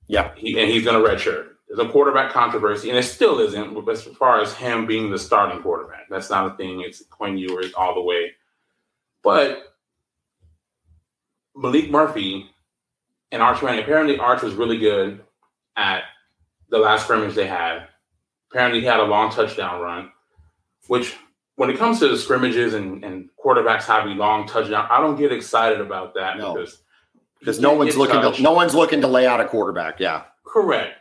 Yeah. 0.07 0.33
He, 0.37 0.59
and 0.59 0.71
he's 0.71 0.85
going 0.85 1.03
to 1.03 1.09
redshirt. 1.09 1.48
There's 1.69 1.87
a 1.87 1.91
quarterback 1.91 2.33
controversy, 2.33 2.89
and 2.89 2.99
it 2.99 3.03
still 3.03 3.41
isn't 3.41 3.89
as 3.89 4.03
far 4.05 4.41
as 4.41 4.55
him 4.55 4.87
being 4.87 5.11
the 5.11 5.19
starting 5.19 5.63
quarterback. 5.63 6.09
That's 6.09 6.31
not 6.31 6.53
a 6.53 6.57
thing. 6.57 6.81
It's 6.81 7.03
Quinn 7.11 7.37
Ewers 7.37 7.75
all 7.75 7.95
the 7.95 8.01
way. 8.01 8.33
But 9.23 9.75
Maalik 11.57 11.91
Murphy 11.91 12.51
and 13.31 13.43
Arch 13.43 13.63
Manning, 13.63 13.83
apparently 13.83 14.19
Arch 14.19 14.43
was 14.43 14.55
really 14.55 14.79
good 14.79 15.21
at 15.77 16.05
the 16.71 16.79
last 16.79 17.05
scrimmage 17.05 17.35
they 17.35 17.47
had. 17.47 17.89
Apparently 18.51 18.81
he 18.81 18.87
had 18.87 19.01
a 19.01 19.05
long 19.05 19.31
touchdown 19.31 19.81
run, 19.83 20.11
which 20.87 21.17
when 21.57 21.69
it 21.69 21.77
comes 21.77 21.99
to 21.99 22.09
the 22.09 22.17
scrimmages 22.17 22.73
and, 22.73 23.05
and 23.05 23.29
quarterbacks 23.45 23.83
having 23.83 24.17
long 24.17 24.47
touchdown, 24.47 24.87
I 24.91 25.01
don't 25.01 25.17
get 25.17 25.33
excited 25.33 25.81
about 25.81 26.15
that 26.15 26.39
no. 26.39 26.55
because 26.55 26.79
because 27.41 27.61
no 27.61 27.75
one's 27.75 27.97
looking 27.97 28.21
to 28.21 28.43
no 28.43 28.53
one's 28.53 28.75
looking 28.75 29.01
to 29.03 29.07
lay 29.07 29.27
out 29.27 29.41
a 29.41 29.45
quarterback. 29.45 30.01
Yeah, 30.01 30.23
correct. 30.47 30.95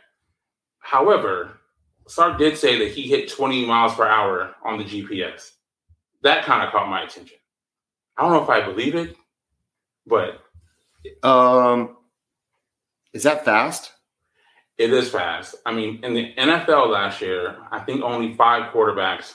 However, 0.88 1.60
Sark 2.06 2.38
did 2.38 2.56
say 2.56 2.78
that 2.78 2.92
he 2.92 3.02
hit 3.02 3.30
20 3.30 3.66
miles 3.66 3.94
per 3.94 4.06
hour 4.06 4.54
on 4.64 4.78
the 4.78 4.84
GPS. 4.84 5.50
That 6.22 6.46
kind 6.46 6.66
of 6.66 6.72
caught 6.72 6.88
my 6.88 7.02
attention. 7.02 7.36
I 8.16 8.22
don't 8.22 8.32
know 8.32 8.42
if 8.42 8.48
I 8.48 8.64
believe 8.64 8.94
it, 8.94 9.14
but 10.06 10.40
um, 11.22 11.98
is 13.12 13.24
that 13.24 13.44
fast? 13.44 13.92
It 14.78 14.90
is 14.90 15.10
fast. 15.10 15.56
I 15.66 15.74
mean, 15.74 16.02
in 16.02 16.14
the 16.14 16.32
NFL 16.36 16.88
last 16.88 17.20
year, 17.20 17.58
I 17.70 17.80
think 17.80 18.00
only 18.02 18.34
five 18.34 18.72
quarterbacks 18.72 19.34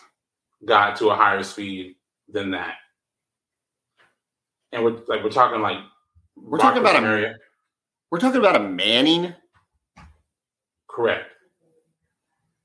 got 0.65 0.95
to 0.97 1.09
a 1.11 1.15
higher 1.15 1.43
speed 1.43 1.97
than 2.27 2.49
that. 2.51 2.77
And 4.71 4.83
we're 4.83 5.03
like 5.07 5.23
we're 5.23 5.29
talking 5.29 5.61
like 5.61 5.77
we're 6.35 6.57
talking 6.57 6.81
about 6.81 6.95
a 6.95 7.35
we're 8.09 8.19
talking 8.19 8.39
about 8.39 8.55
a 8.55 8.59
Manning. 8.59 9.35
Correct. 10.89 11.29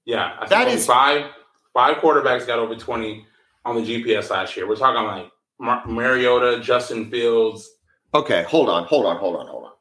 Yeah, 0.08 0.36
I 0.40 0.46
that 0.46 0.68
is 0.68 0.86
five 0.86 1.26
five 1.74 1.98
quarterbacks 1.98 2.46
got 2.46 2.58
over 2.58 2.74
twenty 2.74 3.26
on 3.66 3.76
the 3.76 3.82
GPS 3.82 4.30
last 4.30 4.56
year. 4.56 4.66
We're 4.66 4.76
talking 4.76 5.04
like 5.04 5.30
Mar- 5.60 5.86
Mariota, 5.86 6.60
Justin 6.62 7.10
Fields. 7.10 7.68
Okay, 8.14 8.42
hold 8.44 8.70
on, 8.70 8.84
hold 8.84 9.04
on, 9.04 9.18
hold 9.18 9.36
on, 9.36 9.46
hold 9.46 9.64
on. 9.64 9.72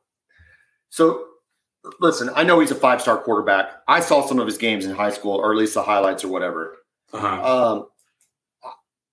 So, 0.90 1.28
listen, 2.02 2.30
I 2.36 2.44
know 2.44 2.60
he's 2.60 2.72
a 2.72 2.76
five 2.76 3.02
star 3.02 3.18
quarterback. 3.18 3.72
I 3.88 4.02
saw 4.02 4.22
some 4.22 4.38
of 4.38 4.46
his 4.46 4.58
games 4.58 4.86
in 4.86 4.94
high 4.94 5.12
school, 5.12 5.38
or 5.38 5.54
at 5.54 5.58
least 5.58 5.76
the 5.76 5.82
highlights 5.82 6.26
or 6.26 6.28
whatever. 6.28 6.76
Uh-huh. 7.14 7.78
Um, 7.78 7.88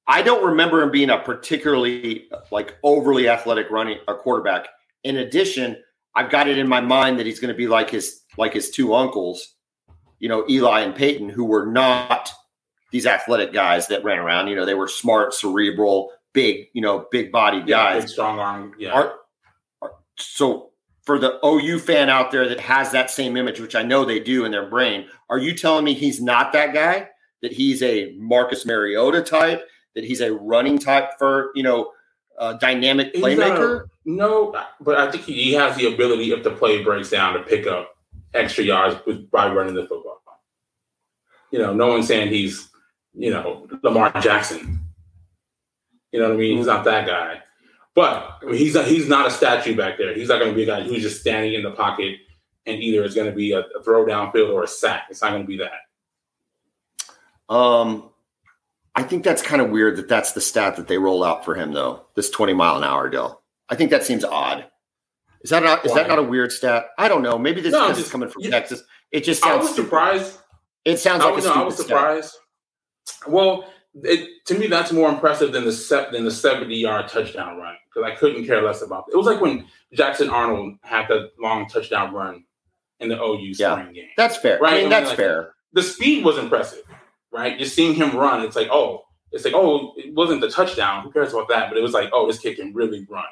I 0.09 0.21
don't 0.21 0.45
remember 0.45 0.83
him 0.83 0.91
being 0.91 1.11
a 1.11 1.19
particularly 1.19 2.27
like 2.51 2.77
overly 2.83 3.29
athletic 3.29 3.71
running 3.71 3.99
a 4.09 4.15
quarterback. 4.17 4.67
In 5.05 5.19
addition, 5.19 5.77
I've 6.17 6.31
got 6.31 6.49
it 6.49 6.59
in 6.59 6.67
my 6.67 6.81
mind 6.81 7.21
that 7.21 7.27
he's 7.27 7.39
going 7.39 7.55
to 7.55 7.57
be 7.57 7.69
like 7.69 7.91
his 7.91 8.23
like 8.37 8.53
his 8.53 8.71
two 8.71 8.95
uncles, 8.95 9.54
you 10.19 10.29
know, 10.29 10.45
Eli 10.49 10.81
and 10.81 10.95
Peyton, 10.95 11.29
who 11.29 11.45
were 11.45 11.67
not 11.67 12.31
these 12.93 13.07
athletic 13.07 13.53
guys 13.53 13.89
that 13.89 14.05
ran 14.05 14.19
around. 14.19 14.49
You 14.49 14.57
know, 14.57 14.65
they 14.65 14.75
were 14.75 14.89
smart, 14.89 15.35
cerebral, 15.35 16.11
big, 16.33 16.69
you 16.73 16.81
know, 16.81 17.07
big 17.11 17.33
body 17.33 17.63
guys, 17.63 18.05
big 18.05 18.11
strong 18.11 18.39
arm. 18.39 18.75
Yeah. 18.79 18.93
Are, 18.93 19.15
are, 19.83 19.93
so 20.17 20.71
for 21.03 21.19
the 21.19 21.45
OU 21.45 21.81
fan 21.81 22.09
out 22.09 22.31
there 22.31 22.49
that 22.49 22.61
has 22.61 22.93
that 22.93 23.11
same 23.11 23.37
image, 23.37 23.61
which 23.61 23.75
I 23.75 23.83
know 23.83 24.05
they 24.05 24.21
do 24.21 24.45
in 24.45 24.53
their 24.53 24.69
brain, 24.69 25.07
are 25.29 25.39
you 25.39 25.55
telling 25.55 25.85
me 25.85 25.95
he's 25.95 26.23
not 26.23 26.53
that 26.53 26.73
guy? 26.73 27.09
That 27.43 27.53
he's 27.53 27.83
a 27.83 28.15
Marcus 28.17 28.65
Mariota 28.65 29.21
type? 29.21 29.69
that 29.95 30.05
he's 30.05 30.21
a 30.21 30.33
running 30.33 30.79
type 30.79 31.19
for 31.19 31.51
you 31.55 31.63
know 31.63 31.91
uh, 32.39 32.55
dynamic 32.55 33.15
playmaker? 33.15 33.87
no, 34.05 34.55
but 34.81 34.97
I 34.97 35.11
think 35.11 35.25
he 35.25 35.53
has 35.55 35.77
the 35.77 35.93
ability 35.93 36.33
if 36.33 36.43
the 36.43 36.51
play 36.51 36.83
breaks 36.83 37.11
down 37.11 37.35
to 37.35 37.41
pick 37.41 37.67
up 37.67 37.94
extra 38.35 38.65
yards 38.65 38.97
with 39.07 39.31
by 39.31 39.53
running 39.53 39.75
the 39.75 39.83
football. 39.87 40.23
You 41.51 41.61
know, 41.61 41.73
no 41.73 41.89
one's 41.89 42.09
saying 42.09 42.29
he's 42.33 42.69
you 43.15 43.31
know 43.31 43.69
Lamar 43.83 44.13
Jackson. 44.21 44.81
You 46.13 46.21
know 46.21 46.29
what 46.29 46.35
I 46.35 46.39
mean? 46.39 46.59
He's 46.59 46.67
not 46.67 46.85
that 46.85 47.07
guy. 47.07 47.43
But 47.95 48.39
I 48.43 48.47
mean, 48.47 48.57
he's 48.57 48.75
a, 48.75 48.83
he's 48.83 49.09
not 49.09 49.27
a 49.27 49.31
statue 49.31 49.77
back 49.77 49.99
there. 49.99 50.15
He's 50.15 50.29
not 50.29 50.41
going 50.41 50.51
to 50.51 50.57
be 50.57 50.65
a 50.65 50.67
guy 50.67 50.83
who's 50.83 51.03
just 51.03 51.21
standing 51.21 51.55
in 51.55 51.63
the 51.63 51.71
pocket 51.71 52.19
and 52.67 52.83
either 52.83 53.05
it's 53.05 53.15
going 53.15 53.29
to 53.29 53.37
be 53.37 53.53
a, 53.53 53.61
a 53.61 53.83
throw 53.83 54.05
downfield 54.05 54.53
or 54.53 54.65
a 54.65 54.69
sack. 54.69 55.05
It's 55.11 55.23
not 55.23 55.31
going 55.31 55.43
to 55.43 55.49
be 55.49 55.59
that. 55.59 57.55
Um, 57.55 58.11
I 58.95 59.03
think 59.03 59.23
that's 59.23 59.43
kind 59.43 59.61
of 59.61 59.71
weird 59.71 59.97
that 59.97 60.09
that's 60.09 60.33
the 60.33 60.41
stat 60.41 60.77
that 60.77 60.89
they 60.89 60.99
roll 60.99 61.23
out 61.23 61.45
for 61.45 61.55
him, 61.55 61.73
though. 61.73 62.07
This 62.15 62.31
twenty 62.31 62.55
mile 62.55 62.77
an 62.77 62.85
hour 62.85 63.09
deal. 63.11 63.43
I 63.69 63.75
think 63.75 63.91
that 63.91 64.05
seems 64.05 64.25
odd. 64.25 64.67
Is 65.45 65.51
that 65.51 65.63
not, 65.63 65.87
is 65.87 65.95
that 65.95 66.09
not 66.09 66.19
a 66.19 66.23
weird 66.23 66.51
stat? 66.51 66.87
I 66.99 67.07
don't 67.07 67.23
know. 67.23 67.39
Maybe 67.39 67.61
this 67.61 67.73
no, 67.73 67.91
is 67.91 68.11
coming 68.11 68.29
from 68.29 68.43
yeah, 68.43 68.51
Texas. 68.51 68.83
It 69.13 69.23
just 69.23 69.43
sounds. 69.43 69.67
I 69.67 69.69
was 69.69 69.75
surprised. 69.77 70.39
It 70.85 70.99
sounds 70.99 71.23
like 71.23 71.33
I 71.33 71.37
was, 71.37 71.45
a 71.45 71.49
no, 71.49 71.55
I 71.55 71.65
was 71.65 71.77
surprised. 71.77 72.37
Stat. 73.05 73.31
Well, 73.31 73.71
it, 74.03 74.45
to 74.47 74.59
me, 74.59 74.67
that's 74.67 74.91
more 74.91 75.09
impressive 75.09 75.53
than 75.53 75.65
the 75.65 75.73
set 75.73 76.11
than 76.11 76.25
the 76.25 76.31
seventy 76.31 76.77
yard 76.77 77.09
touchdown 77.09 77.59
run 77.59 77.77
because 77.87 78.11
I 78.11 78.17
couldn't 78.17 78.47
care 78.47 78.63
less 78.63 78.83
about 78.83 79.05
it. 79.09 79.15
It 79.15 79.17
was 79.17 79.27
like 79.27 79.41
when 79.41 79.67
Jackson 79.93 80.31
Arnold 80.31 80.79
had 80.83 81.07
the 81.09 81.31
long 81.39 81.69
touchdown 81.69 82.13
run 82.13 82.45
in 82.99 83.09
the 83.09 83.23
OU 83.23 83.53
yeah, 83.59 83.73
spring 83.75 83.95
game. 83.95 84.09
That's 84.17 84.37
fair. 84.39 84.59
Right? 84.59 84.75
I 84.75 84.81
mean, 84.81 84.89
that's 84.89 85.01
I 85.01 85.03
mean, 85.03 85.09
like, 85.11 85.17
fair. 85.19 85.55
The 85.75 85.83
speed 85.83 86.25
was 86.25 86.39
impressive 86.39 86.83
right? 87.35 87.59
Just 87.59 87.75
seeing 87.75 87.95
him 87.95 88.17
run, 88.17 88.43
it's 88.43 88.57
like, 88.57 88.69
oh, 88.71 89.03
it's 89.33 89.45
like, 89.45 89.55
oh, 89.55 89.93
it 89.97 90.15
wasn't 90.15 90.41
the 90.41 90.49
touchdown. 90.49 91.03
Who 91.03 91.11
cares 91.11 91.35
about 91.35 91.49
that? 91.49 91.69
But 91.69 91.77
it 91.77 91.83
was 91.83 91.93
like, 91.93 92.11
oh, 92.13 92.27
this 92.27 92.39
kid 92.39 92.57
can 92.57 92.73
really 92.73 93.05
run. 93.11 93.25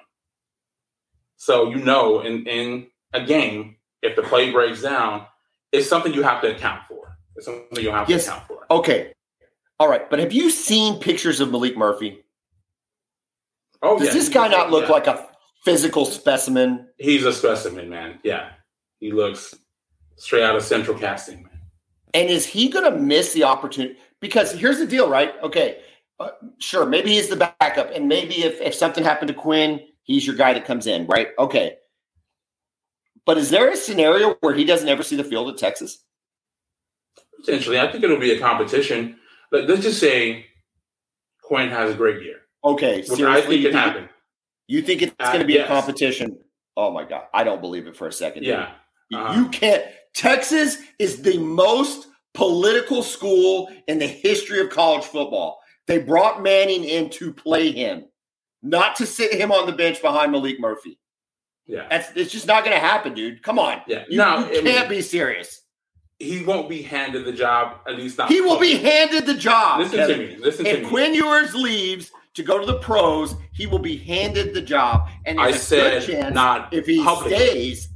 So 1.43 1.71
you 1.71 1.79
know, 1.79 2.21
in 2.21 2.47
in 2.47 2.87
a 3.13 3.25
game, 3.25 3.75
if 4.01 4.15
the 4.15 4.23
play 4.23 4.53
breaks 4.53 4.81
down, 4.81 5.27
it's 5.73 5.89
something 5.89 6.15
you 6.15 6.23
have 6.23 6.41
to 6.43 6.55
account 6.55 6.83
for. 6.89 7.19
It's 7.35 7.47
something 7.47 7.83
you 7.83 7.91
have 7.91 8.09
yes. 8.09 8.27
to 8.27 8.31
account 8.31 8.47
for. 8.47 8.67
Okay. 8.71 9.13
All 9.81 9.89
right. 9.89 10.09
But 10.09 10.21
have 10.21 10.33
you 10.33 10.51
seen 10.51 11.01
pictures 11.01 11.41
of 11.41 11.49
Maalik 11.49 11.77
Murphy? 11.77 12.23
Oh, 13.83 13.99
Does 13.99 14.07
yeah. 14.07 14.15
this 14.15 14.29
guy 14.29 14.47
not 14.47 14.71
look 14.71 14.85
yeah. 14.85 14.93
like 14.93 15.09
a 15.09 15.27
physical 15.65 16.05
specimen? 16.05 16.87
He's 16.99 17.25
a 17.25 17.33
specimen, 17.33 17.91
man. 17.91 18.21
Yeah. 18.23 18.51
He 19.01 19.11
looks 19.11 19.53
straight 20.15 20.45
out 20.45 20.55
of 20.55 20.63
central 20.63 20.97
casting, 20.97 21.43
man. 21.43 21.59
And 22.15 22.31
is 22.31 22.47
he 22.47 22.69
going 22.69 22.85
to 22.85 22.97
miss 22.97 23.33
the 23.33 23.43
opportunity? 23.43 23.99
Because 24.21 24.53
here's 24.53 24.79
the 24.79 24.87
deal, 24.87 25.09
right? 25.09 25.35
Okay, 25.43 25.81
uh, 26.21 26.29
sure, 26.59 26.87
maybe 26.87 27.11
he's 27.11 27.31
the 27.31 27.53
backup, 27.59 27.91
and 27.93 28.07
maybe 28.07 28.45
if 28.45 28.61
if 28.61 28.75
something 28.75 29.03
happened 29.03 29.27
to 29.27 29.35
Quinn, 29.35 29.81
he's 30.03 30.27
your 30.27 30.37
guy 30.37 30.53
that 30.53 30.65
comes 30.65 30.87
in, 30.87 31.07
right? 31.07 31.29
Okay. 31.39 31.77
But 33.25 33.39
is 33.39 33.51
there 33.51 33.71
a 33.71 33.77
scenario 33.77 34.35
where 34.41 34.55
he 34.55 34.65
doesn't 34.65 34.89
ever 34.89 35.03
see 35.03 35.17
the 35.17 35.25
field 35.25 35.49
at 35.49 35.59
Texas? 35.59 36.05
Potentially, 37.39 37.79
I 37.79 37.91
think 37.91 38.05
it'll 38.05 38.19
be 38.19 38.33
a 38.33 38.41
competition. 38.41 39.17
But 39.51 39.69
let's 39.69 39.83
just 39.83 40.01
say 40.01 40.47
Quinn 41.43 41.69
has 41.69 41.91
a 41.91 41.95
great 41.95 42.23
year. 42.23 42.37
Okay, 42.65 43.03
seriously, 43.03 43.27
I 43.27 43.41
think 43.41 43.65
it 43.65 43.75
happened. 43.75 44.09
You 44.69 44.83
think 44.83 45.03
it's 45.03 45.15
uh, 45.19 45.27
going 45.27 45.41
to 45.41 45.47
be 45.47 45.55
yes. 45.55 45.67
a 45.67 45.69
competition? 45.69 46.39
Oh 46.77 46.91
my 46.91 47.05
god, 47.05 47.25
I 47.35 47.45
don't 47.45 47.61
believe 47.61 47.87
it 47.87 47.97
for 47.97 48.07
a 48.07 48.13
second. 48.13 48.45
Yeah, 48.45 48.73
uh-huh. 49.13 49.35
you 49.35 49.49
can't. 49.49 49.85
Texas 50.15 50.79
is 50.99 51.23
the 51.23 51.39
most 51.39 52.09
political 52.35 53.03
school 53.03 53.71
in 53.89 53.99
the 53.99 54.07
history 54.07 54.61
of 54.61 54.71
college 54.71 55.05
football. 55.05 55.61
They 55.87 55.99
brought 55.99 56.43
Manning 56.43 56.85
in 56.85 57.11
to 57.11 57.33
play 57.33 57.73
him, 57.73 58.05
not 58.63 58.97
to 58.97 59.07
sit 59.07 59.33
him 59.33 59.51
on 59.53 59.67
the 59.67 59.73
bench 59.73 60.01
behind 60.01 60.35
Maalik 60.35 60.61
Murphy. 60.61 60.99
Yeah, 61.67 61.87
That's, 61.89 62.11
it's 62.17 62.33
just 62.33 62.47
not 62.47 62.65
going 62.65 62.75
to 62.75 62.81
happen, 62.81 63.15
dude. 63.15 63.43
Come 63.43 63.59
on. 63.59 63.83
Yeah, 63.87 64.05
you, 64.09 64.19
no, 64.19 64.51
you 64.51 64.63
can't 64.63 64.89
be 64.89 65.01
serious. 65.01 65.63
He 66.19 66.45
won't 66.45 66.69
be 66.69 66.83
handed 66.83 67.25
the 67.25 67.33
job. 67.33 67.79
At 67.87 67.97
least 67.97 68.19
not. 68.19 68.31
He 68.31 68.41
will 68.41 68.59
be 68.59 68.77
handed 68.77 69.27
the 69.27 69.35
job. 69.35 69.81
Listen 69.81 69.99
Kevin. 69.99 70.19
to 70.19 70.27
me. 70.27 70.37
Listen 70.37 70.67
if 70.67 70.77
to 70.77 70.79
me. 70.81 70.85
If 70.85 70.91
Quinn 70.91 71.15
Ewers 71.15 71.55
leaves 71.55 72.11
to 72.35 72.43
go 72.43 72.59
to 72.59 72.67
the 72.67 72.79
pros, 72.79 73.37
he 73.53 73.67
will 73.67 73.79
be 73.79 73.97
handed 73.97 74.55
the 74.55 74.63
job. 74.63 75.09
And 75.25 75.41
I 75.41 75.53
said 75.53 76.03
chance 76.03 76.35
not 76.35 76.73
if 76.73 76.87
he 76.87 77.03
public. 77.03 77.35
stays 77.35 77.89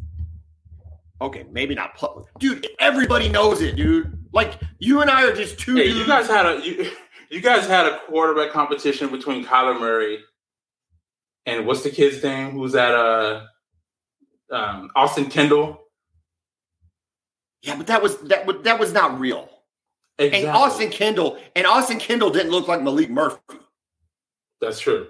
Okay, 1.20 1.46
maybe 1.50 1.74
not 1.74 1.94
public. 1.94 2.26
Dude, 2.38 2.66
everybody 2.78 3.28
knows 3.28 3.62
it, 3.62 3.76
dude. 3.76 4.26
Like 4.32 4.60
you 4.78 5.00
and 5.00 5.10
I 5.10 5.24
are 5.24 5.34
just 5.34 5.58
two. 5.58 5.76
Hey, 5.76 5.88
you 5.88 6.06
guys 6.06 6.26
had 6.26 6.44
a 6.44 6.60
you, 6.62 6.90
you 7.30 7.40
guys 7.40 7.66
had 7.66 7.86
a 7.86 7.98
quarterback 8.00 8.52
competition 8.52 9.10
between 9.10 9.44
Kyler 9.44 9.78
Murray 9.78 10.18
and 11.46 11.66
what's 11.66 11.82
the 11.82 11.90
kid's 11.90 12.22
name? 12.22 12.50
Who's 12.52 12.72
that? 12.72 12.94
Uh, 12.94 13.46
um, 14.50 14.90
Austin 14.94 15.26
Kendall. 15.30 15.80
Yeah, 17.62 17.76
but 17.76 17.86
that 17.88 18.02
was 18.02 18.18
that 18.28 18.46
was 18.46 18.56
that 18.62 18.78
was 18.78 18.92
not 18.92 19.18
real. 19.18 19.48
Exactly. 20.18 20.48
And 20.48 20.56
Austin 20.56 20.90
Kendall 20.90 21.38
and 21.54 21.66
Austin 21.66 21.98
Kendall 21.98 22.30
didn't 22.30 22.50
look 22.52 22.68
like 22.68 22.80
Maalik 22.80 23.10
Murphy. 23.10 23.38
That's 24.60 24.78
true. 24.80 25.08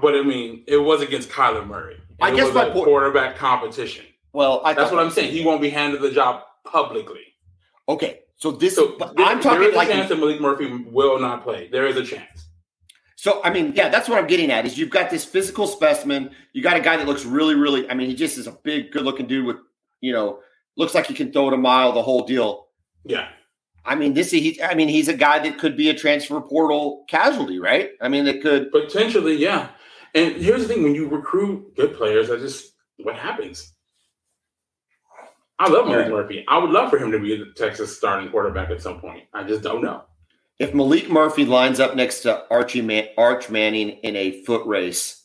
But 0.00 0.14
I 0.14 0.22
mean, 0.22 0.64
it 0.68 0.76
was 0.78 1.02
against 1.02 1.28
Kyler 1.28 1.66
Murray. 1.66 2.00
I 2.20 2.34
guess 2.34 2.52
my 2.54 2.66
a 2.66 2.72
quarterback 2.72 3.36
competition. 3.36 4.04
Well, 4.32 4.60
I 4.64 4.72
That's 4.74 4.90
thought- 4.90 4.96
what 4.96 5.04
I'm 5.04 5.10
saying. 5.10 5.32
He 5.32 5.44
won't 5.44 5.60
be 5.60 5.70
handed 5.70 6.00
the 6.00 6.10
job 6.10 6.42
publicly. 6.64 7.24
Okay, 7.88 8.20
so 8.36 8.50
this 8.52 8.76
So 8.76 8.96
but 8.98 9.16
there- 9.16 9.26
I'm 9.26 9.40
there 9.40 9.42
talking 9.52 9.68
is 9.68 9.74
a 9.74 9.76
like 9.76 9.88
chance 9.88 10.08
that 10.08 10.18
Maalik 10.18 10.40
Murphy 10.40 10.72
will 10.72 11.18
not 11.18 11.42
play. 11.42 11.68
There 11.68 11.86
is 11.86 11.96
a 11.96 12.04
chance. 12.04 12.47
So 13.18 13.40
I 13.42 13.50
mean, 13.50 13.72
yeah, 13.74 13.88
that's 13.88 14.08
what 14.08 14.16
I'm 14.16 14.28
getting 14.28 14.52
at. 14.52 14.64
Is 14.64 14.78
you've 14.78 14.90
got 14.90 15.10
this 15.10 15.24
physical 15.24 15.66
specimen. 15.66 16.30
You 16.52 16.62
got 16.62 16.76
a 16.76 16.80
guy 16.80 16.96
that 16.96 17.04
looks 17.04 17.24
really, 17.24 17.56
really. 17.56 17.90
I 17.90 17.94
mean, 17.94 18.08
he 18.08 18.14
just 18.14 18.38
is 18.38 18.46
a 18.46 18.52
big, 18.52 18.92
good-looking 18.92 19.26
dude 19.26 19.44
with, 19.44 19.56
you 20.00 20.12
know, 20.12 20.38
looks 20.76 20.94
like 20.94 21.06
he 21.06 21.14
can 21.14 21.32
throw 21.32 21.48
it 21.48 21.52
a 21.52 21.56
mile, 21.56 21.90
the 21.90 22.00
whole 22.00 22.24
deal. 22.24 22.68
Yeah. 23.04 23.26
I 23.84 23.96
mean, 23.96 24.14
this 24.14 24.30
he. 24.30 24.62
I 24.62 24.76
mean, 24.76 24.86
he's 24.86 25.08
a 25.08 25.14
guy 25.14 25.40
that 25.40 25.58
could 25.58 25.76
be 25.76 25.88
a 25.88 25.94
transfer 25.94 26.40
portal 26.40 27.06
casualty, 27.08 27.58
right? 27.58 27.90
I 28.00 28.08
mean, 28.08 28.24
that 28.26 28.40
could. 28.40 28.70
Potentially, 28.70 29.34
yeah. 29.34 29.70
And 30.14 30.36
here's 30.36 30.62
the 30.62 30.68
thing: 30.72 30.84
when 30.84 30.94
you 30.94 31.08
recruit 31.08 31.74
good 31.74 31.94
players, 31.96 32.28
that 32.28 32.38
just 32.38 32.74
what 32.98 33.16
happens. 33.16 33.72
I 35.58 35.68
love 35.68 35.86
Maalik 35.86 36.02
Right. 36.02 36.10
Murphy. 36.10 36.44
I 36.46 36.58
would 36.58 36.70
love 36.70 36.88
for 36.88 36.98
him 36.98 37.10
to 37.10 37.18
be 37.18 37.36
the 37.36 37.52
Texas 37.56 37.96
starting 37.96 38.30
quarterback 38.30 38.70
at 38.70 38.80
some 38.80 39.00
point. 39.00 39.24
I 39.34 39.42
just 39.42 39.62
don't 39.62 39.82
know. 39.82 40.04
If 40.58 40.72
Maalik 40.72 41.08
Murphy 41.08 41.44
lines 41.44 41.78
up 41.78 41.94
next 41.94 42.20
to 42.20 42.44
Archie 42.50 42.82
Man, 42.82 43.06
Arch 43.16 43.48
Manning 43.48 43.90
in 43.90 44.16
a 44.16 44.42
foot 44.42 44.66
race, 44.66 45.22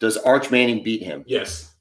does 0.00 0.18
Arch 0.18 0.50
Manning 0.50 0.82
beat 0.82 1.02
him? 1.02 1.24
Yes. 1.26 1.72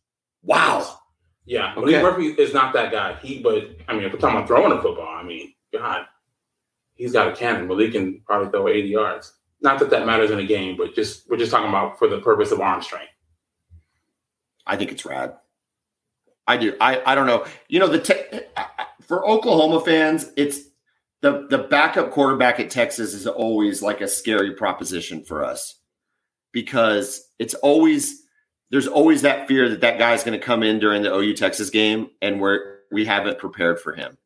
Wow. 0.44 1.00
Yeah. 1.46 1.74
Okay. 1.76 1.94
Maalik 1.94 2.02
Murphy 2.02 2.28
is 2.42 2.54
not 2.54 2.74
that 2.74 2.92
guy. 2.92 3.16
He, 3.22 3.42
but 3.42 3.64
I 3.88 3.94
mean, 3.94 4.04
if 4.04 4.14
we're 4.14 4.20
talking 4.20 4.38
about 4.38 4.48
throwing 4.48 4.72
a 4.72 4.82
football, 4.82 5.08
I 5.08 5.24
mean, 5.24 5.54
God, 5.74 6.06
he's 6.96 7.12
got 7.12 7.28
a 7.28 7.36
cannon. 7.36 7.68
Maalik 7.68 7.92
can 7.92 8.22
probably 8.26 8.50
throw 8.50 8.70
80 8.70 8.88
yards. 8.88 9.34
Not 9.62 9.80
that 9.80 9.90
that 9.90 10.06
matters 10.06 10.32
in 10.32 10.40
a 10.40 10.46
game, 10.46 10.78
but 10.78 10.96
just 10.96 11.30
we're 11.30 11.38
just 11.38 11.52
talking 11.52 11.70
about 11.70 11.98
for 11.98 12.08
the 12.08 12.20
purpose 12.20 12.52
of 12.52 12.62
arm 12.62 12.82
strength. 12.82 13.12
I 14.66 14.78
think 14.78 14.92
it's 14.92 15.06
rad. 15.06 15.36
I 16.48 16.58
do. 16.58 16.76
I 16.80 17.02
I 17.06 17.16
don't 17.16 17.28
know. 17.28 17.46
You 17.68 17.80
know 17.80 17.88
the 17.88 18.00
te- 18.00 18.40
for 19.02 19.26
Oklahoma 19.26 19.82
fans, 19.82 20.32
it's 20.36 20.60
the 21.24 21.48
the 21.50 21.58
backup 21.58 22.12
quarterback 22.12 22.60
at 22.60 22.70
Texas 22.70 23.14
is 23.14 23.26
always 23.26 23.82
like 23.82 24.02
a 24.02 24.08
scary 24.08 24.52
proposition 24.52 25.24
for 25.24 25.44
us 25.44 25.80
because 26.52 27.28
it's 27.40 27.54
always 27.56 28.24
there's 28.70 28.88
always 28.88 29.22
that 29.22 29.48
fear 29.48 29.70
that 29.70 29.82
that 29.82 29.98
guy's 29.98 30.24
going 30.24 30.38
to 30.38 30.46
come 30.46 30.64
in 30.64 30.80
during 30.80 31.02
the 31.02 31.14
OU 31.14 31.34
Texas 31.36 31.70
game 31.70 32.10
and 32.22 32.42
we're 32.42 32.80
we 32.92 33.06
haven't 33.06 33.40
prepared 33.40 33.80
for 33.80 33.94
him. 33.94 34.18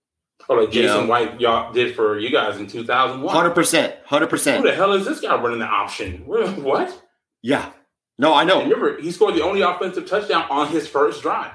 Oh, 0.49 0.55
like 0.55 0.73
You 0.73 0.81
Jason 0.83 1.01
know. 1.01 1.05
White 1.05 1.39
y'all 1.39 1.71
did 1.71 1.95
for 1.95 2.17
you 2.17 2.31
guys 2.31 2.57
in 2.57 2.65
2001. 2.65 3.33
Hundred 3.33 3.51
percent, 3.51 3.95
100%. 4.07 4.57
Who 4.57 4.63
the 4.63 4.73
hell 4.73 4.93
is 4.93 5.05
this 5.05 5.21
guy 5.21 5.39
running 5.39 5.59
the 5.59 5.65
option? 5.65 6.25
What? 6.25 6.57
what? 6.57 7.03
Yeah. 7.43 7.69
No, 8.17 8.33
I 8.33 8.43
know. 8.43 8.63
Remember, 8.63 8.99
he 8.99 9.11
scored 9.11 9.35
the 9.35 9.43
only 9.43 9.61
offensive 9.61 10.07
touchdown 10.07 10.47
on 10.49 10.69
his 10.69 10.87
first 10.87 11.21
drive. 11.21 11.51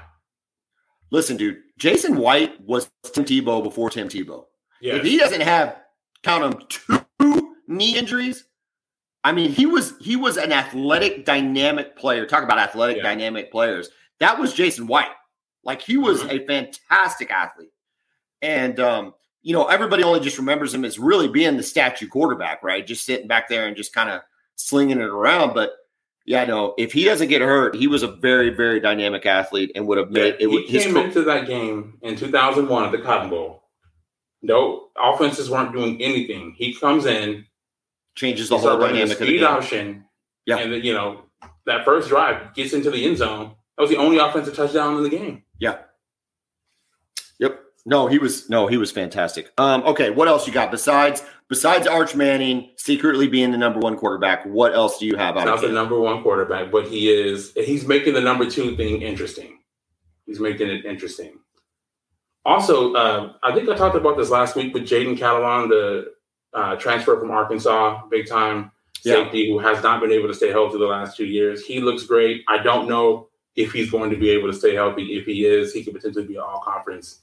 Listen, 1.11 1.35
dude. 1.35 1.57
Jason 1.77 2.15
White 2.15 2.61
was 2.61 2.89
Tim 3.11 3.25
Tebow 3.25 3.61
before 3.61 3.89
Tim 3.89 4.07
Tebow. 4.07 4.45
Yeah. 4.83 4.95
If 4.95 5.03
he 5.03 5.17
doesn't 5.17 5.41
have 5.41 5.77
count 6.23 6.43
them 6.57 6.67
two 6.67 7.55
knee 7.67 7.97
injuries, 7.97 8.43
I 9.23 9.31
mean 9.31 9.49
he 9.51 9.65
was 9.65 9.93
he 10.01 10.15
was 10.17 10.35
an 10.37 10.51
athletic, 10.51 11.25
dynamic 11.25 11.95
player. 11.95 12.25
Talk 12.25 12.43
about 12.43 12.59
athletic, 12.59 12.97
Yeah. 12.97 13.03
dynamic 13.03 13.49
players. 13.49 13.89
That 14.19 14.37
was 14.39 14.53
Jason 14.53 14.87
White. 14.87 15.07
Like 15.63 15.81
he 15.81 15.95
was 15.95 16.21
Mhm. 16.21 16.41
a 16.41 16.45
fantastic 16.45 17.31
athlete, 17.31 17.71
and 18.41 18.77
um, 18.81 19.13
you 19.41 19.53
know 19.53 19.67
everybody 19.67 20.03
only 20.03 20.19
just 20.19 20.37
remembers 20.37 20.73
him 20.73 20.83
as 20.83 20.99
really 20.99 21.29
being 21.29 21.55
the 21.55 21.63
statue 21.63 22.07
quarterback, 22.09 22.61
right? 22.61 22.85
Just 22.85 23.05
sitting 23.05 23.27
back 23.29 23.47
there 23.47 23.65
and 23.67 23.77
just 23.77 23.93
kind 23.93 24.09
of 24.09 24.19
slinging 24.55 24.99
it 24.99 25.07
around. 25.07 25.53
But 25.53 25.71
yeah, 26.25 26.43
no, 26.43 26.73
if 26.77 26.91
he 26.91 27.05
doesn't 27.05 27.29
get 27.29 27.41
hurt, 27.41 27.75
he 27.75 27.87
was 27.87 28.03
a 28.03 28.07
very, 28.07 28.49
very 28.49 28.81
dynamic 28.81 29.25
athlete 29.25 29.71
and 29.75 29.87
would 29.87 29.97
have 29.97 30.11
made 30.11 30.35
it. 30.35 30.39
he 30.41 30.47
would- 30.47 30.67
came 30.67 30.97
into 30.97 31.21
that 31.21 31.47
game 31.47 31.97
in 32.01 32.17
2001 32.17 32.83
at 32.83 32.91
the 32.91 32.97
Cotton 32.97 33.29
Bowl. 33.29 33.62
No 34.43 34.89
offenses 35.01 35.49
weren't 35.49 35.71
doing 35.73 36.01
anything. 36.01 36.53
He 36.57 36.73
comes 36.73 37.05
in, 37.05 37.45
changes 38.15 38.49
the 38.49 38.57
whole 38.57 38.67
starts 38.67 38.83
running 38.83 39.01
of 39.01 39.09
the 39.09 39.15
speed 39.15 39.39
game. 39.39 39.47
option, 39.47 40.05
Yeah. 40.45 40.57
and 40.57 40.71
then, 40.73 40.83
you 40.83 40.93
know 40.93 41.21
that 41.65 41.85
first 41.85 42.09
drive 42.09 42.53
gets 42.53 42.73
into 42.73 42.91
the 42.91 43.05
end 43.05 43.17
zone. 43.17 43.55
That 43.77 43.81
was 43.81 43.89
the 43.89 43.97
only 43.97 44.17
offensive 44.17 44.55
touchdown 44.55 44.97
in 44.97 45.03
the 45.03 45.09
game. 45.09 45.43
Yeah. 45.59 45.77
Yep. 47.39 47.59
No, 47.85 48.07
he 48.07 48.17
was 48.19 48.49
no, 48.49 48.67
he 48.67 48.77
was 48.77 48.91
fantastic. 48.91 49.51
Um, 49.57 49.81
okay, 49.83 50.09
what 50.09 50.27
else 50.27 50.45
you 50.45 50.53
got 50.53 50.71
besides 50.71 51.23
besides 51.49 51.87
Arch 51.87 52.13
Manning 52.15 52.71
secretly 52.77 53.27
being 53.27 53.51
the 53.51 53.57
number 53.57 53.79
one 53.79 53.97
quarterback? 53.97 54.45
What 54.45 54.73
else 54.73 54.99
do 54.99 55.05
you 55.05 55.15
have 55.15 55.37
out 55.37 55.45
Not 55.45 55.55
of 55.55 55.61
the 55.61 55.69
number 55.69 55.99
one 55.99 56.21
quarterback, 56.21 56.69
but 56.71 56.87
he 56.87 57.09
is. 57.09 57.53
He's 57.55 57.85
making 57.87 58.13
the 58.13 58.21
number 58.21 58.49
two 58.49 58.75
thing 58.75 59.01
interesting. 59.01 59.59
He's 60.25 60.39
making 60.39 60.69
it 60.69 60.85
interesting. 60.85 61.39
Also, 62.45 62.93
uh, 62.93 63.33
I 63.41 63.53
think 63.53 63.69
I 63.69 63.75
talked 63.75 63.95
about 63.95 64.17
this 64.17 64.29
last 64.29 64.55
week 64.55 64.73
with 64.73 64.83
Jalen 64.83 65.17
Catalon, 65.17 65.69
the 65.69 66.13
uh, 66.53 66.75
transfer 66.75 67.17
from 67.19 67.31
Arkansas, 67.31 68.05
big 68.07 68.27
time 68.27 68.71
Yeah. 69.03 69.23
safety 69.23 69.49
who 69.49 69.59
has 69.59 69.81
not 69.81 70.01
been 70.01 70.11
able 70.11 70.27
to 70.27 70.33
stay 70.33 70.49
healthy 70.49 70.77
the 70.77 70.85
last 70.85 71.15
two 71.17 71.25
years. 71.25 71.65
He 71.65 71.79
looks 71.79 72.03
great. 72.03 72.43
I 72.47 72.57
don't 72.61 72.87
know 72.87 73.29
if 73.55 73.71
he's 73.71 73.89
going 73.89 74.09
to 74.09 74.17
be 74.17 74.29
able 74.29 74.51
to 74.51 74.57
stay 74.57 74.73
healthy. 74.75 75.15
If 75.17 75.25
he 75.25 75.45
is, 75.45 75.73
he 75.73 75.83
could 75.83 75.93
potentially 75.93 76.25
be 76.25 76.35
an 76.35 76.41
all 76.41 76.59
conference 76.61 77.21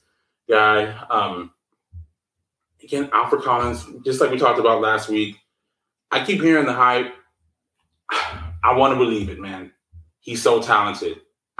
guy. 0.49 0.85
Um, 1.09 1.51
again, 2.83 3.09
Alfred 3.13 3.43
Collins, 3.43 3.85
just 4.03 4.21
like 4.21 4.31
we 4.31 4.37
talked 4.37 4.59
about 4.59 4.81
last 4.81 5.07
week, 5.09 5.35
I 6.09 6.25
keep 6.25 6.41
hearing 6.41 6.65
the 6.65 6.73
hype. 6.73 7.13
I 8.63 8.73
want 8.75 8.93
to 8.93 8.97
believe 8.97 9.29
it, 9.29 9.39
man. 9.39 9.71
He's 10.19 10.41
so 10.41 10.61
talented. 10.61 11.21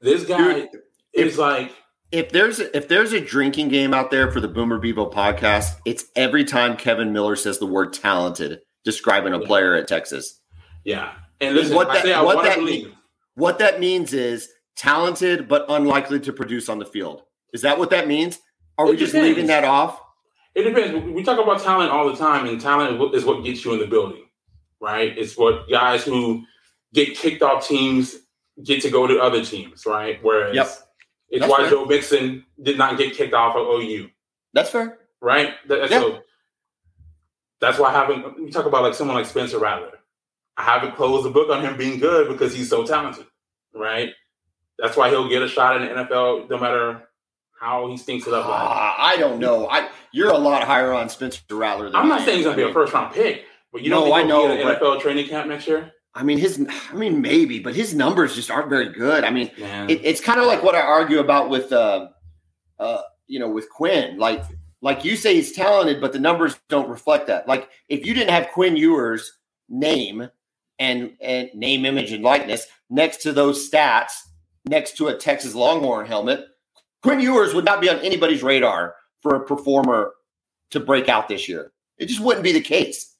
this 0.00 0.24
guy 0.26 0.54
Dude, 0.60 0.68
is 1.12 1.38
like, 1.38 1.72
If 2.14 2.30
there's 2.30 2.60
if 2.60 2.86
there's 2.86 3.12
a 3.12 3.20
drinking 3.20 3.68
game 3.70 3.92
out 3.92 4.12
there 4.12 4.30
for 4.30 4.40
the 4.40 4.46
Boomer 4.46 4.78
Bevo 4.78 5.10
podcast, 5.10 5.70
it's 5.84 6.04
every 6.14 6.44
time 6.44 6.76
Kevin 6.76 7.12
Miller 7.12 7.34
says 7.34 7.58
the 7.58 7.66
word 7.66 7.92
talented 7.92 8.60
describing 8.84 9.32
a 9.34 9.40
player 9.40 9.74
at 9.74 9.88
Texas. 9.88 10.40
yeah. 10.84 11.14
And 11.40 11.56
listen, 11.56 11.74
What 11.74 11.90
I 11.90 11.94
that- 11.94 12.02
say 12.04 12.12
I 12.12 12.22
what 12.22 12.44
that 12.44 12.62
mean- 12.62 12.92
What 13.34 13.58
that 13.58 13.80
means 13.80 14.12
is 14.14 14.48
talented 14.76 15.48
but 15.48 15.66
unlikely 15.68 16.20
to 16.20 16.32
produce 16.32 16.68
on 16.68 16.78
the 16.78 16.84
field. 16.86 17.22
Is 17.52 17.62
that 17.62 17.78
what 17.80 17.90
that 17.90 18.06
means? 18.06 18.38
Are 18.78 18.86
It 18.86 18.90
we 18.92 18.96
just 18.96 19.12
depends. 19.12 19.28
leaving 19.30 19.46
that 19.48 19.64
off? 19.64 20.00
It 20.54 20.62
depends. 20.62 21.12
We 21.12 21.24
talk 21.24 21.40
about 21.40 21.60
talent 21.60 21.90
all 21.90 22.08
the 22.08 22.16
time, 22.16 22.46
and 22.46 22.60
talent 22.60 23.12
is 23.14 23.24
what 23.24 23.42
gets 23.42 23.64
you 23.64 23.72
in 23.72 23.80
the 23.80 23.86
building, 23.88 24.22
right? 24.80 25.12
It's 25.18 25.36
what 25.36 25.68
guys 25.68 26.04
who 26.04 26.44
get 26.92 27.16
kicked 27.16 27.42
off 27.42 27.66
teams 27.66 28.14
get 28.62 28.80
to 28.82 28.90
go 28.90 29.08
to 29.08 29.18
other 29.18 29.44
teams, 29.44 29.84
right? 29.84 30.20
Whereas 30.22 30.54
Yep. 30.54 30.68
It's 31.34 31.40
That's 31.40 31.50
why 31.50 31.58
fair. 31.62 31.70
Joe 31.70 31.84
Mixon 31.84 32.44
did 32.62 32.78
not 32.78 32.96
get 32.96 33.14
kicked 33.14 33.34
off 33.34 33.56
of 33.56 33.66
OU, 33.66 34.08
That's 34.52 34.70
fair. 34.70 34.98
right? 35.20 35.54
That- 35.68 35.90
Yeah. 35.90 35.98
So 36.00 36.20
that's 37.60 37.78
why 37.78 37.92
having 37.92 38.34
we 38.44 38.50
talk 38.50 38.66
about 38.66 38.82
like 38.82 38.94
someone 38.94 39.16
like 39.16 39.26
Spencer 39.26 39.58
Rattler. 39.58 39.98
I 40.56 40.62
haven't 40.62 40.94
closed 40.96 41.24
the 41.24 41.30
book 41.30 41.50
on 41.50 41.62
him 41.62 41.76
being 41.76 41.98
good 41.98 42.28
because 42.28 42.54
he's 42.54 42.68
so 42.70 42.84
talented, 42.86 43.26
right? 43.74 44.10
That's 44.78 44.96
why 44.96 45.08
he'll 45.10 45.28
get 45.28 45.42
a 45.42 45.48
shot 45.48 45.80
in 45.80 45.88
the 45.88 46.02
NFL 46.04 46.48
no 46.50 46.58
matter 46.58 47.08
how 47.60 47.88
he 47.88 47.96
stinks 47.96 48.26
it 48.26 48.34
up. 48.34 48.44
Ah, 48.46 48.94
I 48.98 49.16
don't 49.16 49.38
know. 49.40 49.68
I 49.68 49.88
you're 50.12 50.30
a 50.30 50.38
lot 50.38 50.62
higher 50.64 50.92
on 50.92 51.08
Spencer 51.08 51.40
Rattler 51.50 51.86
than 51.86 51.96
I'm 51.96 52.08
not 52.08 52.20
saying 52.24 52.36
he's 52.38 52.44
going 52.46 52.56
to 52.56 52.64
be 52.64 52.70
a 52.70 52.72
first 52.72 52.92
round 52.92 53.12
pick, 53.14 53.44
but 53.72 53.82
you 53.82 53.90
No, 53.90 54.00
don't 54.00 54.04
think 54.06 54.16
I 54.16 54.22
know, 54.28 54.48
be 54.54 54.60
in 54.60 54.68
NFL 54.68 55.00
training 55.00 55.28
camp 55.28 55.48
next 55.48 55.66
year? 55.66 55.92
I 56.14 56.22
mean, 56.22 56.38
his. 56.38 56.64
I 56.90 56.94
mean, 56.94 57.20
maybe, 57.20 57.58
but 57.58 57.74
his 57.74 57.94
numbers 57.94 58.34
just 58.34 58.50
aren't 58.50 58.68
very 58.68 58.90
good. 58.90 59.24
I 59.24 59.30
mean, 59.30 59.50
it, 59.88 60.00
it's 60.04 60.20
kind 60.20 60.40
of 60.40 60.46
like 60.46 60.62
what 60.62 60.74
I 60.74 60.80
argue 60.80 61.18
about 61.18 61.50
with, 61.50 61.72
uh, 61.72 62.08
uh, 62.78 63.02
you 63.26 63.38
know, 63.38 63.50
with 63.50 63.68
Quinn. 63.68 64.18
Like, 64.18 64.44
like 64.80 65.04
you 65.04 65.16
say, 65.16 65.34
he's 65.34 65.52
talented, 65.52 66.00
but 66.00 66.12
the 66.12 66.20
numbers 66.20 66.58
don't 66.68 66.88
reflect 66.88 67.26
that. 67.26 67.48
Like, 67.48 67.68
if 67.88 68.06
you 68.06 68.14
didn't 68.14 68.30
have 68.30 68.52
Quinn 68.52 68.76
Ewer's 68.76 69.38
name 69.68 70.28
and 70.78 71.16
and 71.20 71.50
name, 71.54 71.84
image, 71.84 72.12
and 72.12 72.22
likeness 72.22 72.66
next 72.90 73.18
to 73.22 73.32
those 73.32 73.68
stats, 73.68 74.12
next 74.66 74.96
to 74.98 75.08
a 75.08 75.16
Texas 75.16 75.54
Longhorn 75.54 76.06
helmet, 76.06 76.46
Quinn 77.02 77.20
Ewers 77.20 77.54
would 77.54 77.64
not 77.64 77.80
be 77.80 77.90
on 77.90 77.98
anybody's 77.98 78.42
radar 78.42 78.94
for 79.20 79.34
a 79.34 79.44
performer 79.44 80.12
to 80.70 80.80
break 80.80 81.08
out 81.08 81.28
this 81.28 81.48
year. 81.48 81.72
It 81.98 82.06
just 82.06 82.20
wouldn't 82.20 82.44
be 82.44 82.52
the 82.52 82.60
case. 82.60 83.14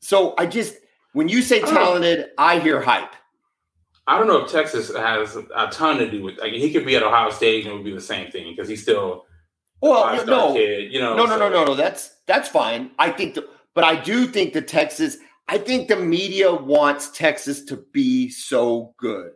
So 0.00 0.34
I 0.36 0.46
just, 0.46 0.76
when 1.12 1.28
you 1.28 1.42
say 1.42 1.60
oh. 1.62 1.66
talented, 1.66 2.30
I 2.38 2.58
hear 2.58 2.80
hype. 2.80 3.14
I 4.06 4.18
don't 4.18 4.26
know 4.26 4.44
if 4.44 4.50
Texas 4.50 4.94
has 4.94 5.36
a 5.36 5.68
ton 5.68 5.98
to 5.98 6.10
do 6.10 6.22
with. 6.22 6.38
Like, 6.38 6.52
he 6.52 6.72
could 6.72 6.84
be 6.84 6.96
at 6.96 7.02
Ohio 7.02 7.30
State 7.30 7.64
and 7.64 7.72
it 7.72 7.76
would 7.76 7.84
be 7.84 7.94
the 7.94 8.00
same 8.00 8.30
thing 8.32 8.50
because 8.50 8.68
he's 8.68 8.82
still 8.82 9.26
Well, 9.80 10.02
five-star 10.02 10.26
no, 10.26 10.54
kid. 10.54 10.92
You 10.92 11.00
know, 11.00 11.14
no, 11.14 11.24
no, 11.24 11.30
so- 11.30 11.38
no, 11.38 11.48
no, 11.48 11.64
no. 11.66 11.74
That's 11.74 12.16
that's 12.26 12.48
fine. 12.48 12.90
I 12.98 13.10
think, 13.10 13.34
the, 13.34 13.48
but 13.74 13.84
I 13.84 13.96
do 13.96 14.26
think 14.26 14.54
the 14.54 14.62
Texas. 14.62 15.18
I 15.48 15.58
think 15.58 15.88
the 15.88 15.96
media 15.96 16.52
wants 16.52 17.10
Texas 17.10 17.64
to 17.64 17.76
be 17.92 18.28
so 18.30 18.94
good. 18.96 19.32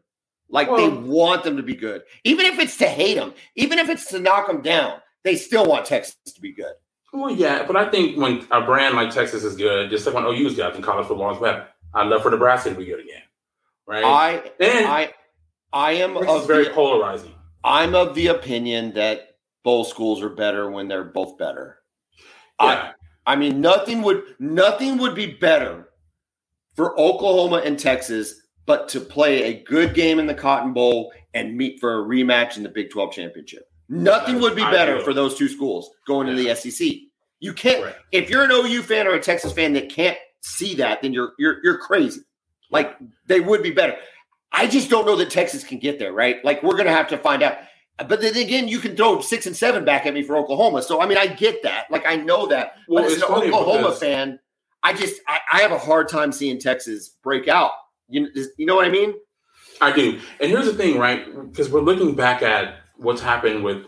Like 0.49 0.71
Well- 0.71 0.79
they 0.79 0.97
want 0.97 1.45
them 1.45 1.57
to 1.59 1.63
be 1.63 1.77
good, 1.77 2.03
even 2.25 2.47
if 2.47 2.59
it's 2.59 2.77
to 2.79 2.87
hate 2.87 3.15
them, 3.15 3.35
even 3.55 3.79
if 3.79 3.89
it's 3.89 4.07
to 4.07 4.19
knock 4.19 4.49
them 4.49 4.63
down. 4.63 5.01
They 5.25 5.37
still 5.37 5.67
want 5.67 5.87
Texas 5.87 6.17
to 6.35 6.41
be 6.41 6.53
good. 6.53 6.75
Well, 7.13 7.35
yeah, 7.35 7.67
but 7.67 7.77
I 7.77 7.89
think 7.91 8.19
when 8.19 8.47
a 8.51 8.63
brand 8.63 8.97
like 8.97 9.11
Texas 9.11 9.45
is 9.45 9.57
good, 9.57 9.91
just 9.91 10.07
like 10.07 10.15
when 10.15 10.25
OU 10.25 10.47
is 10.47 10.55
good, 10.55 10.67
I 10.67 10.73
think 10.73 10.85
college 10.85 11.07
football 11.07 11.33
is 11.33 11.41
better. 11.41 11.67
I'd 11.95 12.09
love 12.09 12.23
for 12.23 12.31
Nebraska 12.31 12.71
to 12.71 12.77
be 12.77 12.85
good 12.85 13.01
again, 13.01 13.23
right? 13.87 14.05
I 14.05 14.51
and 14.61 14.87
I 14.87 15.15
I 15.73 15.93
am 15.93 16.17
of 16.17 16.47
very 16.47 16.65
the, 16.65 16.71
polarizing. 16.71 17.33
I'm 17.65 17.95
of 17.95 18.15
the 18.15 18.29
opinion 18.29 18.93
that 18.95 19.37
bowl 19.63 19.85
schools 19.85 20.23
are 20.23 20.29
better 20.29 20.71
when 20.71 20.89
they're 20.89 21.05
both 21.05 21.39
better. 21.39 21.79
I 22.59 22.75
Yeah, 22.75 22.93
I 23.27 23.37
mean, 23.37 23.61
nothing 23.61 24.03
would 24.03 24.23
nothing 24.39 24.99
would 24.99 25.15
be 25.15 25.27
better 25.27 25.89
for 26.75 26.99
Oklahoma 27.01 27.63
and 27.65 27.79
Texas 27.79 28.43
but 28.67 28.89
to 28.91 29.01
play 29.01 29.45
a 29.45 29.63
good 29.63 29.95
game 29.95 30.19
in 30.19 30.27
the 30.27 30.35
Cotton 30.35 30.73
Bowl 30.73 31.13
and 31.33 31.57
meet 31.57 31.81
for 31.81 32.01
a 32.01 32.07
rematch 32.07 32.57
in 32.57 32.63
the 32.63 32.69
Big 32.69 32.91
12 32.91 33.13
championship. 33.13 33.71
Nothing 33.89 34.41
would 34.41 34.57
be 34.57 34.63
better 34.65 35.01
for 35.01 35.15
those 35.15 35.37
two 35.37 35.49
schools 35.49 35.91
going 36.07 36.27
to 36.27 36.35
the 36.35 36.55
SEC. 36.55 36.89
You 37.39 37.53
can't 37.53 37.85
Right. 37.85 37.95
if 38.13 38.31
you're 38.31 38.45
an 38.45 38.51
OU 38.51 38.83
fan 38.83 39.07
or 39.07 39.15
a 39.15 39.21
Texas 39.21 39.53
fan 39.53 39.75
that 39.75 39.91
can't 39.91 40.17
see 40.41 40.75
that, 40.77 41.03
then 41.03 41.13
you're 41.13 41.33
you're 41.39 41.59
you're 41.63 41.79
crazy. 41.79 42.21
Like 42.71 42.97
they 43.27 43.41
would 43.41 43.63
be 43.63 43.71
better. 43.71 43.97
I 44.51 44.67
just 44.67 44.89
don't 44.91 45.07
know 45.07 45.17
that 45.17 45.31
Texas 45.31 45.63
can 45.63 45.79
get 45.79 45.99
there, 45.99 46.13
right? 46.13 46.45
Like 46.45 46.63
we're 46.63 46.77
gonna 46.77 46.91
have 46.93 47.09
to 47.09 47.19
find 47.19 47.43
out. 47.43 47.59
But 48.09 48.21
then 48.21 48.37
again, 48.37 48.69
you 48.69 48.79
can 48.79 48.97
throw 48.97 49.21
six 49.21 49.47
and 49.47 49.57
seven 49.57 49.85
back 49.85 50.05
at 50.07 50.15
me 50.15 50.23
for 50.23 50.37
Oklahoma. 50.37 50.83
So 50.83 51.01
I 51.01 51.07
mean, 51.07 51.19
I 51.19 51.27
get 51.29 51.63
that. 51.63 51.91
Like 51.91 52.07
I 52.07 52.17
know 52.17 52.47
that. 52.49 52.73
Well, 52.89 53.05
but 53.05 53.13
as 53.13 53.19
an 53.19 53.25
Oklahoma 53.25 53.79
because- 53.85 53.99
fan, 54.01 54.39
I 54.83 54.93
just 54.95 55.21
I, 55.29 55.39
I 55.53 55.61
have 55.61 55.73
a 55.73 55.79
hard 55.79 56.09
time 56.09 56.33
seeing 56.33 56.59
Texas 56.59 57.17
break 57.23 57.49
out. 57.49 57.73
You 58.09 58.29
you 58.57 58.67
know 58.67 58.75
what 58.77 58.87
I 58.87 58.91
mean? 58.91 59.15
I 59.81 59.93
do. 59.93 60.21
And 60.41 60.51
here's 60.51 60.65
the 60.67 60.75
thing, 60.75 60.99
right? 60.99 61.27
Because 61.51 61.69
we're 61.71 61.81
looking 61.83 62.15
back 62.15 62.41
at 62.43 62.77
what's 62.97 63.21
happened 63.21 63.65
with 63.65 63.85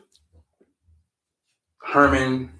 Herman 1.82 2.50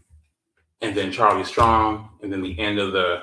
and 0.81 0.97
then 0.97 1.13
Charlie 1.13 1.45
Strong 1.45 2.09
and 2.23 2.33
then 2.33 2.43
the 2.43 2.59
end 2.59 2.79
of 2.79 2.93
the 2.93 3.23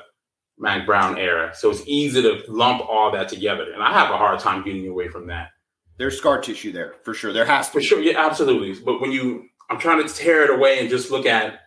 Mack 0.58 0.86
Brown 0.86 1.18
era. 1.18 1.52
So 1.54 1.70
it's 1.70 1.84
easy 1.86 2.22
to 2.22 2.44
lump 2.48 2.82
all 2.88 3.12
that 3.12 3.30
together. 3.30 3.72
And 3.74 3.84
I 3.84 3.92
have 3.94 4.12
a 4.12 4.18
hard 4.18 4.40
time 4.40 4.64
getting 4.64 4.88
away 4.88 5.10
from 5.10 5.28
that. 5.28 5.50
There's 5.98 6.18
scar 6.18 6.42
tissue 6.42 6.72
there 6.72 6.96
for 7.04 7.14
sure. 7.14 7.34
There 7.34 7.46
has 7.46 7.68
to 7.68 7.74
For 7.74 7.80
be. 7.80 7.86
sure, 7.86 8.02
yeah, 8.02 8.26
absolutely. 8.26 8.74
But 8.84 9.00
when 9.02 9.12
you, 9.12 9.46
I'm 9.70 9.80
trying 9.80 10.06
to 10.06 10.14
tear 10.14 10.44
it 10.44 10.50
away 10.50 10.80
and 10.80 10.90
just 10.90 11.10
look 11.12 11.26
at 11.26 11.60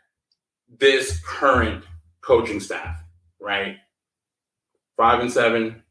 this 0.78 1.18
current 1.24 1.84
coaching 2.20 2.60
staff, 2.60 3.02
right? 3.40 3.76
Five 4.96 5.20
and 5.20 5.32
seven, 5.32 5.82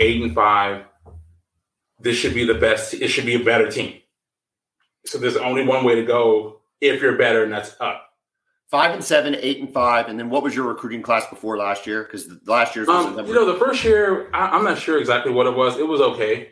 eight 0.00 0.20
and 0.20 0.34
five. 0.34 0.84
This 2.00 2.16
should 2.16 2.34
be 2.34 2.44
the 2.44 2.54
best. 2.54 2.94
It 2.94 3.08
should 3.08 3.26
be 3.26 3.34
a 3.36 3.44
better 3.44 3.70
team. 3.70 4.00
So 5.06 5.18
there's 5.18 5.36
only 5.36 5.64
one 5.64 5.84
way 5.84 5.94
to 5.94 6.02
go 6.04 6.60
if 6.80 7.00
you're 7.00 7.16
better, 7.16 7.44
and 7.44 7.52
that's 7.52 7.74
up. 7.80 8.02
Five 8.70 8.92
and 8.94 9.02
seven, 9.04 9.36
eight 9.36 9.60
and 9.60 9.72
five, 9.72 10.08
and 10.08 10.18
then 10.18 10.28
what 10.28 10.42
was 10.42 10.54
your 10.54 10.66
recruiting 10.66 11.00
class 11.00 11.24
before 11.30 11.56
last 11.56 11.86
year? 11.86 12.02
Because 12.02 12.28
last 12.46 12.74
year's 12.74 12.88
was 12.88 13.06
Um, 13.06 13.16
number. 13.16 13.30
you 13.32 13.34
know, 13.38 13.50
the 13.52 13.58
first 13.58 13.84
year, 13.84 14.28
I, 14.34 14.48
I'm 14.48 14.64
not 14.64 14.76
sure 14.78 14.98
exactly 14.98 15.32
what 15.32 15.46
it 15.46 15.54
was. 15.54 15.78
It 15.78 15.86
was 15.86 16.00
okay. 16.00 16.50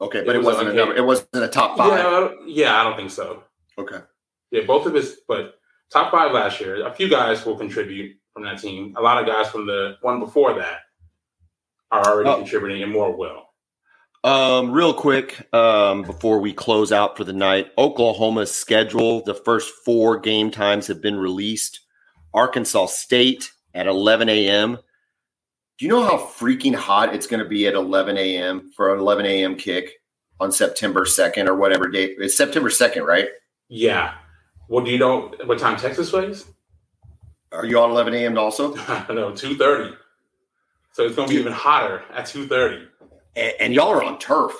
okay, 0.00 0.24
but 0.24 0.34
it 0.34 0.38
was 0.38 0.46
wasn't 0.46 0.68
okay. 0.68 0.76
a 0.78 0.80
number. 0.80 0.96
It 0.96 1.04
wasn't 1.04 1.28
a 1.44 1.48
top 1.48 1.76
five. 1.76 1.88
Yeah, 1.98 2.06
I 2.06 2.10
don't- 2.20 2.48
yeah, 2.48 2.80
I 2.80 2.84
don't 2.84 2.96
think 2.96 3.10
so. 3.10 3.44
Okay. 3.78 3.98
Yeah, 4.50 4.62
both 4.66 4.86
of 4.86 4.94
us, 4.96 5.12
but 5.28 5.54
top 5.92 6.10
five 6.10 6.32
last 6.32 6.58
year. 6.60 6.86
A 6.86 6.92
few 6.94 7.08
guys 7.08 7.44
will 7.44 7.56
contribute 7.56 8.16
from 8.32 8.44
that 8.44 8.58
team. 8.58 8.94
A 8.96 9.02
lot 9.02 9.20
of 9.20 9.26
guys 9.26 9.50
from 9.50 9.66
the 9.66 9.96
one 10.00 10.20
before 10.20 10.54
that 10.54 10.80
are 11.90 12.02
already 12.06 12.30
Oh. 12.30 12.36
contributing, 12.36 12.82
and 12.82 12.90
more 12.90 13.14
will. 13.14 13.42
Um, 14.24 14.70
real 14.70 14.94
quick, 14.94 15.52
um, 15.52 16.02
before 16.02 16.38
we 16.38 16.52
close 16.52 16.92
out 16.92 17.16
for 17.16 17.24
the 17.24 17.32
night, 17.32 17.72
Oklahoma's 17.76 18.54
schedule, 18.54 19.22
the 19.24 19.34
first 19.34 19.72
four 19.84 20.18
game 20.18 20.50
times 20.50 20.86
have 20.86 21.02
been 21.02 21.16
released. 21.16 21.80
Arkansas 22.32 22.86
State 22.86 23.50
at 23.74 23.86
11 23.88 24.28
a.m. 24.28 24.78
Do 25.78 25.84
you 25.86 25.88
know 25.88 26.04
how 26.04 26.18
freaking 26.18 26.74
hot 26.74 27.14
it's 27.14 27.26
going 27.26 27.42
to 27.42 27.48
be 27.48 27.66
at 27.66 27.74
11 27.74 28.16
a.m. 28.16 28.70
for 28.76 28.94
an 28.94 29.00
11 29.00 29.26
a.m. 29.26 29.56
kick 29.56 29.90
on 30.38 30.52
September 30.52 31.04
2nd 31.04 31.48
or 31.48 31.56
whatever 31.56 31.88
date? 31.88 32.16
It's 32.18 32.36
September 32.36 32.68
2nd, 32.68 33.04
right? 33.04 33.28
Yeah. 33.68 34.14
Well, 34.68 34.84
do 34.84 34.92
you 34.92 34.98
know 34.98 35.34
what 35.46 35.58
time 35.58 35.76
Texas 35.76 36.10
plays? 36.10 36.44
Are 37.50 37.66
you 37.66 37.78
on 37.80 37.90
11 37.90 38.14
a.m. 38.14 38.38
also? 38.38 38.76
I 38.76 39.04
don't 39.08 39.16
know, 39.16 39.34
two 39.34 39.56
thirty. 39.56 39.94
So 40.92 41.04
it's 41.04 41.16
going 41.16 41.28
to 41.28 41.34
be 41.34 41.40
even 41.40 41.52
hotter 41.52 42.02
at 42.14 42.26
two 42.26 42.46
thirty. 42.46 42.86
And, 43.36 43.52
and 43.60 43.74
y'all 43.74 43.90
are 43.90 44.02
on 44.02 44.18
turf. 44.18 44.52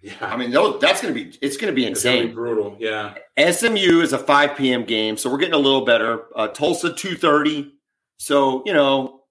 Yeah, 0.00 0.12
I 0.20 0.36
mean, 0.36 0.50
those, 0.50 0.80
that's 0.82 1.00
going 1.00 1.14
to 1.14 1.24
be 1.24 1.34
it's 1.40 1.56
going 1.56 1.72
to 1.72 1.74
be 1.74 1.86
it's 1.86 2.02
be 2.02 2.08
insane. 2.10 2.34
brutal. 2.34 2.76
Yeah, 2.78 3.14
SMU 3.38 4.02
is 4.02 4.12
a 4.12 4.18
5 4.18 4.56
p.m. 4.56 4.84
game, 4.84 5.16
so 5.16 5.30
we're 5.30 5.38
getting 5.38 5.54
a 5.54 5.58
little 5.58 5.84
better. 5.86 6.24
Uh, 6.36 6.48
Tulsa 6.48 6.90
2:30. 6.90 7.70
So, 8.18 8.62
you 8.66 8.72
know, 8.72 9.22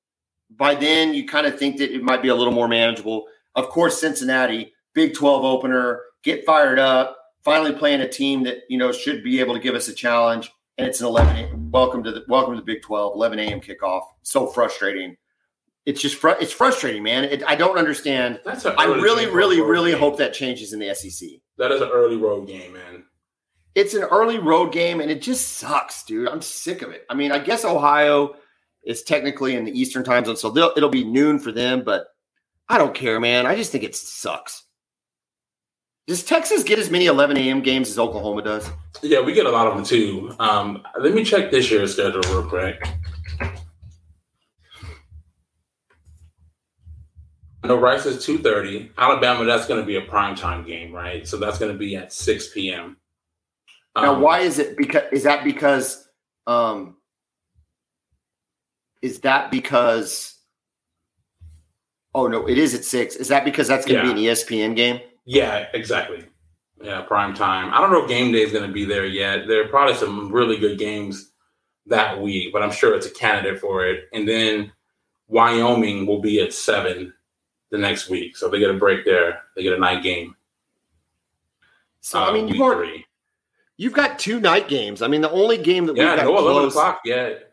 by 0.49 0.75
then 0.75 1.13
you 1.13 1.27
kind 1.27 1.47
of 1.47 1.57
think 1.57 1.77
that 1.77 1.93
it 1.93 2.03
might 2.03 2.21
be 2.21 2.29
a 2.29 2.35
little 2.35 2.53
more 2.53 2.67
manageable. 2.67 3.25
Of 3.55 3.69
course, 3.69 3.99
Cincinnati, 3.99 4.73
Big 4.93 5.13
12 5.13 5.43
opener, 5.43 6.01
get 6.23 6.45
fired 6.45 6.79
up, 6.79 7.17
finally 7.43 7.73
playing 7.73 8.01
a 8.01 8.09
team 8.09 8.43
that, 8.43 8.59
you 8.69 8.77
know, 8.77 8.91
should 8.91 9.23
be 9.23 9.39
able 9.39 9.53
to 9.53 9.59
give 9.59 9.75
us 9.75 9.87
a 9.87 9.93
challenge. 9.93 10.51
And 10.77 10.87
it's 10.87 11.01
an 11.01 11.05
11 11.05 11.35
a.m. 11.35 11.71
Welcome 11.71 12.03
to 12.03 12.11
the 12.11 12.23
welcome 12.27 12.55
to 12.55 12.59
the 12.59 12.65
Big 12.65 12.81
12, 12.81 13.15
11 13.15 13.39
a.m. 13.39 13.61
kickoff. 13.61 14.01
So 14.23 14.47
frustrating. 14.47 15.17
It's 15.85 16.01
just 16.01 16.15
fr- 16.15 16.29
it's 16.39 16.53
frustrating, 16.53 17.03
man. 17.03 17.25
It, 17.25 17.43
I 17.45 17.55
don't 17.55 17.77
understand. 17.77 18.39
that's. 18.45 18.65
I 18.65 18.85
really, 18.85 19.23
game 19.23 19.31
for 19.31 19.33
a 19.33 19.37
really, 19.37 19.61
really 19.61 19.91
game. 19.91 19.99
hope 19.99 20.17
that 20.17 20.33
changes 20.33 20.71
in 20.73 20.79
the 20.79 20.93
SEC. 20.95 21.27
that 21.57 21.71
is 21.71 21.81
an 21.81 21.89
early 21.91 22.15
road 22.15 22.47
game, 22.47 22.73
man. 22.73 23.03
it's 23.75 23.93
an 23.93 24.03
early 24.03 24.37
road 24.39 24.71
game 24.71 25.01
and 25.01 25.11
it 25.11 25.21
just 25.21 25.57
sucks, 25.57 26.03
dude. 26.05 26.29
I'm 26.29 26.41
sick 26.41 26.81
of 26.83 26.91
it. 26.91 27.05
I 27.09 27.15
mean, 27.15 27.31
I 27.31 27.39
guess 27.39 27.65
Ohio 27.65 28.35
is 28.85 29.03
technically 29.03 29.55
in 29.55 29.65
the 29.65 29.77
Eastern 29.77 30.03
time 30.03 30.23
zone, 30.25 30.37
so 30.37 30.49
they'll, 30.51 30.71
it'll 30.77 30.89
be 30.89 31.03
noon 31.03 31.39
for 31.39 31.51
them, 31.51 31.83
but 31.83 32.05
I 32.69 32.77
don't 32.77 32.93
care, 32.95 33.19
man. 33.19 33.45
I 33.45 33.55
just 33.55 33.71
think 33.71 33.83
it 33.83 33.95
sucks. 33.95 34.63
Does 36.07 36.23
Texas 36.23 36.63
get 36.63 36.79
as 36.79 36.89
many 36.89 37.05
11 37.05 37.37
a.m. 37.37 37.61
games 37.61 37.89
as 37.89 37.97
Oklahoma 37.97 38.41
does? 38.41 38.69
Yeah, 39.01 39.21
we 39.21 39.31
get 39.33 39.45
a 39.45 39.51
lot 39.51 39.67
of 39.67 39.75
them 39.75 39.85
too. 39.85 40.35
Um, 40.39 40.83
let 40.99 41.13
me 41.13 41.23
check 41.23 41.49
this 41.49 41.71
year's 41.71 41.93
schedule 41.93 42.21
real 42.23 42.43
quick. 42.47 42.85
Know 47.67 47.77
Rice 47.77 48.05
is 48.05 48.23
two 48.23 48.37
thirty. 48.39 48.91
Alabama, 48.97 49.45
that's 49.45 49.67
going 49.67 49.79
to 49.79 49.85
be 49.85 49.95
a 49.95 50.01
prime 50.01 50.35
time 50.35 50.65
game, 50.65 50.91
right? 50.91 51.27
So 51.27 51.37
that's 51.37 51.57
going 51.57 51.71
to 51.71 51.77
be 51.77 51.95
at 51.95 52.11
six 52.11 52.49
p.m. 52.49 52.97
now, 53.95 54.15
Um, 54.15 54.21
why 54.21 54.39
is 54.39 54.59
it? 54.59 54.77
Because 54.77 55.03
is 55.11 55.23
that 55.23 55.43
because? 55.43 56.07
Um, 56.47 56.97
is 59.01 59.19
that 59.21 59.51
because? 59.51 60.35
Oh 62.15 62.27
no, 62.27 62.47
it 62.47 62.57
is 62.57 62.73
at 62.75 62.85
six. 62.85 63.15
Is 63.15 63.29
that 63.29 63.45
because 63.45 63.67
that's 63.67 63.85
going 63.85 64.05
to 64.05 64.13
be 64.13 64.27
an 64.27 64.33
ESPN 64.33 64.75
game? 64.75 64.99
Yeah, 65.25 65.67
exactly. 65.73 66.25
Yeah, 66.81 67.01
prime 67.01 67.33
time. 67.33 67.73
I 67.73 67.79
don't 67.79 67.91
know 67.91 68.03
if 68.03 68.09
game 68.09 68.31
day 68.31 68.41
is 68.41 68.51
going 68.51 68.67
to 68.67 68.73
be 68.73 68.83
there 68.85 69.05
yet. 69.05 69.47
There 69.47 69.63
are 69.63 69.69
probably 69.69 69.95
some 69.95 70.31
really 70.31 70.57
good 70.57 70.77
games 70.77 71.31
that 71.87 72.21
week, 72.21 72.51
but 72.51 72.61
I'm 72.61 72.71
sure 72.71 72.93
it's 72.93 73.07
a 73.07 73.11
candidate 73.11 73.59
for 73.59 73.85
it. 73.85 74.05
And 74.11 74.27
then 74.27 74.71
Wyoming 75.27 76.05
will 76.05 76.21
be 76.21 76.41
at 76.41 76.53
seven 76.53 77.13
the 77.73 77.79
next 77.79 78.07
week, 78.07 78.37
so 78.37 78.47
they 78.49 78.59
get 78.59 78.69
a 78.69 78.73
break 78.75 79.03
there. 79.03 79.41
They 79.55 79.63
get 79.63 79.73
a 79.73 79.79
night 79.79 80.03
game. 80.03 80.35
So 82.01 82.19
uh, 82.19 82.29
I 82.29 82.31
mean, 82.33 82.47
you've 82.47 83.01
you've 83.77 83.93
got 83.93 84.19
two 84.19 84.39
night 84.39 84.67
games. 84.67 85.01
I 85.01 85.07
mean, 85.07 85.21
the 85.21 85.31
only 85.31 85.57
game 85.57 85.87
that 85.87 85.95
Yeah, 85.97 86.11
we've 86.11 86.17
got 86.19 86.25
no 86.25 86.37
eleven 86.37 86.69
o'clock 86.69 87.01
yet. 87.03 87.51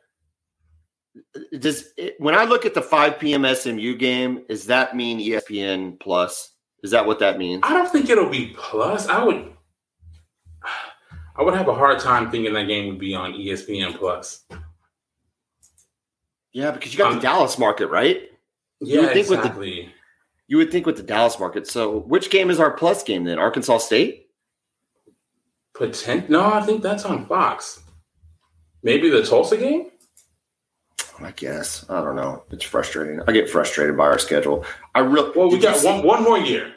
does 1.59 1.93
it, 1.97 2.17
when 2.19 2.35
I 2.35 2.45
look 2.45 2.67
at 2.67 2.75
the 2.75 2.83
5 2.83 3.19
p.m. 3.19 3.47
SMU 3.55 3.97
game, 3.97 4.45
does 4.47 4.67
that 4.67 4.95
mean 4.95 5.19
ESPN 5.21 5.99
plus? 5.99 6.53
Is 6.83 6.91
that 6.91 7.07
what 7.07 7.19
that 7.21 7.39
means? 7.39 7.61
I 7.65 7.73
don't 7.73 7.91
think 7.91 8.11
it'll 8.11 8.29
be 8.29 8.55
plus. 8.57 9.09
I 9.09 9.25
would. 9.25 9.53
I 11.37 11.43
would 11.43 11.55
have 11.55 11.69
a 11.69 11.75
hard 11.75 11.99
time 11.99 12.31
thinking 12.31 12.53
that 12.53 12.67
game 12.69 12.89
would 12.89 12.99
be 12.99 13.15
on 13.15 13.33
ESPN 13.33 13.97
plus. 13.97 14.45
Yeah, 16.53 16.73
because 16.73 16.93
you 16.93 16.99
got 16.99 17.13
Um, 17.13 17.15
the 17.17 17.23
Dallas 17.23 17.59
market, 17.59 17.87
right? 17.87 18.29
You 18.81 19.01
Yeah, 19.03 19.13
think 19.13 19.29
with 19.31 19.39
the- 19.41 19.47
exactly. 19.47 19.95
You 20.51 20.57
would 20.57 20.73
think 20.73 20.85
with 20.85 20.97
the 20.97 21.05
Dallas 21.05 21.39
market. 21.39 21.69
So, 21.69 22.01
which 22.01 22.29
game 22.29 22.51
is 22.51 22.59
our 22.59 22.73
plus 22.73 23.05
game 23.05 23.23
then? 23.23 23.39
Arkansas 23.39 23.79
State? 23.79 24.27
Potent- 25.77 26.29
no, 26.29 26.45
I 26.45 26.61
think 26.63 26.83
that's 26.83 27.05
on 27.05 27.25
Fox. 27.27 27.81
Maybe 28.83 29.11
the 29.11 29.23
Tulsa 29.23 29.57
game. 29.57 29.93
I 31.21 31.31
guess 31.31 31.89
I 31.89 32.03
don't 32.03 32.17
know. 32.17 32.43
It's 32.51 32.65
frustrating. 32.65 33.21
I 33.29 33.33
get 33.33 33.49
frustrated 33.49 33.97
by 33.97 34.07
our 34.07 34.19
schedule. 34.19 34.65
I 34.93 35.01
really 35.01 35.31
Well, 35.37 35.51
we 35.51 35.59
got 35.61 35.85
one 35.85 36.05
one 36.05 36.25
more 36.25 36.39
year. 36.39 36.75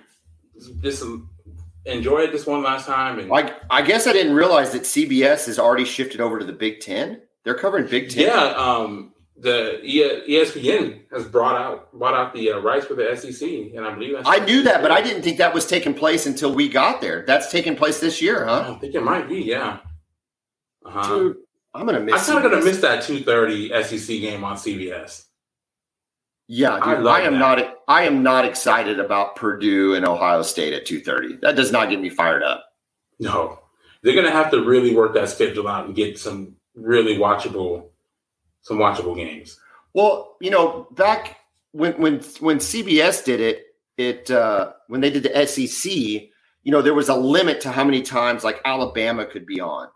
Just 0.83 1.03
enjoy 1.85 2.19
it 2.19 2.31
this 2.31 2.45
one 2.45 2.61
last 2.61 2.85
time, 2.85 3.17
and 3.17 3.33
I, 3.33 3.55
I 3.71 3.81
guess 3.81 4.05
I 4.05 4.13
didn't 4.13 4.35
realize 4.35 4.71
that 4.73 4.83
CBS 4.83 5.47
has 5.47 5.57
already 5.57 5.85
shifted 5.85 6.21
over 6.21 6.37
to 6.37 6.45
the 6.45 6.53
Big 6.53 6.79
Ten. 6.79 7.21
They're 7.43 7.57
covering 7.57 7.87
Big 7.87 8.11
Ten. 8.11 8.27
yeah, 8.27 8.53
um, 8.55 9.12
the 9.43 9.79
ESPN 9.83 11.01
has 11.11 11.25
brought 11.25 11.61
out 11.61 11.91
brought 11.93 12.13
out 12.13 12.33
the 12.33 12.53
uh, 12.53 12.59
rights 12.59 12.85
for 12.85 12.95
the 12.95 13.15
SEC, 13.15 13.47
and 13.75 13.85
I 13.85 13.93
believe 13.93 14.13
that's 14.15 14.27
I 14.27 14.43
knew 14.45 14.63
that, 14.63 14.81
but 14.81 14.89
I 14.91 15.01
didn't 15.01 15.21
think 15.21 15.37
that 15.37 15.53
was 15.53 15.67
taking 15.67 15.93
place 15.93 16.25
until 16.25 16.53
we 16.55 16.69
got 16.69 17.01
there. 17.01 17.23
That's 17.27 17.51
taking 17.51 17.75
place 17.75 17.99
this 17.99 18.21
year, 18.21 18.45
huh? 18.45 18.73
I 18.75 18.79
think 18.79 18.95
it 18.95 19.03
might 19.03 19.27
be, 19.27 19.41
yeah. 19.41 19.79
Uh-huh. 20.85 21.15
Dude, 21.15 21.37
I'm 21.73 21.85
gonna 21.85 21.99
miss. 21.99 22.29
I'm 22.29 22.41
gonna 22.41 22.63
miss 22.63 22.79
that 22.79 23.03
two 23.03 23.21
thirty 23.23 23.69
SEC 23.83 24.07
game 24.07 24.43
on 24.43 24.55
CBS. 24.55 25.25
Yeah, 26.47 26.77
I 26.81 26.95
dude, 26.95 27.03
love 27.03 27.15
I, 27.15 27.21
am 27.21 27.33
that. 27.33 27.39
not. 27.39 27.77
I 27.87 28.03
am 28.03 28.23
not 28.23 28.45
excited 28.45 28.99
about 28.99 29.35
Purdue 29.35 29.95
and 29.95 30.07
Ohio 30.07 30.41
State 30.41 30.73
at 30.73 30.85
2:30. 30.85 31.41
That 31.41 31.55
does 31.55 31.71
not 31.71 31.89
get 31.89 31.99
me 31.99 32.09
fired 32.09 32.43
up. 32.43 32.65
No, 33.19 33.59
they're 34.01 34.15
gonna 34.15 34.31
have 34.31 34.51
to 34.51 34.63
really 34.63 34.95
work 34.95 35.13
that 35.15 35.29
schedule 35.29 35.67
out 35.67 35.85
and 35.85 35.95
get 35.95 36.17
some 36.17 36.55
really 36.75 37.17
watchable, 37.17 37.89
some 38.63 38.77
watchable 38.77 39.15
games. 39.15 39.59
Well, 39.93 40.35
you 40.41 40.49
know, 40.49 40.87
back 40.91 41.37
when 41.71 41.93
when 41.93 42.19
when 42.39 42.57
CBS 42.57 43.23
did 43.23 43.39
it, 43.39 43.65
it 43.97 44.31
uh, 44.31 44.73
when 44.87 45.01
they 45.01 45.11
did 45.11 45.23
the 45.23 45.45
SEC, 45.45 45.91
you 45.91 46.71
know, 46.71 46.81
there 46.81 46.93
was 46.93 47.09
a 47.09 47.15
limit 47.15 47.61
to 47.61 47.71
how 47.71 47.83
many 47.83 48.01
times 48.01 48.43
like 48.43 48.59
Alabama 48.65 49.25
could 49.25 49.45
be 49.45 49.61
on, 49.61 49.87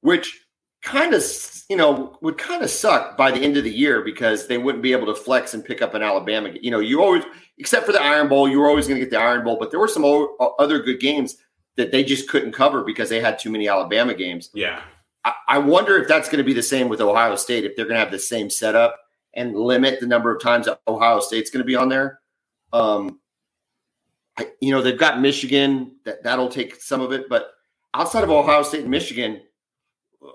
which 0.00 0.46
kind 0.82 1.12
of 1.12 1.22
you 1.68 1.76
know 1.76 2.16
would 2.22 2.38
kind 2.38 2.62
of 2.62 2.70
suck 2.70 3.16
by 3.16 3.30
the 3.30 3.40
end 3.40 3.56
of 3.56 3.64
the 3.64 3.70
year 3.70 4.02
because 4.02 4.46
they 4.46 4.56
wouldn't 4.56 4.82
be 4.82 4.92
able 4.92 5.06
to 5.06 5.14
flex 5.14 5.52
and 5.52 5.64
pick 5.64 5.82
up 5.82 5.94
an 5.94 6.02
Alabama. 6.02 6.50
You 6.60 6.70
know, 6.70 6.80
you 6.80 7.02
always 7.02 7.24
except 7.58 7.84
for 7.84 7.92
the 7.92 8.02
Iron 8.02 8.28
Bowl, 8.28 8.48
you 8.48 8.58
were 8.58 8.68
always 8.68 8.86
going 8.88 8.98
to 8.98 9.04
get 9.04 9.10
the 9.10 9.20
Iron 9.20 9.44
Bowl, 9.44 9.58
but 9.58 9.70
there 9.70 9.80
were 9.80 9.88
some 9.88 10.04
other 10.58 10.78
good 10.80 11.00
games 11.00 11.36
that 11.76 11.92
they 11.92 12.02
just 12.02 12.28
couldn't 12.28 12.52
cover 12.52 12.82
because 12.82 13.08
they 13.10 13.20
had 13.20 13.38
too 13.38 13.50
many 13.50 13.68
Alabama 13.68 14.14
games. 14.14 14.50
Yeah, 14.54 14.82
I, 15.24 15.34
I 15.48 15.58
wonder 15.58 15.98
if 15.98 16.08
that's 16.08 16.28
going 16.28 16.38
to 16.38 16.44
be 16.44 16.52
the 16.52 16.62
same 16.62 16.88
with 16.88 17.00
Ohio 17.00 17.36
State, 17.36 17.64
if 17.64 17.76
they're 17.76 17.84
going 17.84 17.96
to 17.96 18.00
have 18.00 18.10
the 18.10 18.18
same 18.18 18.50
setup 18.50 18.98
and 19.34 19.54
limit 19.54 20.00
the 20.00 20.06
number 20.06 20.34
of 20.34 20.42
times 20.42 20.66
that 20.66 20.80
Ohio 20.88 21.20
State's 21.20 21.50
going 21.50 21.60
to 21.60 21.66
be 21.66 21.76
on 21.76 21.88
there. 21.88 22.20
Um, 22.72 23.20
I, 24.36 24.50
you 24.60 24.72
know, 24.72 24.82
they've 24.82 24.98
got 24.98 25.20
Michigan 25.20 25.96
that 26.04 26.22
that'll 26.22 26.48
take 26.48 26.80
some 26.80 27.00
of 27.00 27.12
it, 27.12 27.28
but 27.28 27.50
outside 27.94 28.24
of 28.24 28.30
Ohio 28.30 28.62
State 28.62 28.82
and 28.82 28.90
Michigan, 28.90 29.40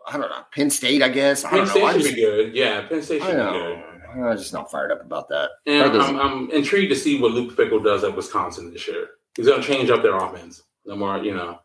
I 0.08 0.18
don't 0.18 0.30
know. 0.30 0.44
Penn 0.54 0.70
State, 0.70 1.02
I 1.02 1.10
guess. 1.10 1.44
I 1.44 1.50
Penn 1.50 1.60
don't 1.60 1.68
State 1.68 1.82
know. 1.82 1.92
Should 1.94 2.02
just, 2.02 2.16
be 2.16 2.22
good. 2.22 2.56
Yeah, 2.56 2.88
Penn 2.88 3.02
State 3.02 3.22
I 3.22 3.26
should 3.26 3.36
be 3.38 3.60
good. 3.60 3.84
I'm 4.16 4.38
just 4.38 4.54
not 4.54 4.72
fired 4.72 4.92
up 4.92 5.02
about 5.02 5.28
that. 5.30 5.50
And 5.66 5.94
That 5.94 6.02
I'm, 6.02 6.20
I'm 6.20 6.52
intrigued 6.52 6.90
to 6.92 6.96
see 6.96 7.20
what 7.20 7.32
Luke 7.32 7.56
Fickell 7.56 7.84
does 7.84 8.04
at 8.04 8.16
Wisconsin 8.16 8.72
this 8.72 8.88
year. 8.88 9.10
He's 9.36 9.48
going 9.48 9.62
to 9.62 9.68
change 9.68 9.90
up 9.90 10.02
their 10.02 10.16
offense. 10.16 10.64
No 10.86 10.96
more, 10.96 11.18
you 11.18 11.34
know, 11.34 11.60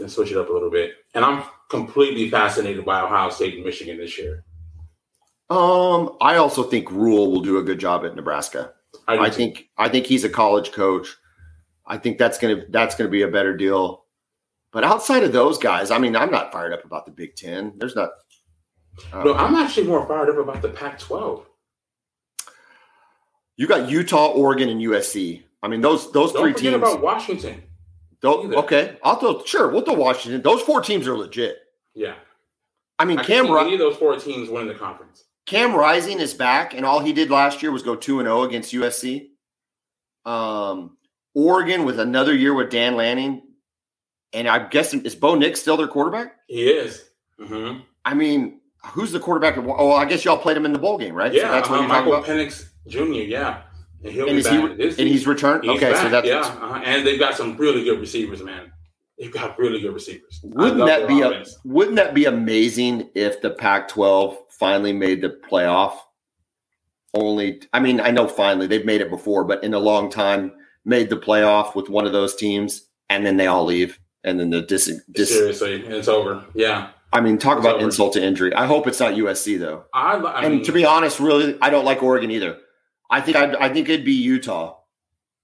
and 0.00 0.10
switch 0.10 0.32
it 0.32 0.36
up 0.36 0.48
a 0.48 0.52
little 0.52 0.70
bit. 0.70 0.92
And 1.14 1.24
I'm 1.24 1.44
completely 1.68 2.30
fascinated 2.30 2.84
by 2.84 3.00
Ohio 3.00 3.30
State 3.30 3.54
and 3.54 3.64
Michigan 3.64 3.98
this 3.98 4.18
year. 4.18 4.44
Um, 5.50 6.16
I 6.20 6.36
also 6.36 6.62
think 6.62 6.90
Rhule 6.90 7.30
will 7.30 7.40
do 7.40 7.58
a 7.58 7.62
good 7.62 7.78
job 7.78 8.04
at 8.04 8.14
Nebraska. 8.14 8.72
I 9.06 9.28
too. 9.28 9.34
think 9.36 9.68
I 9.78 9.88
think 9.88 10.06
he's 10.06 10.24
a 10.24 10.28
college 10.28 10.72
coach. 10.72 11.08
I 11.86 11.96
think 11.96 12.18
that's 12.18 12.38
gonna 12.38 12.64
that's 12.70 12.94
gonna 12.94 13.08
be 13.10 13.22
a 13.22 13.28
better 13.28 13.56
deal. 13.56 14.04
But 14.72 14.84
outside 14.84 15.22
of 15.24 15.32
those 15.32 15.56
guys, 15.56 15.90
I 15.90 15.98
mean, 15.98 16.14
I'm 16.14 16.30
not 16.30 16.52
fired 16.52 16.74
up 16.74 16.84
about 16.84 17.06
the 17.06 17.12
Big 17.12 17.34
Ten. 17.36 17.72
There's 17.78 17.96
not. 17.96 18.10
Um, 19.12 19.24
no, 19.24 19.34
I'm 19.34 19.54
actually 19.54 19.86
more 19.86 20.06
fired 20.06 20.28
up 20.28 20.36
about 20.36 20.60
the 20.60 20.68
Pac-12. 20.68 21.44
you 23.56 23.66
got 23.66 23.88
Utah, 23.88 24.28
Oregon, 24.32 24.68
and 24.68 24.80
USC. 24.80 25.42
I 25.62 25.68
mean, 25.68 25.80
those 25.80 26.12
those 26.12 26.32
Don't 26.32 26.42
three 26.42 26.52
forget 26.52 26.72
teams. 26.74 26.82
about 26.82 27.00
Washington. 27.00 27.62
Either. 28.24 28.56
okay, 28.56 28.96
I'll 29.02 29.16
throw 29.16 29.44
sure 29.44 29.68
we'll 29.68 29.82
throw 29.82 29.94
Washington. 29.94 30.42
Those 30.42 30.62
four 30.62 30.80
teams 30.80 31.06
are 31.06 31.16
legit. 31.16 31.58
Yeah, 31.94 32.14
I 32.98 33.04
mean, 33.04 33.18
I 33.18 33.24
Cam 33.24 33.46
any 33.46 33.74
of 33.74 33.78
those 33.78 33.96
four 33.96 34.16
teams 34.16 34.48
winning 34.48 34.68
the 34.68 34.74
conference. 34.74 35.24
Cam 35.46 35.74
Rising 35.74 36.20
is 36.20 36.34
back, 36.34 36.74
and 36.74 36.84
all 36.84 37.00
he 37.00 37.12
did 37.12 37.30
last 37.30 37.62
year 37.62 37.72
was 37.72 37.82
go 37.82 37.96
two 37.96 38.20
and 38.20 38.26
zero 38.26 38.42
against 38.42 38.72
USC. 38.72 39.28
Um, 40.26 40.98
Oregon 41.34 41.84
with 41.84 41.98
another 42.00 42.34
year 42.34 42.52
with 42.52 42.70
Dan 42.70 42.96
Lanning, 42.96 43.42
and 44.32 44.48
I'm 44.48 44.68
guessing 44.68 45.02
is 45.04 45.14
Bo 45.14 45.36
Nix 45.36 45.60
still 45.60 45.76
their 45.76 45.88
quarterback? 45.88 46.34
He 46.48 46.68
is. 46.68 47.04
Mm-hmm. 47.40 47.80
I 48.04 48.14
mean, 48.14 48.60
who's 48.84 49.12
the 49.12 49.20
quarterback? 49.20 49.56
Of, 49.56 49.66
oh, 49.68 49.92
I 49.92 50.04
guess 50.04 50.24
y'all 50.24 50.36
played 50.36 50.56
him 50.56 50.66
in 50.66 50.72
the 50.72 50.78
bowl 50.78 50.98
game, 50.98 51.14
right? 51.14 51.32
Yeah, 51.32 51.42
so 51.42 51.52
that's 51.52 51.68
what 51.70 51.78
uh, 51.78 51.82
you're 51.82 51.88
talking 51.88 52.12
Michael 52.12 52.24
about. 52.24 52.28
Penix 52.28 52.68
Jr. 52.88 53.02
Yeah, 53.22 53.62
and 54.02 54.12
he'll 54.12 54.26
And 54.26 54.34
be 54.34 54.38
is 54.38 54.48
he 54.48 54.58
back. 54.58 54.76
This 54.76 54.98
and 54.98 55.08
he's 55.08 55.26
returned? 55.26 55.64
He's 55.64 55.76
okay, 55.82 55.94
so 55.94 56.08
that's 56.08 56.26
yeah, 56.26 56.40
uh-huh. 56.40 56.82
and 56.84 57.06
they've 57.06 57.18
got 57.18 57.34
some 57.36 57.56
really 57.56 57.84
good 57.84 58.00
receivers, 58.00 58.42
man. 58.42 58.72
They've 59.18 59.32
got 59.32 59.58
really 59.58 59.80
good 59.80 59.94
receivers. 59.94 60.40
Wouldn't 60.44 60.86
that 60.86 61.08
be 61.08 61.22
a, 61.22 61.44
wouldn't 61.64 61.96
that 61.96 62.14
be 62.14 62.26
amazing 62.26 63.10
if 63.16 63.40
the 63.40 63.50
Pac-12 63.50 64.36
finally 64.60 64.92
made 64.92 65.22
the 65.22 65.30
playoff? 65.50 65.96
Only, 67.14 67.62
I 67.72 67.80
mean, 67.80 68.00
I 68.00 68.10
know 68.10 68.28
finally 68.28 68.66
they've 68.66 68.84
made 68.84 69.00
it 69.00 69.10
before, 69.10 69.42
but 69.44 69.64
in 69.64 69.74
a 69.74 69.78
long 69.78 70.10
time 70.10 70.52
made 70.84 71.10
the 71.10 71.16
playoff 71.16 71.74
with 71.74 71.88
one 71.88 72.06
of 72.06 72.12
those 72.12 72.36
teams, 72.36 72.82
and 73.08 73.26
then 73.26 73.38
they 73.38 73.46
all 73.46 73.64
leave, 73.64 73.98
and 74.22 74.38
then 74.38 74.50
the 74.50 74.62
dis, 74.62 74.92
dis 75.10 75.30
seriously? 75.30 75.82
It's 75.86 76.06
over. 76.06 76.44
Yeah, 76.54 76.90
I 77.12 77.20
mean, 77.20 77.38
talk 77.38 77.56
It's 77.56 77.66
about 77.66 77.76
over. 77.76 77.84
insult 77.86 78.12
to 78.12 78.22
injury. 78.22 78.54
I 78.54 78.66
hope 78.66 78.86
it's 78.86 79.00
not 79.00 79.14
USC 79.14 79.58
though. 79.58 79.84
I, 79.94 80.18
li- 80.18 80.26
I 80.32 80.42
and 80.44 80.54
mean, 80.56 80.64
to 80.64 80.72
be 80.72 80.84
honest, 80.84 81.18
really, 81.18 81.56
I 81.62 81.70
don't 81.70 81.84
like 81.84 82.02
Oregon 82.02 82.30
either. 82.30 82.58
I 83.10 83.20
think 83.20 83.36
I'd, 83.36 83.56
I 83.56 83.68
think 83.72 83.88
it'd 83.88 84.04
be 84.04 84.12
Utah. 84.12 84.76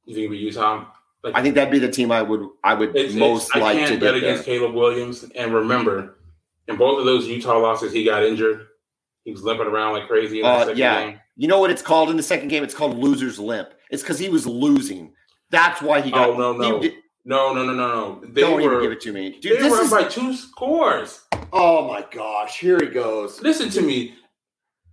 you 0.05 0.15
think 0.15 0.25
it'd 0.27 0.39
be 0.39 0.45
Utah? 0.45 0.87
Like, 1.23 1.35
I 1.35 1.43
think 1.43 1.55
that'd 1.55 1.71
be 1.73 1.79
the 1.79 1.91
team 1.91 2.12
I 2.12 2.21
would 2.21 2.47
I 2.62 2.75
would 2.75 2.95
it's, 2.95 3.15
most 3.15 3.47
it's, 3.49 3.57
I 3.57 3.61
like 3.61 3.79
can't 3.79 3.95
to 3.95 3.99
bet 4.01 4.15
against 4.15 4.45
there. 4.45 4.59
Caleb 4.59 4.75
Williams. 4.75 5.25
And 5.35 5.55
remember, 5.55 6.19
in 6.69 6.77
both 6.77 6.99
of 6.99 7.07
those 7.07 7.27
Utah 7.27 7.59
losses, 7.59 7.93
he 7.93 8.05
got 8.05 8.23
injured. 8.23 8.67
He 9.25 9.33
was 9.33 9.43
limping 9.43 9.67
around 9.67 9.95
like 9.95 10.07
crazy 10.07 10.41
in 10.41 10.45
the 10.45 10.51
Uh, 10.51 10.61
second 10.61 10.77
yeah. 10.79 11.07
game. 11.07 11.21
You 11.37 11.49
know 11.49 11.59
what 11.61 11.71
it's 11.71 11.81
called 11.81 12.11
in 12.11 12.17
the 12.19 12.23
second 12.23 12.49
game? 12.49 12.62
It's 12.62 12.75
called 12.75 12.97
loser's 12.99 13.39
limp. 13.39 13.71
It's 13.91 14.03
because 14.03 14.19
he 14.19 14.29
was 14.29 14.47
losing. 14.47 15.15
That's 15.51 15.81
why 15.81 16.03
he 16.03 16.11
got. 16.11 16.29
Oh 16.29 16.37
no, 16.37 16.53
no, 16.53 16.81
did- 16.81 16.95
no, 17.25 17.55
no, 17.55 17.65
no, 17.65 17.73
no, 17.73 18.21
no. 18.21 18.21
They 18.31 18.43
don't 18.43 18.55
were 18.57 18.61
even 18.61 18.83
give 18.83 18.93
it 18.93 19.01
to 19.03 19.12
me, 19.12 19.31
they 19.31 19.39
dude. 19.41 19.61
This 19.61 19.71
were 19.71 19.81
is. 19.83 19.91
by 19.91 20.05
two 20.05 20.35
scores. 20.37 21.23
oh 21.55 21.89
my 21.89 22.05
gosh! 22.11 22.61
Here 22.61 22.79
he 22.79 22.87
goes. 22.89 23.41
Listen 23.41 23.71
to 23.71 23.81
me. 23.81 24.15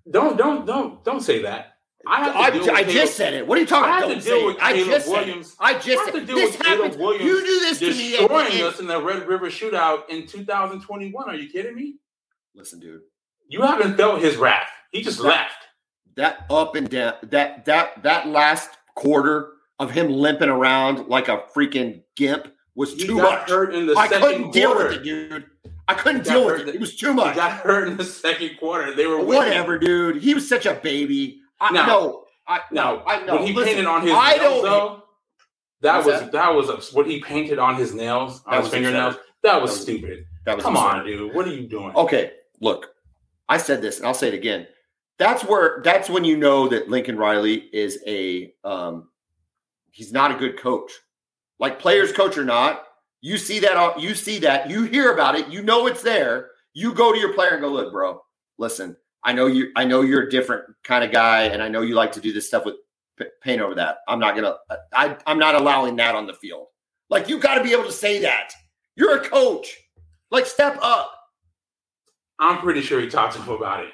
Don't 0.10 0.38
don't 0.38 0.66
don't 0.66 1.04
don't 1.04 1.22
say 1.22 1.42
that. 1.42 1.71
I 2.08 2.24
have 2.24 2.34
to 2.34 2.40
I, 2.40 2.50
deal 2.52 2.62
with 2.62 2.70
I 2.72 2.84
just 2.84 3.16
said 3.16 3.34
it. 3.34 3.46
What 3.48 3.58
are 3.58 3.62
you 3.62 3.68
talking 3.68 3.92
I 3.92 3.98
about? 4.00 4.10
have 4.12 4.24
to 4.24 4.30
deal 4.30 4.46
with. 4.48 4.58
I 4.62 4.74
Caleb 4.74 4.88
just 4.90 5.06
said 5.06 5.14
it. 5.14 5.26
Williams. 5.28 5.56
I 5.60 5.70
I 5.70 5.74
just 5.74 5.88
have 5.90 6.06
said 6.06 6.12
to 6.14 6.18
it. 6.18 6.26
deal 6.28 6.36
This 6.36 6.58
with 6.58 6.66
Caleb. 6.66 6.96
Williams 7.00 7.26
You 7.26 7.40
do 7.46 7.60
this 7.60 7.80
to 7.80 7.90
me. 7.92 8.10
destroying 8.18 8.62
us 8.64 8.80
in 8.80 8.88
the 8.88 9.02
Red 9.02 9.28
River 9.28 9.48
Shootout 9.48 10.10
in 10.10 10.26
2021. 10.28 11.30
Are 11.30 11.36
you 11.36 11.50
kidding 11.50 11.76
me? 11.76 11.96
Listen, 12.56 12.80
dude. 12.80 13.02
You 13.48 13.62
haven't 13.62 13.98
felt 13.98 14.22
his 14.22 14.38
wrath. 14.38 14.70
He 14.92 15.02
just 15.02 15.18
That- 15.20 15.28
left. 15.28 15.54
That 16.18 16.46
up 16.50 16.76
and 16.76 16.90
down. 16.90 17.14
That 17.24 17.66
that 17.66 18.04
that 18.04 18.28
last 18.28 18.70
quarter 18.96 19.54
of 19.80 19.92
him 19.92 20.10
limping 20.12 20.50
around 20.50 21.08
like 21.08 21.30
a 21.30 21.44
freaking 21.56 22.04
gimp 22.18 22.48
was 22.76 22.94
He 22.94 23.06
too 23.08 23.16
much. 23.16 23.50
hurt 23.50 23.74
in 23.74 23.86
the 23.88 23.96
I 23.96 24.08
second 24.08 24.22
couldn't 24.28 24.52
deal 24.52 24.72
quarter. 24.74 24.90
with 24.90 24.98
it, 24.98 25.04
dude. 25.04 25.46
I 25.88 25.94
couldn't 25.94 26.24
deal 26.24 26.46
with 26.46 26.54
hurt 26.58 26.62
it. 26.62 26.66
the- 26.68 26.74
It 26.76 26.80
was 26.82 26.96
too 26.96 27.10
He 27.10 27.14
much. 27.14 27.36
got 27.36 27.52
hurt 27.52 27.88
in 27.88 27.98
the 27.98 28.04
second 28.04 28.58
quarter. 28.60 28.94
They 28.94 29.08
were 29.08 29.18
winning. 29.18 29.28
Whatever, 29.36 29.78
dude. 29.78 30.18
He 30.22 30.34
was 30.34 30.48
such 30.48 30.66
a 30.66 30.74
baby. 30.74 31.41
I 31.62 31.72
Now- 31.72 31.86
know. 31.88 32.26
I 32.48 32.60
no. 32.72 33.04
I 33.06 33.24
know. 33.24 33.36
when 33.36 33.46
he 33.48 33.54
Listen, 33.54 33.74
painted 33.76 33.86
on 33.86 34.02
his 34.02 34.12
I 34.14 34.36
nails, 34.38 34.42
don't. 34.42 34.64
though, 34.64 35.04
that 35.82 35.98
was 36.06 36.20
that? 36.20 36.32
that, 36.34 36.54
was 36.56 36.70
a, 36.70 36.78
what 36.96 37.08
he 37.08 37.22
painted 37.22 37.60
on 37.60 37.76
his 37.76 37.94
nails, 37.94 38.42
on 38.46 38.54
That 38.56 38.64
his 38.64 38.72
fingernails. 38.74 39.14
absurd. 39.16 39.26
That 39.44 39.62
was 39.62 39.72
That 39.72 39.76
was- 39.78 39.82
stupid. 39.82 40.26
That 40.46 40.56
was 40.58 40.64
Come 40.66 40.76
absurd. 40.76 40.88
on, 41.00 41.06
dude. 41.06 41.36
What 41.36 41.46
are 41.48 41.54
you 41.54 41.68
doing? 41.68 41.96
Okay, 41.96 42.32
look. 42.60 42.88
I 43.48 43.58
said 43.58 43.82
this, 43.82 43.98
and 44.00 44.08
I'll 44.08 44.14
say 44.16 44.28
it 44.30 44.34
again. 44.34 44.68
That's 45.20 45.44
where. 45.46 45.82
That's 45.84 46.10
when 46.10 46.24
you 46.26 46.36
know 46.36 46.68
that 46.70 46.90
Lincoln 46.90 47.18
Riley 47.18 47.56
is 47.72 48.00
a. 48.08 48.54
um 48.64 49.08
He's 49.92 50.12
not 50.14 50.32
a 50.32 50.36
good 50.36 50.58
coach. 50.58 50.92
Like 51.60 51.78
players 51.80 52.12
coach 52.14 52.38
or 52.38 52.46
not, 52.46 52.84
you 53.22 53.38
see 53.38 53.60
that. 53.60 54.00
You 54.00 54.16
see 54.16 54.40
that. 54.40 54.70
You 54.70 54.84
hear 54.84 55.14
about 55.14 55.36
it. 55.36 55.50
You 55.50 55.62
know 55.62 55.86
it's 55.88 56.02
there. 56.02 56.50
You 56.74 56.94
go 56.94 57.12
to 57.14 57.20
your 57.20 57.34
player 57.34 57.50
and 57.52 57.62
go, 57.62 57.68
look, 57.70 57.92
bro. 57.92 58.22
Listen, 58.58 58.96
I 59.24 59.34
know 59.34 59.46
you. 59.48 59.72
I 59.76 59.86
know 59.86 60.02
you're 60.02 60.24
a 60.24 60.30
different 60.30 60.66
kind 60.84 61.04
of 61.04 61.12
guy, 61.12 61.44
and 61.44 61.62
I 61.62 61.68
know 61.68 61.82
you 61.82 61.96
like 61.96 62.14
to 62.14 62.22
do 62.22 62.34
this 62.34 62.48
stuff 62.48 62.66
with 62.66 62.76
p- 63.18 63.26
paint 63.44 63.62
over 63.62 63.76
that. 63.76 64.00
I'm 64.08 64.20
not 64.20 64.36
gonna. 64.36 64.56
I. 64.94 65.18
I'm 65.28 65.38
not 65.40 65.56
allowing 65.56 65.96
that 65.98 66.16
on 66.16 66.26
the 66.28 66.34
field. 66.34 66.68
Like 67.10 67.30
you 67.30 67.40
got 67.40 67.56
to 67.56 67.64
be 67.64 67.74
able 67.74 67.84
to 67.86 67.92
say 67.92 68.22
that. 68.22 68.54
You're 68.96 69.18
a 69.18 69.28
coach. 69.28 69.78
Like 70.32 70.46
step 70.46 70.80
up. 70.82 71.12
I'm 72.40 72.58
pretty 72.60 72.82
sure 72.82 73.00
he 73.00 73.08
talked 73.10 73.36
to 73.36 73.42
him 73.42 73.50
about 73.50 73.84
it. 73.86 73.92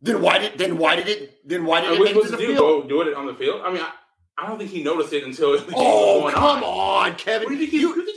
Then 0.00 0.22
why 0.22 0.38
did 0.38 0.56
then 0.56 0.78
why 0.78 0.96
did 0.96 1.08
it 1.08 1.46
then 1.46 1.64
why 1.66 1.80
did 1.80 1.90
And 1.90 1.96
it 1.96 2.00
what 2.00 2.04
make 2.06 2.14
he 2.14 2.20
it 2.20 2.22
to 2.22 2.28
supposed 2.28 2.42
the 2.42 2.46
to 2.46 2.52
do? 2.52 2.58
field? 2.58 2.82
Go 2.84 2.88
do 2.88 3.10
it 3.10 3.14
on 3.16 3.26
the 3.26 3.34
field? 3.34 3.60
I 3.64 3.72
mean, 3.72 3.82
I, 3.82 3.90
I 4.38 4.46
don't 4.46 4.56
think 4.58 4.70
he 4.70 4.82
noticed 4.82 5.12
it 5.12 5.24
until 5.24 5.50
Oh 5.74 6.30
come 6.32 6.62
on. 6.64 7.10
on, 7.12 7.16
Kevin! 7.18 7.48
What 7.48 7.58
do 7.58 7.62
you 7.62 7.66
think? 7.70 7.82
You- 7.82 8.07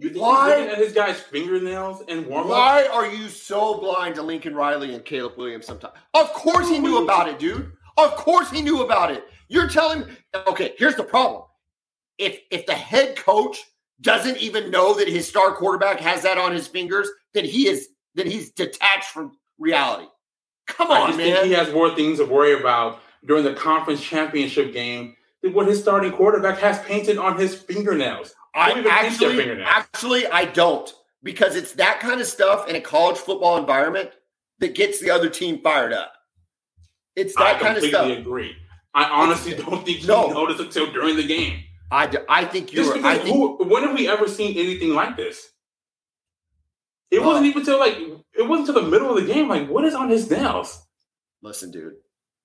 You? 0.00 0.10
Why- 0.20 0.66
at 0.66 0.78
his 0.78 0.92
guy's 0.92 1.20
fingernails 1.20 2.02
and 2.08 2.26
warm 2.26 2.44
up? 2.44 2.50
why 2.50 2.86
are 2.86 3.06
you 3.06 3.28
so 3.28 3.78
blind 3.78 4.14
to 4.16 4.22
Lincoln 4.22 4.54
Riley 4.54 4.94
and 4.94 5.04
Caleb 5.04 5.36
Williams? 5.36 5.66
Sometimes, 5.66 5.94
of 6.14 6.32
course 6.32 6.68
he 6.68 6.78
knew 6.78 7.04
about 7.04 7.28
it, 7.28 7.38
dude. 7.38 7.70
Of 7.98 8.16
course 8.16 8.50
he 8.50 8.62
knew 8.62 8.82
about 8.82 9.10
it. 9.12 9.24
You're 9.48 9.68
telling 9.68 10.00
me. 10.00 10.06
okay. 10.46 10.74
Here's 10.78 10.94
the 10.96 11.04
problem: 11.04 11.42
if 12.18 12.40
if 12.50 12.64
the 12.66 12.74
head 12.74 13.16
coach 13.16 13.58
doesn't 14.00 14.38
even 14.38 14.70
know 14.70 14.94
that 14.94 15.08
his 15.08 15.28
star 15.28 15.54
quarterback 15.54 16.00
has 16.00 16.22
that 16.22 16.38
on 16.38 16.52
his 16.52 16.66
fingers, 16.66 17.08
then 17.34 17.44
he 17.44 17.68
is 17.68 17.88
then 18.14 18.26
he's 18.26 18.50
detached 18.52 19.10
from 19.10 19.32
reality. 19.58 20.06
Come 20.66 20.90
I 20.90 21.00
on, 21.00 21.06
just 21.08 21.18
man. 21.18 21.34
think 21.34 21.46
he 21.46 21.52
has 21.52 21.72
more 21.74 21.94
things 21.94 22.18
to 22.18 22.24
worry 22.24 22.58
about 22.58 23.00
during 23.26 23.44
the 23.44 23.52
conference 23.54 24.00
championship 24.02 24.72
game 24.72 25.14
than 25.42 25.52
what 25.52 25.66
his 25.66 25.80
starting 25.80 26.12
quarterback 26.12 26.58
has 26.58 26.78
painted 26.80 27.18
on 27.18 27.38
his 27.38 27.54
fingernails. 27.54 28.34
I 28.54 28.68
Don't 28.70 28.78
even 28.80 28.90
pinch 28.92 29.18
their 29.18 29.62
actually, 29.62 29.62
actually, 29.64 30.26
I 30.26 30.44
don't 30.44 30.92
because 31.22 31.54
it's 31.56 31.72
that 31.74 32.00
kind 32.00 32.20
of 32.20 32.26
stuff 32.26 32.68
in 32.68 32.76
a 32.76 32.80
college 32.80 33.18
football 33.18 33.58
environment 33.58 34.10
that 34.58 34.74
gets 34.74 35.00
the 35.00 35.10
other 35.10 35.28
team 35.28 35.60
fired 35.62 35.92
up. 35.92 36.12
It's 37.16 37.36
I 37.36 37.52
that 37.52 37.60
kind 37.60 37.76
of 37.76 37.82
completely 37.82 38.12
stuff. 38.12 38.18
agree. 38.26 38.56
I 38.94 39.04
honestly 39.04 39.54
don't 39.54 39.84
think 39.84 39.98
he 39.98 40.06
No. 40.06 40.28
noticed 40.28 40.60
until 40.60 40.90
during 40.92 41.16
the 41.16 41.26
game. 41.26 41.62
I, 41.92 42.08
I 42.28 42.44
think 42.44 42.72
you're. 42.72 42.96
I 43.04 43.18
think 43.18 43.34
who, 43.36 43.64
when 43.64 43.82
have 43.82 43.96
we 43.96 44.08
ever 44.08 44.28
seen 44.28 44.56
anything 44.56 44.94
like 44.94 45.16
this? 45.16 45.50
It 47.10 47.18
Uh, 47.20 47.26
wasn't 47.26 47.46
even 47.46 47.64
till 47.64 47.78
like 47.78 47.96
it 47.98 48.42
wasn't 48.48 48.66
till 48.66 48.82
the 48.82 48.88
middle 48.90 49.10
of 49.16 49.24
the 49.24 49.32
game. 49.32 49.48
Like, 49.48 49.68
what 49.68 49.84
is 49.84 49.94
on 49.94 50.08
his 50.08 50.30
nails? 50.30 50.86
listen, 51.42 51.70
dude. 51.70 51.94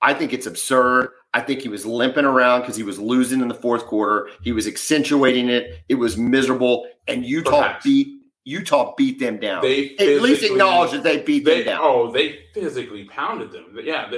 I 0.02 0.14
think 0.14 0.34
it's 0.34 0.46
absurd. 0.48 1.10
I 1.36 1.42
think 1.42 1.60
he 1.60 1.68
was 1.68 1.86
limping 1.86 2.24
around 2.24 2.62
because 2.62 2.78
he 2.78 2.84
was 2.84 2.98
losing 2.98 3.42
in 3.42 3.50
the 3.50 3.54
fourth 3.54 3.86
quarter. 3.88 4.30
He 4.42 4.54
was 4.54 4.68
accentuating 4.68 5.50
it. 5.50 5.80
It 5.90 5.96
was 5.96 6.16
miserable, 6.18 6.88
and 7.10 7.26
Utah 7.26 7.62
Perhaps. 7.62 7.84
beat 7.84 8.08
Utah 8.46 8.94
beat 8.96 9.20
them 9.20 9.38
down. 9.40 9.62
They 9.62 9.96
At 9.98 10.22
least 10.22 10.44
acknowledge 10.44 10.92
that 10.92 11.04
they 11.04 11.22
beat 11.22 11.44
They 11.44 11.64
them 11.64 11.76
down. 11.78 11.80
oh, 11.84 12.10
they 12.12 12.40
physically 12.54 13.04
pounded 13.06 13.52
them. 13.52 13.66
Yeah, 13.84 14.10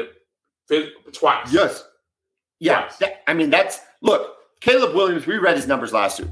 they, 0.70 0.90
twice. 1.14 1.52
Yes. 1.52 1.84
Yeah. 2.60 2.82
Twice. 2.82 2.98
that- 2.98 3.24
I 3.26 3.34
mean, 3.34 3.50
that's 3.50 3.80
look, 4.02 4.36
Caleb 4.62 4.94
Williams, 4.96 5.26
we 5.26 5.38
read 5.38 5.56
his 5.56 5.66
numbers 5.66 5.94
last 5.94 6.20
week. 6.20 6.30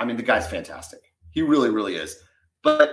I 0.00 0.04
mean, 0.06 0.16
the 0.16 0.22
guy's 0.22 0.48
fantastic. 0.48 1.00
He 1.30 1.42
really, 1.42 1.70
really 1.70 1.94
is. 1.94 2.18
But 2.62 2.90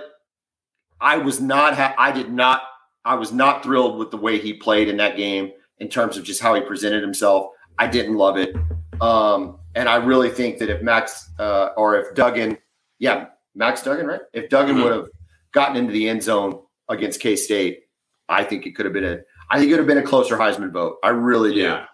I 1.00 1.18
was 1.18 1.40
not, 1.42 1.76
ha- 1.76 1.96
I 1.98 2.12
did 2.12 2.32
not, 2.32 2.62
I 3.06 3.16
was 3.16 3.32
not 3.32 3.64
thrilled 3.64 3.98
with 3.98 4.12
the 4.12 4.18
way 4.18 4.38
he 4.40 4.54
played 4.54 4.88
in 4.90 4.98
that 4.98 5.16
game 5.18 5.52
in 5.82 5.90
terms 5.90 6.16
of 6.16 6.24
just 6.24 6.40
how 6.40 6.54
he 6.54 6.62
presented 6.62 7.02
himself. 7.02 7.48
I 7.80 7.88
didn't 7.88 8.16
love 8.16 8.38
it. 8.38 8.56
Um, 9.02 9.58
and 9.74 9.90
I 9.90 9.96
really 9.96 10.30
think 10.30 10.60
that 10.60 10.70
if 10.70 10.82
Max 10.84 11.30
uh, 11.40 11.70
or 11.76 11.96
if 11.98 12.14
Duggan, 12.14 12.58
yeah, 13.00 13.26
Max 13.56 13.82
Duggan, 13.82 14.06
right? 14.06 14.22
If 14.32 14.48
Duggan 14.50 14.76
Mhm. 14.78 14.84
would 14.84 14.92
have 14.94 15.08
gotten 15.54 15.76
into 15.76 15.92
the 15.92 16.08
end 16.08 16.22
zone 16.22 16.62
against 16.88 17.20
K 17.20 17.36
State, 17.36 17.86
I 18.30 18.44
think 18.44 18.68
it 18.68 18.76
could 18.76 18.86
have 18.86 18.94
been 18.94 19.04
a, 19.06 19.20
I 19.50 19.58
think 19.58 19.70
it 19.70 19.74
would 19.74 19.80
have 19.80 19.88
been 19.88 19.98
a 19.98 20.04
closer 20.04 20.38
Heisman 20.38 20.72
vote. 20.72 20.98
I 21.04 21.10
really 21.10 21.54
do. 21.56 21.62
Yeah. 21.62 21.86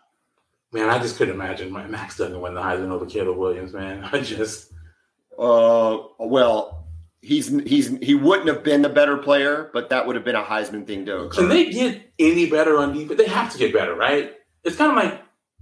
Man, 0.73 0.89
I 0.89 0.99
just 0.99 1.15
couldn't 1.17 1.33
imagine 1.35 1.71
my 1.71 1.87
Max 1.87 2.17
Duggan 2.17 2.41
win 2.41 2.53
the 2.53 2.61
Heisman 2.61 2.91
over 2.91 3.05
Caleb 3.05 3.37
Williams, 3.37 3.71
man. 3.73 4.03
I 4.11 4.19
just 4.19 4.73
Uh, 5.39 5.97
well, 6.19 6.86
he's 7.27 7.47
he's 7.63 7.89
he 8.01 8.15
wouldn't 8.15 8.47
have 8.47 8.63
been 8.63 8.81
the 8.81 8.89
better 8.89 9.17
player, 9.17 9.69
but 9.73 9.89
that 9.89 10.05
would 10.07 10.15
have 10.15 10.23
been 10.25 10.35
a 10.35 10.43
Heisman 10.43 10.87
thing 10.87 11.05
to 11.05 11.17
occur. 11.23 11.41
can 11.41 11.49
they 11.49 11.69
get 11.69 12.01
any 12.17 12.49
better 12.49 12.77
on 12.77 12.93
defense? 12.93 13.17
They 13.17 13.27
have 13.27 13.51
to 13.51 13.57
get 13.57 13.73
better, 13.73 13.95
right? 13.95 14.33
It's 14.63 14.77
kind 14.77 14.91
of 14.91 14.97
like 15.03 15.21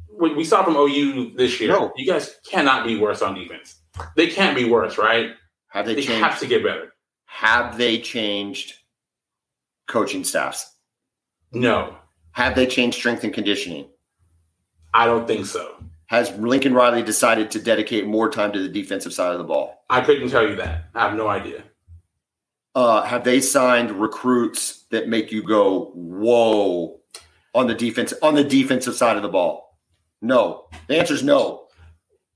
what 0.10 0.36
we 0.36 0.44
saw 0.44 0.64
from 0.64 0.76
OU 0.78 1.36
this 1.36 1.60
year. 1.60 1.70
No. 1.72 1.92
You 1.98 2.06
guys 2.12 2.36
cannot 2.50 2.86
be 2.86 2.98
worse 3.00 3.22
on 3.22 3.34
defense. 3.36 3.82
They 4.16 4.28
can't 4.28 4.56
be 4.56 4.66
worse, 4.70 4.98
right? 4.98 5.32
have 5.70 5.86
they 5.86 5.96
They 5.96 6.04
changed? 6.04 6.24
have 6.24 6.40
to 6.40 6.48
get 6.48 6.64
better. 6.64 6.94
have 7.26 7.78
they 7.78 8.00
changed 8.00 8.74
coaching 9.88 10.24
staffs? 10.24 10.72
No, 11.52 11.98
Have 12.32 12.56
they 12.56 12.66
changed 12.68 12.98
strength 12.98 13.24
and 13.24 13.34
conditioning? 13.34 13.88
I 14.94 15.06
don't 15.06 15.26
think 15.28 15.46
so. 15.46 15.76
Has 16.08 16.32
Lincoln 16.38 16.74
Riley 16.74 17.02
decided 17.02 17.52
to 17.52 17.60
dedicate 17.60 18.06
more 18.06 18.30
time 18.30 18.52
to 18.54 18.62
the 18.62 18.70
defensive 18.70 19.14
side 19.14 19.32
of 19.32 19.40
the 19.40 19.44
ball? 19.44 19.84
I 19.90 20.02
couldn't 20.02 20.30
tell 20.30 20.48
you 20.48 20.56
that. 20.58 20.86
I 20.94 21.08
have 21.08 21.18
no 21.18 21.28
idea. 21.28 21.64
Uh, 22.76 23.04
have 23.04 23.24
they 23.24 23.40
signed 23.40 23.92
recruits 23.92 24.84
that 24.92 25.08
make 25.08 25.32
you 25.32 25.42
go 25.42 25.92
whoa 25.96 27.00
on 27.54 27.68
the 27.68 27.74
defense 27.74 28.14
on 28.22 28.36
the 28.36 28.44
defensive 28.44 28.96
side 28.96 29.16
of 29.18 29.24
the 29.24 29.30
ball? 29.30 29.80
No. 30.22 30.68
The 30.88 30.98
answer 30.98 31.14
is 31.14 31.24
no. 31.24 31.68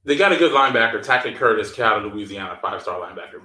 They 0.06 0.16
got 0.16 0.32
a 0.32 0.38
good 0.38 0.54
linebacker, 0.54 1.06
Tackett 1.06 1.36
Curtis, 1.36 1.78
out 1.80 2.04
of 2.04 2.14
Louisiana, 2.14 2.58
five 2.62 2.82
star 2.82 3.00
linebacker. 3.00 3.42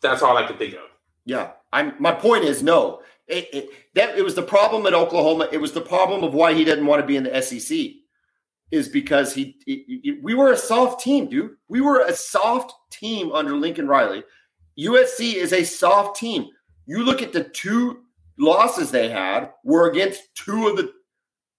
That's 0.00 0.22
all 0.22 0.36
I 0.36 0.46
could 0.46 0.58
think 0.58 0.74
of. 0.74 0.80
Yeah, 1.24 1.52
I'm. 1.72 1.94
My 1.98 2.12
point 2.12 2.44
is 2.44 2.62
no. 2.62 3.02
It, 3.26 3.48
it 3.52 3.70
that 3.94 4.16
it 4.16 4.22
was 4.22 4.34
the 4.34 4.42
problem 4.42 4.86
at 4.86 4.94
Oklahoma. 4.94 5.48
It 5.50 5.58
was 5.58 5.72
the 5.72 5.80
problem 5.80 6.22
of 6.22 6.32
why 6.32 6.54
he 6.54 6.64
didn't 6.64 6.86
want 6.86 7.00
to 7.00 7.06
be 7.06 7.16
in 7.16 7.24
the 7.24 7.42
SEC, 7.42 7.78
is 8.74 8.88
because 8.88 9.32
he, 9.34 9.56
he- 9.64 10.00
he- 10.02 10.18
we 10.22 10.34
were 10.34 10.52
a 10.52 10.56
soft 10.56 11.02
team, 11.02 11.28
dude. 11.28 11.52
We 11.68 11.80
were 11.80 12.00
a 12.00 12.12
soft 12.14 12.72
team 12.90 13.32
under 13.32 13.56
Lincoln 13.56 13.88
Riley. 13.88 14.24
USC 14.78 15.34
is 15.34 15.52
a 15.52 15.64
soft 15.64 16.18
team. 16.18 16.48
You 16.86 17.02
look 17.04 17.22
at 17.22 17.32
the 17.32 17.44
two 17.44 18.00
losses 18.38 18.90
they 18.90 19.08
had 19.08 19.52
were 19.64 19.88
against 19.90 20.22
two 20.34 20.68
of 20.68 20.76
the. 20.76 20.92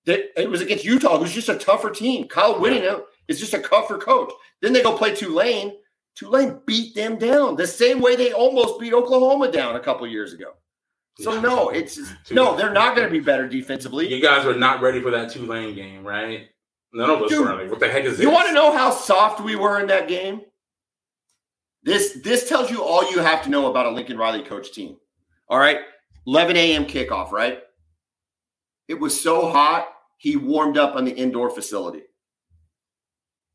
That 0.05 0.39
it 0.39 0.49
was 0.51 0.61
against 0.61 0.85
Utah, 0.85 1.17
who's 1.17 1.33
just 1.33 1.49
a 1.49 1.55
tougher 1.57 1.89
team. 1.89 2.27
Kyle 2.27 2.59
Whittingham 2.59 3.01
is 3.27 3.39
just 3.39 3.55
a 3.55 3.59
tougher 3.59 3.97
coach. 3.97 4.31
Then 4.61 4.71
they 4.71 4.83
go 4.83 4.95
play 4.95 5.15
Tulane. 5.15 5.73
Tulane 6.15 6.59
beat 6.67 6.93
them 6.93 7.17
down 7.17 7.55
the 7.55 7.65
same 7.65 7.99
way 8.01 8.15
they 8.15 8.31
almost 8.31 8.79
beat 8.79 8.93
Oklahoma 8.93 9.51
down 9.51 9.75
a 9.75 9.79
couple 9.79 10.05
years 10.07 10.31
ago. 10.33 10.51
So 11.19 11.39
no, 11.41 11.69
it's 11.69 11.97
no, 12.31 12.55
they're 12.55 12.71
not 12.73 12.95
going 12.95 13.07
to 13.07 13.11
be 13.11 13.19
better 13.19 13.47
defensively. 13.47 14.13
You 14.13 14.21
guys 14.21 14.45
were 14.45 14.53
not 14.53 14.81
ready 14.81 15.01
for 15.01 15.09
that 15.11 15.31
Tulane 15.31 15.73
game, 15.73 16.03
right? 16.05 16.49
None 16.95 17.09
of 17.09 17.21
us 17.23 17.29
Dude, 17.29 17.45
were. 17.45 17.67
What 17.69 17.79
the 17.79 17.89
heck 17.89 18.05
is 18.05 18.13
this? 18.17 18.21
You 18.21 18.31
want 18.31 18.47
to 18.47 18.53
know 18.53 18.71
how 18.75 18.89
soft 18.89 19.41
we 19.43 19.55
were 19.55 19.79
in 19.81 19.87
that 19.87 20.07
game? 20.07 20.41
This 21.83 22.19
this 22.23 22.47
tells 22.49 22.71
you 22.71 22.83
all 22.83 23.11
you 23.11 23.19
have 23.19 23.43
to 23.43 23.49
know 23.49 23.69
about 23.69 23.85
a 23.85 23.89
Lincoln 23.91 24.17
Riley 24.17 24.41
coach 24.43 24.71
team. 24.71 24.95
All 25.49 25.59
right, 25.59 25.79
11 26.25 26.55
a.m. 26.57 26.85
kickoff. 26.85 27.31
Right, 27.31 27.59
it 28.87 28.99
was 28.99 29.19
so 29.19 29.51
hot 29.51 29.87
he 30.17 30.35
warmed 30.37 30.77
up 30.77 30.95
on 30.95 31.05
the 31.05 31.11
indoor 31.11 31.49
facility. 31.49 32.03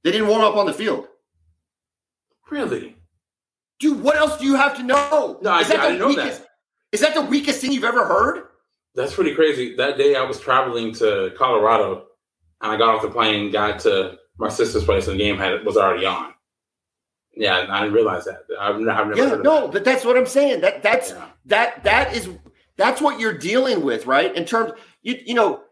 They 0.05 0.13
didn't 0.13 0.29
warm 0.29 0.43
up 0.43 0.57
on 0.57 0.67
the 0.67 0.73
field, 0.73 1.09
Really? 2.51 2.97
dude. 3.81 4.01
What 4.03 4.17
else 4.17 4.37
do 4.39 4.45
you 4.45 4.55
have 4.57 4.77
to 4.77 4.83
know? 4.83 5.39
No, 5.43 5.51
I, 5.51 5.59
I 5.59 5.61
Is 5.63 5.69
that 5.69 5.77
the 5.79 5.83
didn't 5.89 5.99
know 5.99 6.09
weakest- 6.09 6.41
that. 6.43 6.47
Is 6.93 7.01
that 7.01 7.15
the 7.15 7.23
weakest 7.23 7.61
thing 7.61 7.73
you've 7.73 7.85
ever 7.85 8.05
heard? 8.05 8.45
That's 8.95 9.15
pretty 9.15 9.35
crazy. 9.35 9.77
That 9.77 9.97
day 9.97 10.17
I 10.17 10.23
was 10.23 10.41
traveling 10.41 10.93
to 10.95 11.33
Colorado 11.39 12.07
and 12.63 12.73
I 12.73 12.77
got 12.77 12.95
off 12.95 13.03
the 13.03 13.11
plane, 13.11 13.51
got 13.51 13.81
to 13.81 14.19
my 14.39 14.49
sister's 14.49 14.85
place, 14.85 15.07
and 15.09 15.19
the 15.19 15.25
game 15.25 15.37
had 15.39 15.65
was 15.65 15.77
already 15.77 16.07
on. 16.07 16.33
Yeah, 17.35 17.67
I 17.71 17.81
didn't 17.81 17.95
realize 17.95 18.25
that. 18.25 18.45
I've, 18.59 18.75
I've 18.77 18.81
never 18.81 19.17
Yeah, 19.17 19.29
heard 19.31 19.39
of 19.39 19.45
no, 19.45 19.69
but 19.69 19.85
that's 19.85 20.05
what 20.05 20.17
I'm 20.17 20.27
saying. 20.27 20.61
That 20.61 20.83
that's 20.83 21.13
that. 21.13 21.19
Yeah. 21.19 21.29
that 21.47 21.85
that 21.85 22.17
is 22.17 22.29
that's 22.77 23.01
what 23.01 23.21
you're 23.21 23.37
dealing 23.37 23.83
with, 23.83 24.07
right? 24.07 24.35
In 24.35 24.45
terms, 24.45 24.73
you 25.03 25.17
you 25.25 25.35
know, 25.35 25.63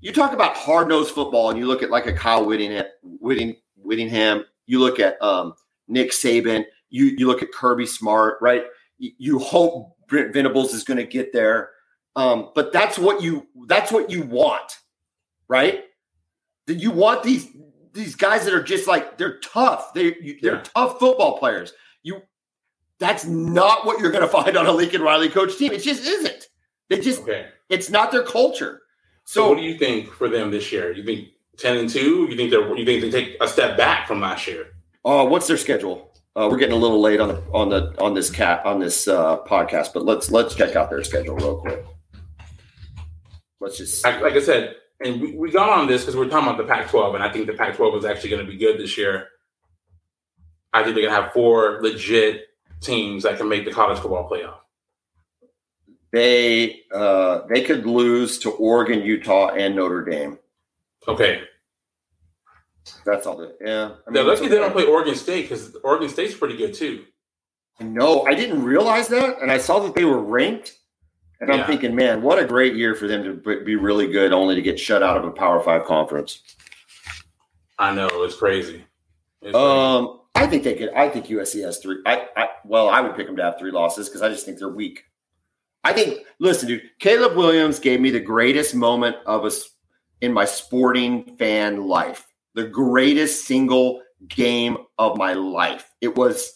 you 0.00 0.12
talk 0.12 0.32
about 0.32 0.56
hard 0.56 0.88
nosed 0.88 1.14
football, 1.14 1.50
and 1.50 1.58
you 1.58 1.66
look 1.66 1.82
at 1.82 1.90
like 1.90 2.06
a 2.06 2.12
Kyle 2.12 2.44
Whittingham, 2.44 2.84
Whitting, 3.02 3.56
Whittingham. 3.76 4.44
You 4.66 4.80
look 4.80 5.00
at 5.00 5.20
um, 5.22 5.54
Nick 5.88 6.10
Saban. 6.10 6.64
You 6.90 7.06
you 7.16 7.26
look 7.26 7.42
at 7.42 7.52
Kirby 7.52 7.86
Smart, 7.86 8.38
right? 8.40 8.64
You, 8.98 9.12
you 9.18 9.38
hope 9.38 9.96
Brent 10.08 10.32
Venables 10.32 10.74
is 10.74 10.84
going 10.84 10.98
to 10.98 11.04
get 11.04 11.32
there, 11.32 11.70
um, 12.16 12.50
but 12.54 12.72
that's 12.72 12.98
what 12.98 13.22
you 13.22 13.46
that's 13.66 13.90
what 13.90 14.10
you 14.10 14.22
want, 14.22 14.78
right? 15.48 15.84
You 16.74 16.90
want 16.90 17.22
these 17.22 17.46
these 17.92 18.14
guys 18.14 18.44
that 18.44 18.54
are 18.54 18.62
just 18.62 18.86
like 18.86 19.18
they're 19.18 19.38
tough. 19.40 19.92
They 19.94 20.14
you, 20.20 20.38
they're 20.42 20.56
Yeah. 20.56 20.62
tough 20.74 20.98
football 20.98 21.38
players. 21.38 21.72
You 22.02 22.22
that's 22.98 23.24
not 23.24 23.86
what 23.86 24.00
you're 24.00 24.10
going 24.10 24.22
to 24.26 24.28
find 24.28 24.56
on 24.56 24.66
a 24.66 24.72
Lincoln 24.72 25.02
Riley 25.02 25.28
coach 25.28 25.56
team. 25.56 25.72
It 25.72 25.82
just 25.82 26.04
isn't. 26.04 26.46
They 26.88 27.00
just 27.00 27.22
Okay. 27.22 27.46
it's 27.68 27.90
not 27.90 28.12
their 28.12 28.22
culture. 28.24 28.82
So, 29.24 29.42
So, 29.42 29.48
what 29.50 29.58
do 29.58 29.62
you 29.62 29.76
think 29.78 30.10
for 30.12 30.28
them 30.28 30.50
this 30.50 30.72
year? 30.72 30.92
You 30.92 31.04
think 31.04 31.28
ten 31.58 31.76
and 31.76 31.88
two? 31.88 32.26
You 32.30 32.36
think 32.36 32.50
they're 32.50 32.76
you 32.76 32.84
think 32.84 33.02
they 33.02 33.10
take 33.10 33.36
a 33.40 33.48
step 33.48 33.76
back 33.76 34.06
from 34.08 34.20
last 34.20 34.46
year? 34.46 34.66
uh, 35.04 35.24
what's 35.26 35.46
their 35.46 35.56
schedule? 35.56 36.12
Uh, 36.36 36.48
we're 36.50 36.56
getting 36.58 36.74
a 36.74 36.78
little 36.78 37.00
late 37.00 37.20
on 37.20 37.28
the 37.28 37.42
on 37.52 37.68
the 37.68 37.94
on 38.00 38.14
this 38.14 38.30
cat 38.30 38.64
on 38.64 38.78
this 38.78 39.08
uh, 39.08 39.38
podcast, 39.44 39.92
but 39.92 40.04
let's 40.04 40.30
let's 40.30 40.54
check 40.54 40.76
out 40.76 40.88
their 40.88 41.02
schedule 41.02 41.34
real 41.36 41.56
quick. 41.56 41.84
Let's 43.60 43.76
just 43.76 44.04
Like, 44.04 44.20
like 44.20 44.34
I 44.34 44.40
said, 44.40 44.76
and 45.04 45.20
we, 45.20 45.32
we 45.36 45.50
got 45.50 45.68
on 45.68 45.86
this 45.86 46.02
because 46.02 46.16
we're 46.16 46.28
talking 46.28 46.48
about 46.48 46.58
the 46.58 46.64
Pac-12, 46.64 47.14
and 47.14 47.24
I 47.24 47.32
think 47.32 47.46
the 47.46 47.54
Pac-12 47.54 47.98
is 47.98 48.04
actually 48.04 48.30
going 48.30 48.44
to 48.44 48.50
be 48.50 48.58
good 48.58 48.78
this 48.78 48.98
year. 48.98 49.28
I 50.72 50.82
think 50.82 50.94
they're 50.94 51.04
going 51.04 51.14
to 51.16 51.22
have 51.22 51.32
four 51.32 51.80
legit 51.82 52.48
teams 52.80 53.22
that 53.24 53.38
can 53.38 53.48
make 53.48 53.64
the 53.64 53.72
college 53.72 53.98
football 53.98 54.28
playoff. 54.30 54.58
they 56.12 56.82
uh, 56.92 57.42
they 57.48 57.62
could 57.62 57.86
lose 57.86 58.38
to 58.40 58.50
Oregon, 58.52 59.02
Utah, 59.02 59.48
and 59.50 59.76
Notre 59.76 60.04
Dame. 60.04 60.38
Okay, 61.06 61.42
That's 63.04 63.26
all. 63.26 63.36
That, 63.38 63.56
yeah, 63.64 63.90
I 64.06 64.12
they're 64.12 64.24
that's 64.24 64.40
lucky 64.40 64.50
they 64.50 64.58
don't 64.58 64.72
play 64.72 64.84
Oregon 64.84 65.14
State 65.14 65.42
because 65.48 65.76
Oregon 65.84 66.08
State's 66.08 66.34
pretty 66.34 66.56
good 66.56 66.74
too. 66.74 67.04
No, 67.80 68.22
I 68.24 68.34
didn't 68.34 68.62
realize 68.64 69.08
that, 69.08 69.40
and 69.40 69.50
I 69.50 69.58
saw 69.58 69.78
that 69.80 69.94
they 69.94 70.04
were 70.04 70.20
ranked, 70.22 70.77
and 71.40 71.52
I'm 71.52 71.66
thinking, 71.66 71.94
man, 71.94 72.22
what 72.22 72.38
a 72.38 72.44
great 72.44 72.74
year 72.74 72.94
for 72.94 73.06
them 73.06 73.22
to 73.22 73.64
be 73.64 73.76
really 73.76 74.10
good, 74.10 74.32
only 74.32 74.54
to 74.54 74.62
get 74.62 74.78
shut 74.78 75.02
out 75.02 75.16
of 75.16 75.24
a 75.24 75.30
Power 75.30 75.60
Five 75.60 75.84
conference. 75.84 76.42
I 77.78 77.94
know 77.94 78.08
it's 78.24 78.34
crazy. 78.34 78.84
It's 79.42 79.52
crazy. 79.52 79.56
Um, 79.56 80.20
I 80.34 80.46
think 80.46 80.64
they 80.64 80.74
could. 80.74 80.90
I 80.94 81.08
think 81.08 81.26
USC 81.26 81.62
has 81.64 81.78
three. 81.78 81.98
I, 82.06 82.26
I 82.36 82.48
well, 82.64 82.88
I 82.88 83.00
would 83.00 83.14
pick 83.14 83.26
them 83.26 83.36
to 83.36 83.42
have 83.42 83.58
three 83.58 83.70
losses 83.70 84.08
because 84.08 84.22
I 84.22 84.28
just 84.28 84.44
think 84.44 84.58
they're 84.58 84.68
weak. 84.68 85.04
I 85.84 85.92
think, 85.92 86.26
listen, 86.40 86.68
dude, 86.68 86.82
Caleb 86.98 87.36
Williams 87.36 87.78
gave 87.78 88.00
me 88.00 88.10
the 88.10 88.20
greatest 88.20 88.74
moment 88.74 89.16
of 89.26 89.44
us 89.44 89.70
in 90.20 90.32
my 90.32 90.44
sporting 90.44 91.36
fan 91.36 91.86
life. 91.86 92.26
The 92.54 92.66
greatest 92.66 93.46
single 93.46 94.02
game 94.26 94.76
of 94.98 95.16
my 95.16 95.34
life. 95.34 95.90
It 96.00 96.16
was 96.16 96.52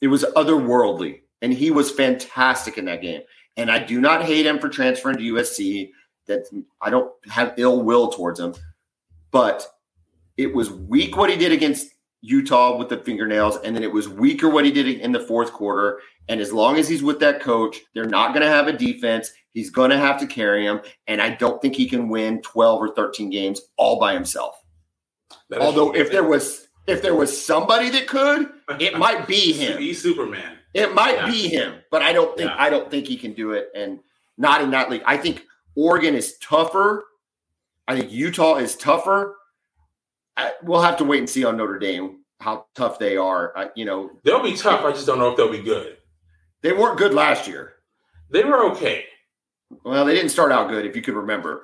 it 0.00 0.08
was 0.08 0.24
otherworldly 0.36 1.20
and 1.42 1.52
he 1.52 1.70
was 1.70 1.90
fantastic 1.90 2.78
in 2.78 2.86
that 2.86 3.02
game. 3.02 3.22
And 3.56 3.70
I 3.70 3.78
do 3.78 4.00
not 4.00 4.24
hate 4.24 4.46
him 4.46 4.58
for 4.58 4.68
transferring 4.68 5.18
to 5.18 5.34
USC. 5.34 5.90
That 6.26 6.46
I 6.80 6.88
don't 6.88 7.12
have 7.28 7.54
ill 7.58 7.82
will 7.82 8.08
towards 8.08 8.40
him, 8.40 8.54
but 9.30 9.66
it 10.36 10.54
was 10.54 10.70
weak 10.70 11.16
what 11.16 11.28
he 11.28 11.36
did 11.36 11.52
against 11.52 11.94
Utah 12.22 12.78
with 12.78 12.88
the 12.88 12.96
fingernails, 12.96 13.58
and 13.58 13.76
then 13.76 13.82
it 13.82 13.92
was 13.92 14.08
weaker 14.08 14.48
what 14.48 14.64
he 14.64 14.72
did 14.72 14.88
in 14.88 15.12
the 15.12 15.20
fourth 15.20 15.52
quarter. 15.52 16.00
And 16.28 16.40
as 16.40 16.54
long 16.54 16.78
as 16.78 16.88
he's 16.88 17.02
with 17.02 17.20
that 17.20 17.42
coach, 17.42 17.82
they're 17.94 18.06
not 18.06 18.32
going 18.32 18.40
to 18.40 18.48
have 18.48 18.66
a 18.66 18.72
defense. 18.72 19.30
He's 19.52 19.68
going 19.68 19.90
to 19.90 19.98
have 19.98 20.18
to 20.20 20.26
carry 20.26 20.64
him, 20.64 20.80
and 21.06 21.20
I 21.20 21.30
don't 21.30 21.60
think 21.60 21.76
he 21.76 21.86
can 21.86 22.08
win 22.08 22.40
twelve 22.40 22.80
or 22.80 22.94
thirteen 22.94 23.28
games 23.28 23.60
all 23.76 24.00
by 24.00 24.14
himself. 24.14 24.54
Although, 25.60 25.94
if 25.94 26.10
there 26.10 26.24
was 26.24 26.68
if 26.86 27.02
there 27.02 27.14
was 27.14 27.44
somebody 27.44 27.90
that 27.90 28.08
could, 28.08 28.50
it 28.80 28.98
might 28.98 29.28
be 29.28 29.52
him. 29.52 29.78
He's 29.78 30.02
Superman. 30.02 30.56
It 30.74 30.92
might 30.94 31.14
yeah. 31.14 31.26
be 31.26 31.48
him, 31.48 31.74
but 31.90 32.02
I 32.02 32.12
don't 32.12 32.36
think 32.36 32.50
yeah. 32.50 32.56
I 32.58 32.68
don't 32.68 32.90
think 32.90 33.06
he 33.06 33.16
can 33.16 33.32
do 33.32 33.52
it. 33.52 33.68
And 33.74 34.00
not 34.36 34.60
in 34.60 34.70
that 34.72 34.90
league. 34.90 35.02
I 35.06 35.16
think 35.16 35.44
Oregon 35.76 36.14
is 36.14 36.36
tougher. 36.38 37.04
I 37.86 37.98
think 37.98 38.10
Utah 38.10 38.56
is 38.56 38.76
tougher. 38.76 39.36
I, 40.36 40.52
we'll 40.62 40.82
have 40.82 40.96
to 40.96 41.04
wait 41.04 41.20
and 41.20 41.30
see 41.30 41.44
on 41.44 41.56
Notre 41.56 41.78
Dame 41.78 42.24
how 42.40 42.66
tough 42.74 42.98
they 42.98 43.16
are. 43.16 43.56
I, 43.56 43.70
you 43.76 43.84
know, 43.84 44.10
they'll 44.24 44.42
be 44.42 44.56
tough. 44.56 44.84
I 44.84 44.90
just 44.90 45.06
don't 45.06 45.18
know 45.18 45.30
if 45.30 45.36
they'll 45.36 45.50
be 45.50 45.62
good. 45.62 45.98
They 46.62 46.72
weren't 46.72 46.98
good 46.98 47.14
last 47.14 47.46
year. 47.46 47.74
They 48.30 48.42
were 48.42 48.64
okay. 48.72 49.04
Well, 49.84 50.04
they 50.04 50.14
didn't 50.14 50.30
start 50.30 50.50
out 50.50 50.68
good, 50.68 50.86
if 50.86 50.96
you 50.96 51.02
could 51.02 51.14
remember. 51.14 51.62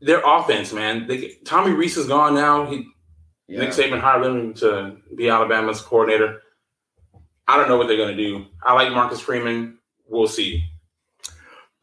Their 0.00 0.22
offense, 0.24 0.72
man. 0.72 1.06
They, 1.06 1.36
Tommy 1.44 1.72
Rees 1.72 1.96
is 1.96 2.06
gone 2.06 2.34
now. 2.34 2.66
He, 2.66 2.86
yeah. 3.48 3.60
Nick 3.60 3.70
Saban 3.70 4.00
hired 4.00 4.24
him 4.24 4.54
to 4.54 4.96
be 5.14 5.28
Alabama's 5.28 5.80
coordinator. 5.80 6.40
I 7.48 7.56
don't 7.56 7.68
know 7.68 7.76
what 7.76 7.86
they're 7.86 7.96
going 7.96 8.16
to 8.16 8.22
do. 8.22 8.46
I 8.62 8.72
like 8.72 8.92
Marcus 8.92 9.20
Freeman. 9.20 9.78
We'll 10.08 10.26
see. 10.26 10.64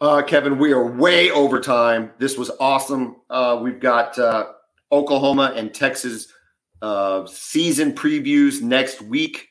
Uh, 0.01 0.21
Kevin, 0.21 0.57
we 0.57 0.73
are 0.73 0.85
way 0.85 1.31
over 1.31 1.61
time. 1.61 2.11
This 2.19 2.37
was 2.37 2.51
awesome. 2.59 3.17
Uh, 3.29 3.59
we've 3.61 3.79
got 3.79 4.19
uh, 4.19 4.47
Oklahoma 4.91 5.53
and 5.55 5.73
Texas 5.73 6.27
uh, 6.81 7.25
season 7.25 7.93
previews 7.93 8.61
next 8.61 9.01
week. 9.01 9.47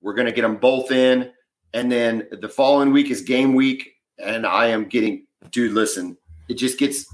We're 0.00 0.14
going 0.14 0.26
to 0.26 0.32
get 0.32 0.42
them 0.42 0.56
both 0.56 0.92
in. 0.92 1.32
And 1.74 1.90
then 1.90 2.28
the 2.40 2.48
following 2.48 2.92
week 2.92 3.10
is 3.10 3.22
game 3.22 3.54
week. 3.54 3.94
And 4.18 4.46
I 4.46 4.66
am 4.68 4.84
getting, 4.84 5.26
dude, 5.50 5.72
listen, 5.72 6.16
it 6.48 6.54
just 6.54 6.78
gets, 6.78 7.04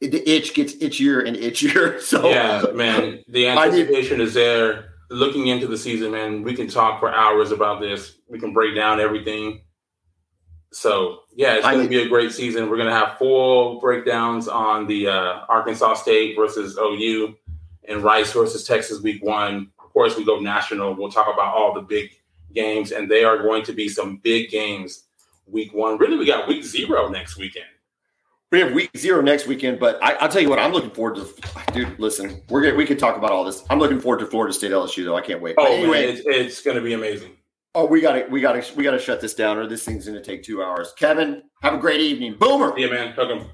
the 0.00 0.28
itch 0.30 0.52
gets 0.52 0.74
itchier 0.74 1.26
and 1.26 1.36
itchier. 1.36 2.00
So, 2.02 2.28
yeah, 2.28 2.66
man, 2.74 3.24
the 3.28 3.48
anticipation 3.48 4.20
is 4.20 4.34
there 4.34 4.93
looking 5.10 5.48
into 5.48 5.66
the 5.66 5.76
season, 5.76 6.12
man, 6.12 6.42
we 6.42 6.54
can 6.54 6.68
talk 6.68 7.00
for 7.00 7.12
hours 7.12 7.52
about 7.52 7.80
this. 7.80 8.16
We 8.28 8.38
can 8.38 8.52
break 8.52 8.74
down 8.74 9.00
everything. 9.00 9.62
So 10.72 11.20
yeah, 11.34 11.54
it's 11.54 11.66
going 11.66 11.82
to 11.82 11.88
be 11.88 12.02
a 12.02 12.08
great 12.08 12.32
season. 12.32 12.68
We're 12.68 12.76
going 12.76 12.88
to 12.88 12.94
have 12.94 13.16
full 13.18 13.80
breakdowns 13.80 14.48
on 14.48 14.86
the 14.86 15.08
uh, 15.08 15.40
Arkansas 15.48 15.94
State 15.94 16.36
versus 16.36 16.76
OU 16.78 17.34
and 17.88 18.02
Rice 18.02 18.32
versus 18.32 18.64
Texas 18.64 19.00
Week 19.00 19.22
One. 19.22 19.70
Of 19.78 19.92
course, 19.92 20.16
we 20.16 20.24
go 20.24 20.40
national. 20.40 20.94
We'll 20.94 21.12
talk 21.12 21.32
about 21.32 21.54
all 21.54 21.72
the 21.74 21.82
big 21.82 22.10
games, 22.52 22.90
and 22.90 23.08
they 23.08 23.22
are 23.22 23.38
going 23.38 23.62
to 23.64 23.72
be 23.72 23.88
some 23.88 24.16
big 24.18 24.50
games. 24.50 25.04
Week 25.46 25.72
One. 25.72 25.98
Really, 25.98 26.16
we 26.16 26.26
got 26.26 26.48
Week 26.48 26.64
Zero 26.64 27.08
next 27.08 27.36
weekend 27.36 27.66
we 28.54 28.60
have 28.60 28.72
week 28.72 28.88
zero 28.96 29.20
next 29.20 29.48
weekend, 29.48 29.80
but 29.80 30.00
I, 30.00 30.12
will 30.24 30.30
tell 30.30 30.40
you 30.40 30.48
what, 30.48 30.60
I'm 30.60 30.70
looking 30.70 30.90
forward 30.90 31.16
to. 31.16 31.72
Dude, 31.72 31.98
listen, 31.98 32.40
we're 32.48 32.62
gonna, 32.62 32.76
we 32.76 32.86
could 32.86 33.00
talk 33.00 33.16
about 33.16 33.32
all 33.32 33.42
this. 33.42 33.64
I'm 33.68 33.80
looking 33.80 33.98
forward 33.98 34.20
to 34.20 34.26
Florida 34.26 34.54
State 34.54 34.70
LSU 34.70 35.04
though. 35.04 35.16
I 35.16 35.22
can't 35.22 35.42
wait. 35.42 35.56
Oh 35.58 35.66
anyway, 35.66 36.06
man, 36.06 36.16
it's, 36.16 36.22
it's 36.24 36.62
going 36.62 36.76
to 36.76 36.82
be 36.82 36.92
amazing. 36.92 37.32
Oh, 37.74 37.84
we 37.84 38.00
got 38.00 38.12
to 38.12 38.26
we 38.26 38.40
got 38.40 38.52
to 38.52 38.76
we 38.76 38.84
got 38.84 38.92
to 38.92 38.98
shut 39.00 39.20
this 39.20 39.34
down, 39.34 39.58
or 39.58 39.66
this 39.66 39.84
thing's 39.84 40.06
going 40.06 40.16
to 40.16 40.22
take 40.22 40.44
two 40.44 40.62
hours. 40.62 40.92
Kevin, 40.96 41.42
have 41.62 41.74
a 41.74 41.78
great 41.78 42.00
evening. 42.00 42.36
Boomer. 42.38 42.78
Yeah, 42.78 42.90
man. 42.90 43.14
Welcome. 43.16 43.48